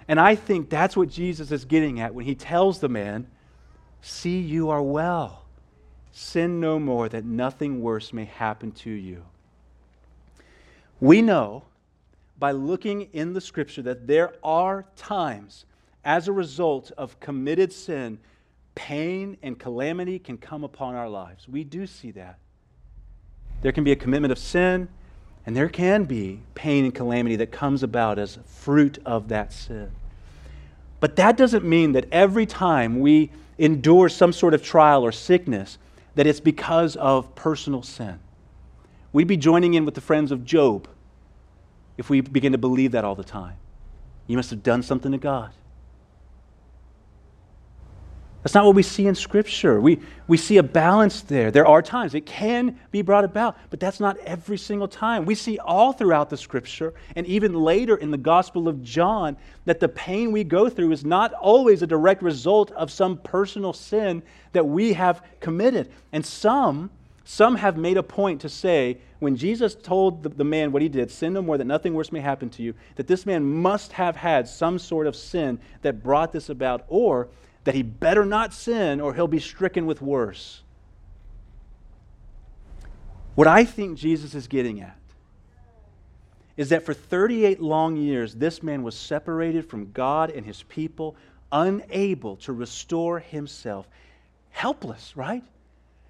And 0.08 0.20
I 0.20 0.36
think 0.36 0.70
that's 0.70 0.96
what 0.96 1.10
Jesus 1.10 1.52
is 1.52 1.66
getting 1.66 2.00
at 2.00 2.14
when 2.14 2.26
He 2.26 2.36
tells 2.36 2.80
the 2.80 2.90
man, 2.90 3.28
See, 4.04 4.40
you 4.40 4.70
are 4.70 4.82
well. 4.82 5.46
Sin 6.12 6.60
no 6.60 6.80
more, 6.80 7.10
that 7.10 7.26
nothing 7.26 7.82
worse 7.82 8.14
may 8.14 8.26
happen 8.26 8.72
to 8.74 8.90
you. 8.92 9.24
We 11.00 11.22
know 11.22 11.64
by 12.42 12.52
looking 12.52 13.04
in 13.14 13.34
the 13.34 13.40
scripture 13.40 13.84
that 13.84 14.08
there 14.08 14.34
are 14.44 14.84
times 14.96 15.66
as 16.04 16.28
a 16.28 16.32
result 16.32 16.92
of 16.98 17.20
committed 17.20 17.72
sin, 17.72 18.18
pain 18.74 19.38
and 19.44 19.60
calamity 19.60 20.18
can 20.18 20.40
come 20.40 20.64
upon 20.64 20.96
our 20.96 21.08
lives. 21.08 21.48
We 21.48 21.64
do 21.64 21.86
see 21.86 22.10
that. 22.14 22.40
There 23.62 23.72
can 23.72 23.84
be 23.84 23.92
a 23.92 23.96
commitment 23.96 24.32
of 24.32 24.40
sin, 24.40 24.90
and 25.46 25.56
there 25.56 25.70
can 25.70 26.06
be 26.06 26.42
pain 26.56 26.84
and 26.84 26.96
calamity 26.96 27.36
that 27.36 27.52
comes 27.52 27.84
about 27.84 28.18
as 28.18 28.40
fruit 28.48 28.98
of 29.06 29.28
that 29.28 29.54
sin. 29.54 29.92
But 31.00 31.18
that 31.18 31.38
doesn't 31.38 31.64
mean 31.64 31.92
that 31.92 32.08
every 32.12 32.48
time 32.48 33.02
we 33.02 33.30
endure 33.60 34.10
some 34.10 34.34
sort 34.34 34.56
of 34.56 34.64
trial 34.64 35.04
or 35.04 35.12
sickness, 35.12 35.78
that 36.16 36.26
it's 36.26 36.40
because 36.40 36.96
of 36.96 37.36
personal 37.36 37.84
sin. 37.84 38.20
We'd 39.14 39.28
be 39.28 39.38
joining 39.38 39.76
in 39.76 39.86
with 39.86 39.94
the 39.94 40.02
friends 40.02 40.32
of 40.32 40.44
Job 40.44 40.88
if 41.98 42.10
we 42.10 42.22
begin 42.22 42.52
to 42.52 42.58
believe 42.58 42.92
that 42.92 43.06
all 43.06 43.16
the 43.16 43.24
time. 43.24 43.56
You 44.28 44.38
must 44.38 44.50
have 44.50 44.64
done 44.64 44.84
something 44.84 45.12
to 45.12 45.18
God. 45.18 45.52
That's 48.44 48.56
not 48.56 48.66
what 48.66 48.74
we 48.74 48.82
see 48.82 49.06
in 49.06 49.14
Scripture. 49.14 49.80
We, 49.80 50.00
we 50.28 50.36
see 50.36 50.58
a 50.58 50.64
balance 50.64 51.22
there. 51.22 51.52
There 51.52 51.68
are 51.68 51.82
times 51.84 52.16
it 52.16 52.26
can 52.26 52.80
be 52.90 53.04
brought 53.04 53.24
about, 53.24 53.56
but 53.70 53.80
that's 53.80 54.00
not 54.00 54.18
every 54.18 54.58
single 54.58 54.88
time. 54.88 55.26
We 55.26 55.36
see 55.36 55.60
all 55.60 55.94
throughout 55.94 56.32
the 56.32 56.38
Scripture, 56.38 56.96
and 57.16 57.28
even 57.28 57.54
later 57.54 57.98
in 57.98 58.10
the 58.10 58.18
Gospel 58.18 58.68
of 58.68 58.82
John, 58.82 59.38
that 59.66 59.80
the 59.80 59.90
pain 59.90 60.32
we 60.32 60.44
go 60.44 60.70
through 60.70 60.92
is 60.92 61.06
not 61.06 61.34
always 61.34 61.84
a 61.84 61.88
direct 61.88 62.24
result 62.24 62.72
of 62.72 62.90
some 62.90 63.18
personal 63.18 63.74
sin 63.74 64.24
that 64.54 64.66
we 64.66 64.94
have 64.94 65.22
committed. 65.40 65.92
And 66.12 66.26
some, 66.26 66.90
some 67.32 67.56
have 67.56 67.78
made 67.78 67.96
a 67.96 68.04
point 68.04 68.42
to 68.42 68.50
say, 68.50 68.98
when 69.20 69.38
Jesus 69.38 69.74
told 69.74 70.22
the, 70.22 70.28
the 70.28 70.44
man 70.44 70.74
what 70.74 70.82
he 70.82 70.90
did, 70.90 71.10
sin 71.10 71.32
no 71.32 71.42
more, 71.42 71.58
that 71.58 71.64
nothing 71.64 71.94
worse 71.94 72.12
may 72.12 72.20
happen 72.20 72.50
to 72.50 72.62
you, 72.62 72.74
that 72.98 73.08
this 73.08 73.26
man 73.26 73.46
must 73.46 73.94
have 73.94 74.18
had 74.18 74.50
some 74.50 74.78
sort 74.78 75.08
of 75.08 75.16
sin 75.16 75.58
that 75.82 76.04
brought 76.04 76.34
this 76.34 76.50
about, 76.50 76.84
or 76.90 77.30
that 77.64 77.74
he 77.74 77.84
better 77.84 78.26
not 78.26 78.54
sin 78.54 79.00
or 79.00 79.14
he'll 79.14 79.30
be 79.30 79.40
stricken 79.40 79.86
with 79.86 80.02
worse. 80.02 80.62
What 83.36 83.48
I 83.48 83.64
think 83.64 83.98
Jesus 83.98 84.36
is 84.36 84.48
getting 84.48 84.82
at 84.82 84.98
is 86.58 86.68
that 86.68 86.84
for 86.86 86.94
38 86.94 87.62
long 87.62 87.96
years, 87.96 88.36
this 88.36 88.62
man 88.62 88.84
was 88.84 88.94
separated 88.94 89.70
from 89.70 89.94
God 89.94 90.32
and 90.32 90.46
his 90.46 90.64
people, 90.64 91.16
unable 91.50 92.36
to 92.38 92.52
restore 92.52 93.20
himself. 93.20 93.88
Helpless, 94.50 95.16
right? 95.16 95.46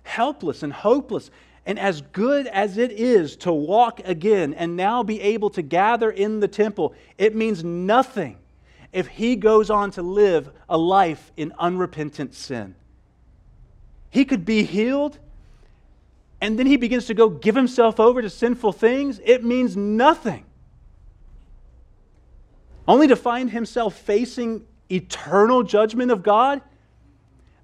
Helpless 0.04 0.64
and 0.64 0.74
hopeless. 0.74 1.30
And 1.66 1.78
as 1.78 2.02
good 2.02 2.47
as 2.47 2.78
it 2.78 2.91
is 2.91 3.36
to 3.38 3.52
walk 3.52 4.02
again 4.04 4.54
and 4.54 4.76
now 4.76 5.04
be 5.04 5.22
able 5.22 5.49
to 5.52 5.62
gather 5.62 6.10
in 6.10 6.39
the 6.39 6.47
temple, 6.47 6.95
it 7.18 7.36
means 7.36 7.64
nothing 7.64 8.38
if 8.91 9.08
he 9.08 9.36
goes 9.36 9.70
on 9.70 9.91
to 9.91 10.02
live 10.02 10.49
a 10.68 10.78
life 10.78 11.32
in 11.38 11.54
unrepentant 11.60 12.34
sin. 12.34 12.76
He 14.10 14.26
could 14.26 14.43
be 14.43 14.64
healed, 14.64 15.18
and 16.41 16.60
then 16.60 16.66
he 16.66 16.76
begins 16.76 17.06
to 17.06 17.14
go 17.14 17.30
give 17.30 17.56
himself 17.56 17.99
over 17.99 18.22
to 18.22 18.30
sinful 18.30 18.74
things. 18.74 19.22
It 19.24 19.43
means 19.43 19.78
nothing. 19.78 20.45
Only 22.88 23.08
to 23.08 23.16
find 23.16 23.49
himself 23.49 23.95
facing 23.95 24.66
eternal 24.89 25.64
judgment 25.64 26.12
of 26.12 26.24
God. 26.24 26.62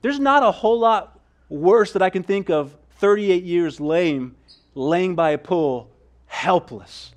There's 0.01 0.19
not 0.19 0.43
a 0.43 0.51
whole 0.51 0.79
lot 0.79 1.16
worse 1.49 1.93
that 1.93 2.01
I 2.01 2.09
can 2.09 2.23
think 2.23 2.49
of 2.49 2.75
38 2.97 3.43
years 3.43 3.79
lame, 3.79 4.35
laying 4.75 5.15
by 5.15 5.31
a 5.31 5.37
pool, 5.37 5.89
helpless. 6.25 7.11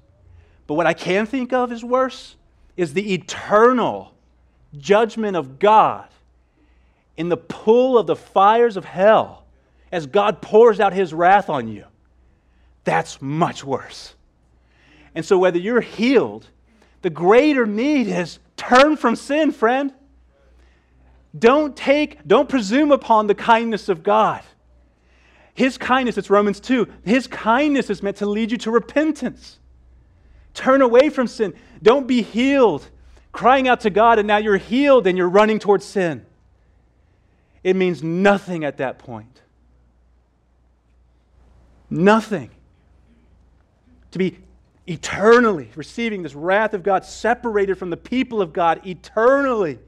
But 0.66 0.74
what 0.74 0.86
I 0.86 0.94
can 0.94 1.26
think 1.26 1.52
of 1.52 1.72
is 1.72 1.84
worse 1.84 2.36
is 2.76 2.94
the 2.94 3.14
eternal 3.14 4.14
judgment 4.78 5.36
of 5.36 5.58
God 5.58 6.08
in 7.16 7.28
the 7.28 7.36
pool 7.36 7.98
of 7.98 8.06
the 8.06 8.16
fires 8.16 8.76
of 8.76 8.84
hell 8.84 9.44
as 9.92 10.06
God 10.06 10.40
pours 10.40 10.80
out 10.80 10.92
his 10.92 11.12
wrath 11.12 11.50
on 11.50 11.68
you. 11.68 11.84
That's 12.84 13.20
much 13.20 13.64
worse. 13.64 14.14
And 15.14 15.24
so, 15.24 15.38
whether 15.38 15.58
you're 15.58 15.80
healed, 15.80 16.46
the 17.02 17.10
greater 17.10 17.66
need 17.66 18.06
is 18.06 18.38
turn 18.56 18.96
from 18.96 19.16
sin, 19.16 19.50
friend. 19.52 19.92
Don't 21.38 21.76
take, 21.76 22.26
don't 22.26 22.48
presume 22.48 22.90
upon 22.90 23.26
the 23.26 23.34
kindness 23.34 23.88
of 23.88 24.02
God. 24.02 24.42
His 25.54 25.78
kindness, 25.78 26.18
it's 26.18 26.30
Romans 26.30 26.60
2, 26.60 26.88
His 27.04 27.26
kindness 27.26 27.90
is 27.90 28.02
meant 28.02 28.16
to 28.18 28.26
lead 28.26 28.50
you 28.50 28.58
to 28.58 28.70
repentance. 28.70 29.58
Turn 30.54 30.82
away 30.82 31.10
from 31.10 31.26
sin. 31.26 31.54
Don't 31.82 32.06
be 32.06 32.22
healed, 32.22 32.88
crying 33.32 33.68
out 33.68 33.80
to 33.80 33.90
God, 33.90 34.18
and 34.18 34.26
now 34.26 34.38
you're 34.38 34.56
healed 34.56 35.06
and 35.06 35.16
you're 35.16 35.28
running 35.28 35.58
towards 35.58 35.84
sin. 35.84 36.26
It 37.62 37.76
means 37.76 38.02
nothing 38.02 38.64
at 38.64 38.78
that 38.78 38.98
point. 38.98 39.42
Nothing. 41.88 42.50
To 44.12 44.18
be 44.18 44.38
eternally 44.86 45.70
receiving 45.76 46.22
this 46.22 46.34
wrath 46.34 46.74
of 46.74 46.82
God, 46.82 47.04
separated 47.04 47.76
from 47.76 47.90
the 47.90 47.96
people 47.96 48.42
of 48.42 48.52
God 48.52 48.84
eternally 48.86 49.78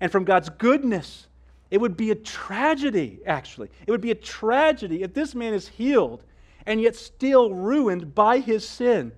and 0.00 0.10
from 0.10 0.24
God's 0.24 0.48
goodness. 0.48 1.26
It 1.70 1.78
would 1.78 1.96
be 1.96 2.10
a 2.10 2.14
tragedy, 2.14 3.20
actually. 3.26 3.70
It 3.86 3.90
would 3.90 4.00
be 4.00 4.10
a 4.10 4.16
tragedy 4.16 5.02
if 5.02 5.14
this 5.14 5.34
man 5.34 5.54
is 5.54 5.66
healed 5.68 6.22
and 6.66 6.80
yet 6.80 6.96
still 6.96 7.52
ruined 7.52 8.14
by 8.14 8.38
his 8.38 8.66
sin 8.66 9.12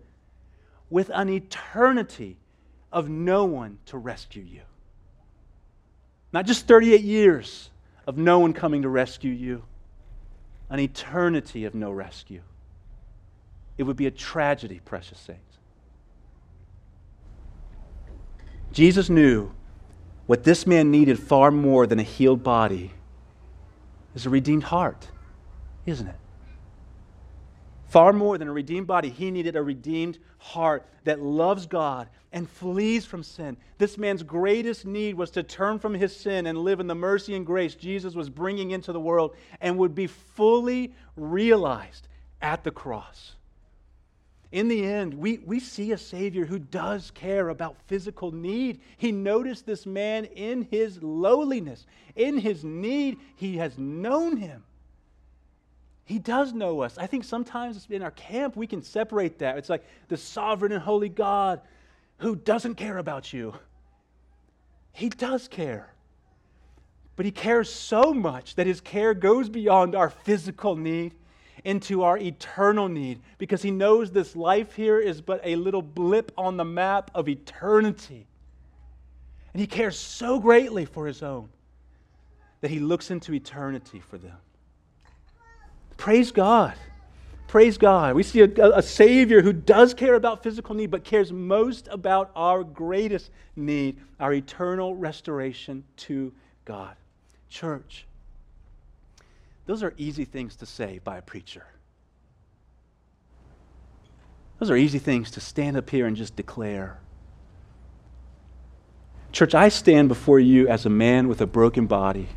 with 0.90 1.10
an 1.12 1.28
eternity 1.28 2.38
of 2.92 3.08
no 3.08 3.44
one 3.44 3.78
to 3.86 3.98
rescue 3.98 4.42
you. 4.42 4.62
Not 6.32 6.46
just 6.46 6.66
38 6.66 7.02
years 7.02 7.70
of 8.06 8.16
no 8.16 8.38
one 8.38 8.52
coming 8.52 8.82
to 8.82 8.88
rescue 8.88 9.32
you, 9.32 9.64
an 10.70 10.80
eternity 10.80 11.64
of 11.64 11.74
no 11.74 11.90
rescue. 11.90 12.42
It 13.78 13.82
would 13.82 13.96
be 13.96 14.06
a 14.06 14.10
tragedy, 14.10 14.80
precious 14.84 15.18
saints. 15.18 15.42
Jesus 18.72 19.08
knew 19.08 19.52
what 20.26 20.44
this 20.44 20.66
man 20.66 20.90
needed 20.90 21.18
far 21.18 21.50
more 21.50 21.86
than 21.86 21.98
a 21.98 22.02
healed 22.04 22.42
body 22.42 22.92
is 24.14 24.26
a 24.26 24.30
redeemed 24.30 24.64
heart, 24.64 25.08
isn't 25.84 26.08
it? 26.08 26.16
Far 27.88 28.12
more 28.12 28.36
than 28.36 28.48
a 28.48 28.52
redeemed 28.52 28.86
body, 28.86 29.08
he 29.08 29.30
needed 29.30 29.54
a 29.54 29.62
redeemed 29.62 30.18
heart 30.38 30.86
that 31.04 31.22
loves 31.22 31.66
God 31.66 32.08
and 32.32 32.50
flees 32.50 33.06
from 33.06 33.22
sin. 33.22 33.56
This 33.78 33.96
man's 33.96 34.24
greatest 34.24 34.84
need 34.84 35.14
was 35.14 35.30
to 35.30 35.42
turn 35.42 35.78
from 35.78 35.94
his 35.94 36.14
sin 36.14 36.46
and 36.46 36.58
live 36.58 36.80
in 36.80 36.88
the 36.88 36.94
mercy 36.94 37.34
and 37.34 37.46
grace 37.46 37.76
Jesus 37.76 38.14
was 38.14 38.28
bringing 38.28 38.72
into 38.72 38.92
the 38.92 39.00
world 39.00 39.36
and 39.60 39.78
would 39.78 39.94
be 39.94 40.08
fully 40.08 40.92
realized 41.16 42.08
at 42.42 42.64
the 42.64 42.72
cross. 42.72 43.35
In 44.52 44.68
the 44.68 44.84
end, 44.84 45.14
we, 45.14 45.38
we 45.38 45.58
see 45.58 45.92
a 45.92 45.98
Savior 45.98 46.44
who 46.44 46.58
does 46.58 47.10
care 47.10 47.48
about 47.48 47.76
physical 47.86 48.30
need. 48.30 48.80
He 48.96 49.10
noticed 49.10 49.66
this 49.66 49.86
man 49.86 50.24
in 50.26 50.68
his 50.70 51.02
lowliness, 51.02 51.86
in 52.14 52.38
his 52.38 52.64
need. 52.64 53.18
He 53.34 53.56
has 53.56 53.76
known 53.76 54.36
him. 54.36 54.62
He 56.04 56.20
does 56.20 56.52
know 56.52 56.80
us. 56.82 56.96
I 56.96 57.08
think 57.08 57.24
sometimes 57.24 57.88
in 57.90 58.02
our 58.02 58.12
camp 58.12 58.56
we 58.56 58.68
can 58.68 58.82
separate 58.82 59.40
that. 59.40 59.58
It's 59.58 59.68
like 59.68 59.84
the 60.06 60.16
sovereign 60.16 60.70
and 60.70 60.82
holy 60.82 61.08
God 61.08 61.60
who 62.18 62.36
doesn't 62.36 62.76
care 62.76 62.98
about 62.98 63.32
you. 63.32 63.54
He 64.92 65.08
does 65.08 65.48
care. 65.48 65.92
But 67.16 67.26
he 67.26 67.32
cares 67.32 67.72
so 67.72 68.14
much 68.14 68.54
that 68.54 68.66
his 68.66 68.80
care 68.80 69.14
goes 69.14 69.48
beyond 69.48 69.96
our 69.96 70.10
physical 70.10 70.76
need 70.76 71.14
into 71.66 72.04
our 72.04 72.16
eternal 72.16 72.88
need 72.88 73.20
because 73.38 73.60
he 73.60 73.72
knows 73.72 74.12
this 74.12 74.36
life 74.36 74.74
here 74.74 75.00
is 75.00 75.20
but 75.20 75.40
a 75.42 75.56
little 75.56 75.82
blip 75.82 76.30
on 76.38 76.56
the 76.56 76.64
map 76.64 77.10
of 77.12 77.28
eternity. 77.28 78.24
And 79.52 79.60
he 79.60 79.66
cares 79.66 79.98
so 79.98 80.38
greatly 80.38 80.84
for 80.84 81.08
his 81.08 81.24
own 81.24 81.48
that 82.60 82.70
he 82.70 82.78
looks 82.78 83.10
into 83.10 83.34
eternity 83.34 83.98
for 83.98 84.16
them. 84.16 84.36
Praise 85.96 86.30
God. 86.30 86.74
Praise 87.48 87.78
God. 87.78 88.14
We 88.14 88.22
see 88.22 88.42
a, 88.42 88.76
a, 88.76 88.82
Savior 88.82 89.42
who 89.42 89.52
does 89.52 89.92
care 89.92 90.14
about 90.14 90.42
physical 90.42 90.74
need, 90.74 90.90
but 90.90 91.02
cares 91.02 91.32
most 91.32 91.88
about 91.90 92.30
our 92.36 92.62
greatest 92.62 93.30
need, 93.56 93.98
our 94.20 94.32
eternal 94.32 94.94
restoration 94.94 95.82
to 95.96 96.32
God. 96.64 96.94
Church, 97.48 98.06
those 99.66 99.82
are 99.82 99.92
easy 99.96 100.24
things 100.24 100.56
to 100.56 100.66
say 100.66 101.00
by 101.02 101.18
a 101.18 101.22
preacher. 101.22 101.66
Those 104.58 104.70
are 104.70 104.76
easy 104.76 104.98
things 104.98 105.30
to 105.32 105.40
stand 105.40 105.76
up 105.76 105.90
here 105.90 106.06
and 106.06 106.16
just 106.16 106.34
declare. 106.36 106.98
Church, 109.32 109.54
I 109.54 109.68
stand 109.68 110.08
before 110.08 110.40
you 110.40 110.66
as 110.68 110.86
a 110.86 110.90
man 110.90 111.28
with 111.28 111.40
a 111.40 111.46
broken 111.46 111.86
body, 111.86 112.28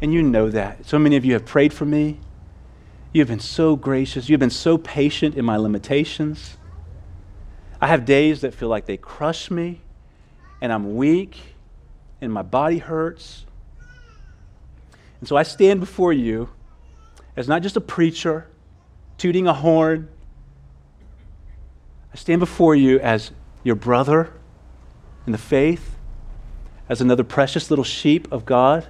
and 0.00 0.12
you 0.12 0.22
know 0.22 0.50
that. 0.50 0.86
So 0.86 0.98
many 0.98 1.14
of 1.16 1.24
you 1.24 1.34
have 1.34 1.44
prayed 1.44 1.72
for 1.72 1.84
me. 1.84 2.18
You've 3.12 3.28
been 3.28 3.38
so 3.38 3.76
gracious. 3.76 4.28
You've 4.28 4.40
been 4.40 4.50
so 4.50 4.76
patient 4.78 5.36
in 5.36 5.44
my 5.44 5.56
limitations. 5.56 6.56
I 7.80 7.86
have 7.86 8.04
days 8.04 8.40
that 8.40 8.54
feel 8.54 8.68
like 8.68 8.86
they 8.86 8.96
crush 8.96 9.50
me, 9.50 9.82
and 10.60 10.72
I'm 10.72 10.96
weak, 10.96 11.38
and 12.20 12.32
my 12.32 12.42
body 12.42 12.78
hurts. 12.78 13.44
And 15.20 15.28
so 15.28 15.36
I 15.36 15.42
stand 15.44 15.78
before 15.78 16.12
you 16.12 16.48
as 17.36 17.48
not 17.48 17.62
just 17.62 17.76
a 17.76 17.80
preacher 17.80 18.46
tooting 19.18 19.46
a 19.46 19.54
horn. 19.54 20.08
I 22.12 22.16
stand 22.16 22.40
before 22.40 22.74
you 22.74 22.98
as 23.00 23.30
your 23.62 23.76
brother 23.76 24.32
in 25.26 25.32
the 25.32 25.38
faith, 25.38 25.96
as 26.88 27.00
another 27.00 27.24
precious 27.24 27.70
little 27.70 27.84
sheep 27.84 28.30
of 28.32 28.44
God 28.44 28.86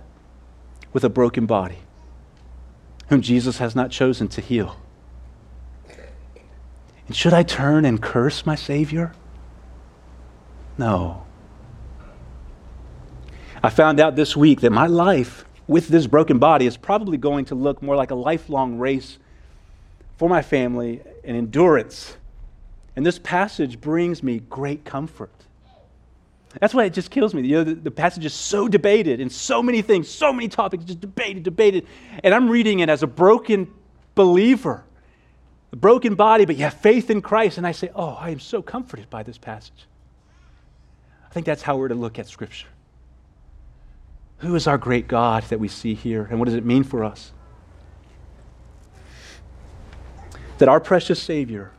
with 0.92 1.04
a 1.04 1.08
broken 1.08 1.46
body 1.46 1.78
whom 3.08 3.20
Jesus 3.20 3.58
has 3.58 3.76
not 3.76 3.90
chosen 3.90 4.28
to 4.28 4.40
heal. 4.40 4.76
And 7.06 7.14
should 7.14 7.34
I 7.34 7.42
turn 7.42 7.84
and 7.84 8.00
curse 8.00 8.46
my 8.46 8.54
Savior? 8.54 9.12
No. 10.78 11.26
I 13.62 13.68
found 13.68 14.00
out 14.00 14.16
this 14.16 14.34
week 14.34 14.62
that 14.62 14.72
my 14.72 14.86
life 14.86 15.44
with 15.72 15.88
this 15.88 16.06
broken 16.06 16.38
body 16.38 16.66
is 16.66 16.76
probably 16.76 17.16
going 17.16 17.46
to 17.46 17.54
look 17.54 17.82
more 17.82 17.96
like 17.96 18.10
a 18.10 18.14
lifelong 18.14 18.78
race 18.78 19.18
for 20.18 20.28
my 20.28 20.42
family 20.42 21.00
and 21.24 21.36
endurance. 21.36 22.16
And 22.94 23.04
this 23.04 23.18
passage 23.18 23.80
brings 23.80 24.22
me 24.22 24.40
great 24.50 24.84
comfort. 24.84 25.32
That's 26.60 26.74
why 26.74 26.84
it 26.84 26.92
just 26.92 27.10
kills 27.10 27.32
me. 27.32 27.40
You 27.42 27.56
know, 27.56 27.64
the, 27.64 27.74
the, 27.74 27.90
passage 27.90 28.26
is 28.26 28.34
so 28.34 28.68
debated 28.68 29.20
in 29.20 29.30
so 29.30 29.62
many 29.62 29.80
things, 29.80 30.10
so 30.10 30.34
many 30.34 30.48
topics, 30.48 30.84
just 30.84 31.00
debated, 31.00 31.42
debated. 31.42 31.86
And 32.22 32.34
I'm 32.34 32.50
reading 32.50 32.80
it 32.80 32.90
as 32.90 33.02
a 33.02 33.06
broken 33.06 33.72
believer, 34.14 34.84
a 35.72 35.76
broken 35.76 36.14
body, 36.14 36.44
but 36.44 36.56
you 36.56 36.64
have 36.64 36.74
faith 36.74 37.10
in 37.10 37.22
Christ. 37.22 37.56
And 37.56 37.66
I 37.66 37.72
say, 37.72 37.90
oh, 37.94 38.10
I 38.20 38.28
am 38.28 38.38
so 38.38 38.60
comforted 38.60 39.08
by 39.08 39.22
this 39.22 39.38
passage. 39.38 39.86
I 41.24 41.32
think 41.32 41.46
that's 41.46 41.62
how 41.62 41.78
we're 41.78 41.88
to 41.88 41.94
look 41.94 42.18
at 42.18 42.26
Scripture. 42.26 42.68
Who 44.42 44.54
is 44.54 44.66
our 44.66 44.78
great 44.78 45.08
God 45.08 45.44
that 45.44 45.58
we 45.58 45.68
see 45.68 45.94
here, 45.94 46.26
and 46.30 46.38
what 46.38 46.46
does 46.46 46.54
it 46.54 46.64
mean 46.64 46.84
for 46.84 47.02
us? 47.02 47.32
That 50.58 50.68
our 50.68 50.80
precious 50.80 51.20
Savior 51.20 51.72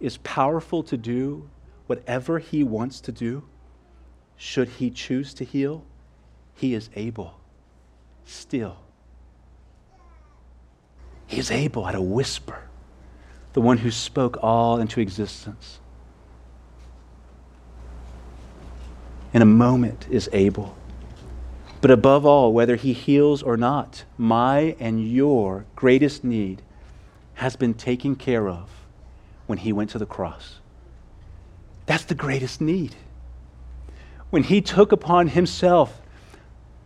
is 0.00 0.16
powerful 0.18 0.82
to 0.84 0.96
do 0.96 1.50
whatever 1.86 2.38
He 2.38 2.62
wants 2.62 3.00
to 3.02 3.12
do 3.12 3.44
should 4.40 4.68
he 4.70 4.88
choose 4.88 5.34
to 5.34 5.44
heal, 5.44 5.84
he 6.54 6.72
is 6.72 6.88
able 6.96 7.38
still. 8.24 8.78
He 11.26 11.38
is 11.38 11.50
able 11.50 11.86
at 11.86 11.94
a 11.94 12.00
whisper, 12.00 12.62
the 13.52 13.60
one 13.60 13.76
who 13.76 13.90
spoke 13.90 14.38
all 14.42 14.80
into 14.80 14.98
existence. 14.98 15.78
In 19.34 19.42
a 19.42 19.46
moment 19.46 20.06
is 20.10 20.30
able. 20.32 20.74
But 21.80 21.90
above 21.90 22.26
all, 22.26 22.52
whether 22.52 22.76
he 22.76 22.92
heals 22.92 23.42
or 23.42 23.56
not, 23.56 24.04
my 24.18 24.76
and 24.78 25.06
your 25.06 25.64
greatest 25.76 26.24
need 26.24 26.62
has 27.34 27.56
been 27.56 27.74
taken 27.74 28.16
care 28.16 28.48
of 28.48 28.68
when 29.46 29.58
he 29.58 29.72
went 29.72 29.90
to 29.90 29.98
the 29.98 30.06
cross. 30.06 30.58
That's 31.86 32.04
the 32.04 32.14
greatest 32.14 32.60
need 32.60 32.96
when 34.30 34.44
he 34.44 34.60
took 34.60 34.92
upon 34.92 35.28
himself 35.28 36.00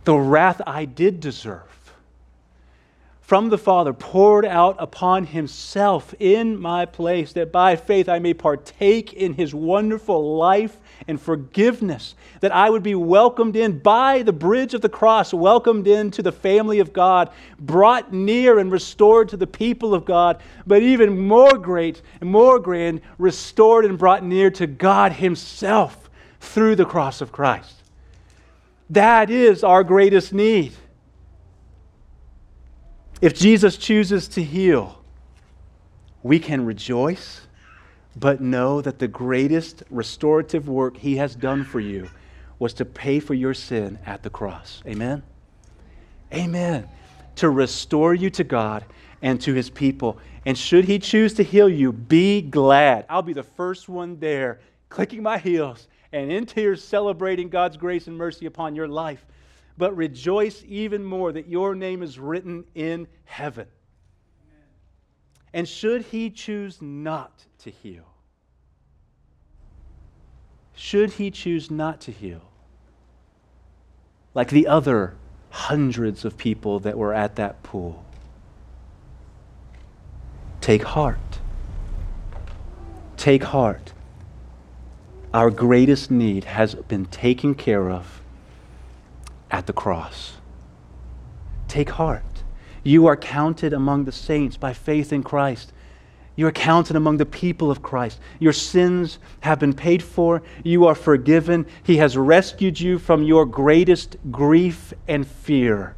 the 0.03 0.15
wrath 0.15 0.61
I 0.67 0.85
did 0.85 1.19
deserve 1.19 1.84
from 3.25 3.49
the 3.49 3.57
Father 3.57 3.91
poured 3.91 4.45
out 4.45 4.75
upon 4.77 5.25
himself 5.25 6.13
in 6.19 6.61
my 6.61 6.85
place, 6.85 7.33
that 7.33 7.51
by 7.51 7.75
faith 7.75 8.07
I 8.07 8.19
may 8.19 8.35
partake 8.35 9.13
in 9.13 9.33
his 9.33 9.51
wonderful 9.51 10.37
life 10.37 10.77
and 11.07 11.19
forgiveness, 11.19 12.13
that 12.41 12.53
I 12.53 12.69
would 12.69 12.83
be 12.83 12.93
welcomed 12.93 13.55
in 13.55 13.79
by 13.79 14.21
the 14.21 14.31
bridge 14.31 14.75
of 14.75 14.81
the 14.81 14.89
cross, 14.89 15.33
welcomed 15.33 15.87
into 15.87 16.21
the 16.21 16.31
family 16.31 16.77
of 16.77 16.93
God, 16.93 17.31
brought 17.59 18.13
near 18.13 18.59
and 18.59 18.71
restored 18.71 19.29
to 19.29 19.37
the 19.37 19.47
people 19.47 19.95
of 19.95 20.05
God, 20.05 20.39
but 20.67 20.83
even 20.83 21.17
more 21.17 21.57
great 21.57 22.03
and 22.21 22.29
more 22.29 22.59
grand, 22.59 23.01
restored 23.17 23.85
and 23.85 23.97
brought 23.97 24.23
near 24.23 24.51
to 24.51 24.67
God 24.67 25.13
himself 25.13 26.11
through 26.39 26.75
the 26.75 26.85
cross 26.85 27.21
of 27.21 27.31
Christ. 27.31 27.81
That 28.91 29.31
is 29.31 29.63
our 29.63 29.83
greatest 29.83 30.31
need. 30.31 30.73
If 33.21 33.33
Jesus 33.33 33.77
chooses 33.77 34.27
to 34.29 34.43
heal, 34.43 35.01
we 36.21 36.39
can 36.39 36.65
rejoice, 36.65 37.41
but 38.15 38.41
know 38.41 38.81
that 38.81 38.99
the 38.99 39.07
greatest 39.07 39.83
restorative 39.89 40.67
work 40.67 40.97
he 40.97 41.17
has 41.17 41.35
done 41.35 41.63
for 41.63 41.79
you 41.79 42.09
was 42.59 42.73
to 42.73 42.85
pay 42.85 43.19
for 43.19 43.33
your 43.33 43.53
sin 43.53 43.99
at 44.05 44.23
the 44.23 44.29
cross. 44.29 44.81
Amen? 44.85 45.23
Amen. 46.33 46.87
To 47.37 47.49
restore 47.49 48.13
you 48.13 48.29
to 48.31 48.43
God 48.43 48.85
and 49.21 49.39
to 49.41 49.53
his 49.53 49.69
people. 49.69 50.17
And 50.45 50.57
should 50.57 50.85
he 50.85 50.99
choose 50.99 51.33
to 51.35 51.43
heal 51.43 51.69
you, 51.69 51.91
be 51.93 52.41
glad. 52.41 53.05
I'll 53.09 53.21
be 53.21 53.33
the 53.33 53.43
first 53.43 53.89
one 53.89 54.19
there, 54.19 54.59
clicking 54.89 55.23
my 55.23 55.37
heels 55.37 55.87
and 56.11 56.31
in 56.31 56.45
tears, 56.45 56.83
celebrating 56.83 57.49
God's 57.49 57.77
grace 57.77 58.07
and 58.07 58.17
mercy 58.17 58.45
upon 58.45 58.75
your 58.75 58.87
life 58.87 59.25
but 59.77 59.95
rejoice 59.95 60.63
even 60.67 61.03
more 61.03 61.31
that 61.31 61.47
your 61.47 61.75
name 61.75 62.01
is 62.01 62.17
written 62.17 62.63
in 62.75 63.07
heaven. 63.25 63.67
And 65.53 65.67
should 65.67 66.03
he 66.03 66.29
choose 66.29 66.81
not 66.81 67.45
to 67.59 67.71
heal, 67.71 68.05
should 70.75 71.11
he 71.13 71.31
choose 71.31 71.71
not 71.71 72.01
to 72.01 72.11
heal, 72.11 72.41
like 74.33 74.49
the 74.49 74.67
other 74.67 75.15
hundreds 75.49 76.25
of 76.25 76.37
people 76.37 76.79
that 76.79 76.97
were 76.97 77.13
at 77.13 77.37
that 77.37 77.63
pool, 77.63 78.03
take 80.59 80.83
heart. 80.83 81.39
Take 83.15 83.43
heart. 83.45 83.93
Our 85.33 85.49
greatest 85.49 86.11
need 86.11 86.43
has 86.43 86.75
been 86.75 87.05
taken 87.05 87.55
care 87.55 87.89
of 87.89 88.21
at 89.51 89.67
the 89.67 89.73
cross. 89.73 90.37
Take 91.67 91.89
heart. 91.89 92.43
You 92.83 93.07
are 93.07 93.17
counted 93.17 93.73
among 93.73 94.05
the 94.05 94.11
saints 94.11 94.57
by 94.57 94.73
faith 94.73 95.11
in 95.11 95.23
Christ. 95.23 95.71
You 96.35 96.47
are 96.47 96.51
counted 96.51 96.95
among 96.95 97.17
the 97.17 97.25
people 97.25 97.71
of 97.71 97.81
Christ. 97.81 98.19
Your 98.39 98.53
sins 98.53 99.19
have 99.39 99.59
been 99.59 99.73
paid 99.73 100.03
for. 100.03 100.43
You 100.63 100.85
are 100.85 100.95
forgiven. 100.95 101.65
He 101.83 101.97
has 101.97 102.17
rescued 102.17 102.79
you 102.79 102.99
from 102.99 103.23
your 103.23 103.45
greatest 103.45 104.17
grief 104.31 104.93
and 105.07 105.25
fear. 105.25 105.95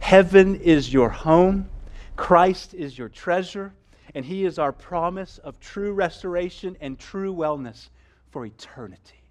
Heaven 0.00 0.56
is 0.56 0.92
your 0.92 1.08
home. 1.08 1.68
Christ 2.14 2.74
is 2.74 2.98
your 2.98 3.08
treasure. 3.08 3.72
And 4.14 4.24
He 4.24 4.44
is 4.44 4.58
our 4.58 4.72
promise 4.72 5.38
of 5.38 5.58
true 5.58 5.92
restoration 5.92 6.76
and 6.80 6.98
true 6.98 7.34
wellness 7.34 7.88
for 8.30 8.44
eternity. 8.46 9.22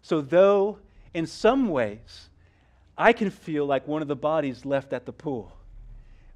So, 0.00 0.20
though 0.20 0.78
in 1.12 1.26
some 1.26 1.68
ways 1.68 2.28
I 2.96 3.12
can 3.12 3.30
feel 3.30 3.66
like 3.66 3.88
one 3.88 4.02
of 4.02 4.08
the 4.08 4.16
bodies 4.16 4.64
left 4.64 4.92
at 4.92 5.06
the 5.06 5.12
pool. 5.12 5.52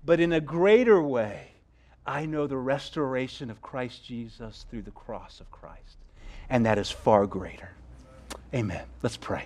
But 0.04 0.20
in 0.20 0.32
a 0.32 0.40
greater 0.40 1.00
way, 1.02 1.52
I 2.06 2.26
know 2.26 2.46
the 2.46 2.56
restoration 2.56 3.50
of 3.50 3.60
Christ 3.60 4.04
Jesus 4.04 4.64
through 4.70 4.82
the 4.82 4.90
cross 4.90 5.40
of 5.40 5.50
Christ. 5.50 5.98
And 6.48 6.64
that 6.66 6.78
is 6.78 6.90
far 6.90 7.26
greater. 7.26 7.70
Amen. 8.54 8.86
Let's 9.02 9.16
pray. 9.16 9.44